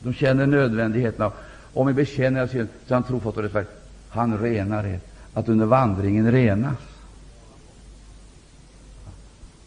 De 0.03 0.15
känner 0.15 0.47
nödvändigheten 0.47 1.23
av, 1.23 1.33
om 1.73 1.87
vi 1.87 1.93
bekänner 1.93 2.45
oss 2.45 2.51
så 2.87 2.95
han 2.95 3.03
trofast 3.03 3.37
och 3.37 3.43
rättfärdig, 3.43 3.69
han 4.09 4.39
renar 4.39 4.85
er, 4.85 5.01
att 5.35 5.49
under 5.49 5.67
vandringen 5.67 6.33
renas, 6.33 6.79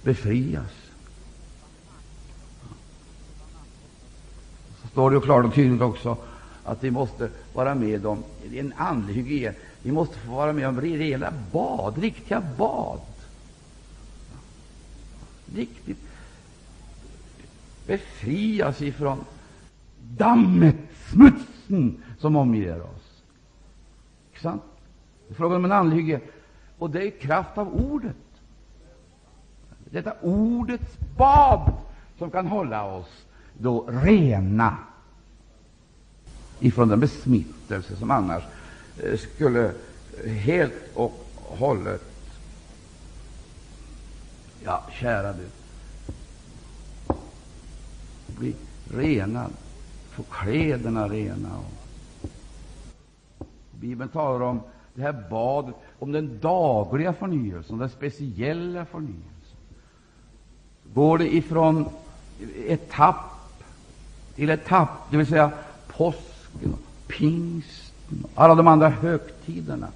befrias. 0.04 0.85
Står 4.96 5.12
det 5.12 5.22
klart 5.22 5.46
och 5.46 5.54
tydligt 5.54 5.82
också 5.82 6.18
att 6.64 6.84
vi 6.84 6.92
måste 6.92 7.30
vara 7.54 7.76
med 7.76 8.06
om 8.06 8.24
en 8.54 8.74
andlig 8.78 9.14
hygien. 9.14 9.54
Vi 9.82 9.92
måste 9.92 10.18
få 10.18 10.32
vara 10.32 10.54
med 10.54 10.68
om 10.68 10.82
rejäla 10.82 11.34
bad, 11.52 11.98
riktiga 11.98 12.44
bad. 12.58 13.00
Riktigt 15.56 15.98
befrias 17.88 18.82
ifrån 18.82 19.18
dammet, 20.00 20.76
smutsen 21.12 22.04
som 22.20 22.36
omger 22.36 22.82
oss. 22.82 23.22
Inte 24.30 24.42
sant? 24.42 24.64
Det 25.28 25.34
är 25.34 25.36
frågan 25.36 25.58
om 25.58 25.66
en 25.66 25.72
andlig 25.72 25.98
hygien. 25.98 26.22
Och 26.78 26.90
det 26.90 27.00
är 27.02 27.08
i 27.08 27.12
kraft 27.12 27.58
av 27.58 27.74
ordet. 27.74 28.16
Detta 29.86 30.14
ordets 30.22 30.98
bad 31.18 31.74
som 32.18 32.32
kan 32.32 32.48
hålla 32.48 32.84
oss 32.84 33.25
då 33.58 33.86
rena 33.88 34.78
ifrån 36.60 36.88
den 36.88 37.00
besmittelse 37.00 37.96
som 37.96 38.12
annars 38.12 38.44
eh, 39.04 39.18
skulle 39.18 39.72
helt 40.26 40.74
och 40.94 41.26
hållet 41.36 42.16
Ja, 44.66 44.84
kära 44.92 45.34
du, 45.34 45.48
bli 48.38 48.56
renad, 48.92 49.52
få 50.12 50.24
kläderna 50.24 51.08
rena. 51.08 51.60
Bibeln 53.72 54.10
talar 54.10 54.46
om 54.46 54.62
det 54.94 55.02
här 55.02 55.26
badet, 55.30 55.76
om 56.00 56.12
den 56.12 56.40
dagliga 56.40 57.14
förnyelsen, 57.14 57.78
den 57.78 57.90
speciella 57.90 58.86
förnyelsen. 58.86 59.58
Går 60.94 61.18
det 61.18 61.36
ifrån 61.36 61.90
etapp 62.68 63.35
till 64.36 64.50
etapp, 64.50 64.90
det 65.12 65.18
vill 65.18 65.28
säga 65.28 65.52
påsken, 65.88 66.74
och 66.74 67.08
pingsten 67.08 68.26
och 68.36 68.44
alla 68.44 68.56
de 68.56 68.68
andra 68.68 68.90
högtiderna. 68.90 69.88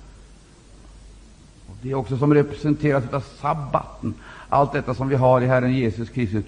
Och 1.67 1.75
det 1.81 1.91
är 1.91 1.95
också 1.95 2.17
som 2.17 2.33
representeras 2.33 3.03
av 3.13 3.23
sabbaten, 3.41 4.13
allt 4.49 4.73
detta 4.73 4.93
som 4.93 5.09
vi 5.09 5.15
har 5.15 5.41
i 5.41 5.47
Herren 5.47 5.73
Jesus 5.73 6.09
Kristus, 6.09 6.45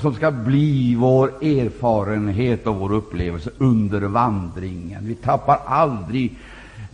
som 0.00 0.14
ska 0.14 0.30
bli 0.30 0.94
vår 0.94 1.28
erfarenhet 1.44 2.66
och 2.66 2.76
vår 2.76 2.92
upplevelse 2.92 3.50
under 3.58 4.00
vandringen. 4.00 5.06
Vi 5.06 5.14
tappar 5.14 5.60
aldrig 5.66 6.38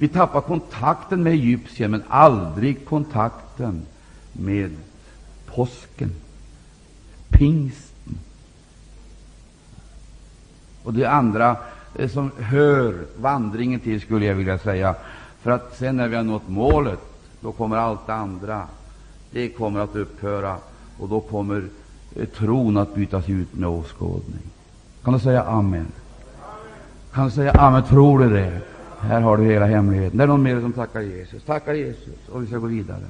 vi 0.01 0.09
tappar 0.09 0.40
kontakten 0.40 1.22
med 1.22 1.32
Egypten, 1.32 1.90
men 1.90 2.03
aldrig 2.09 2.84
kontakten 2.84 3.82
med 4.32 4.76
påsken, 5.46 6.11
pingsten 7.28 7.89
och 10.85 10.95
det 10.95 11.05
andra 11.05 11.57
eh, 11.95 12.09
som 12.09 12.31
hör 12.39 12.95
vandringen 13.16 13.81
till, 13.81 14.01
skulle 14.01 14.26
jag 14.26 14.35
vilja 14.35 14.59
säga. 14.59 14.95
För 15.43 15.51
att 15.51 15.76
sen 15.78 15.97
när 15.97 16.09
vi 16.09 16.16
har 16.16 16.22
nått 16.22 16.49
målet, 16.49 16.99
då 17.41 17.53
kommer 17.53 17.76
allt 17.76 18.07
det 18.07 18.14
andra. 18.14 18.62
Det 19.31 19.49
kommer 19.49 19.81
att 19.81 19.97
upphöra, 19.97 20.57
och 20.99 21.09
då 21.09 21.20
kommer 21.20 21.64
eh, 22.16 22.24
tron 22.24 22.76
att 22.76 22.95
bytas 22.95 23.28
ut 23.28 23.55
med 23.55 23.68
åskådning. 23.68 24.43
Kan 25.05 25.14
du 25.14 25.20
säga 25.20 25.43
amen? 25.43 25.87
Kan 27.12 27.24
du 27.24 27.31
säga 27.31 27.53
amen? 27.53 27.83
Tror 27.83 28.18
du 28.18 28.31
det? 28.31 28.61
Här 29.01 29.20
har 29.20 29.37
du 29.37 29.45
hela 29.45 29.66
hemligheten. 29.66 30.18
Det 30.18 30.24
är 30.24 30.28
någon 30.28 30.43
mer 30.43 30.61
som 30.61 30.72
tackar 30.72 31.01
Jesus. 31.01 31.43
Tackar 31.45 31.74
Jesus, 31.74 32.28
och 32.28 32.43
vi 32.43 32.47
ska 32.47 32.59
gå 32.59 32.66
vidare. 32.66 33.05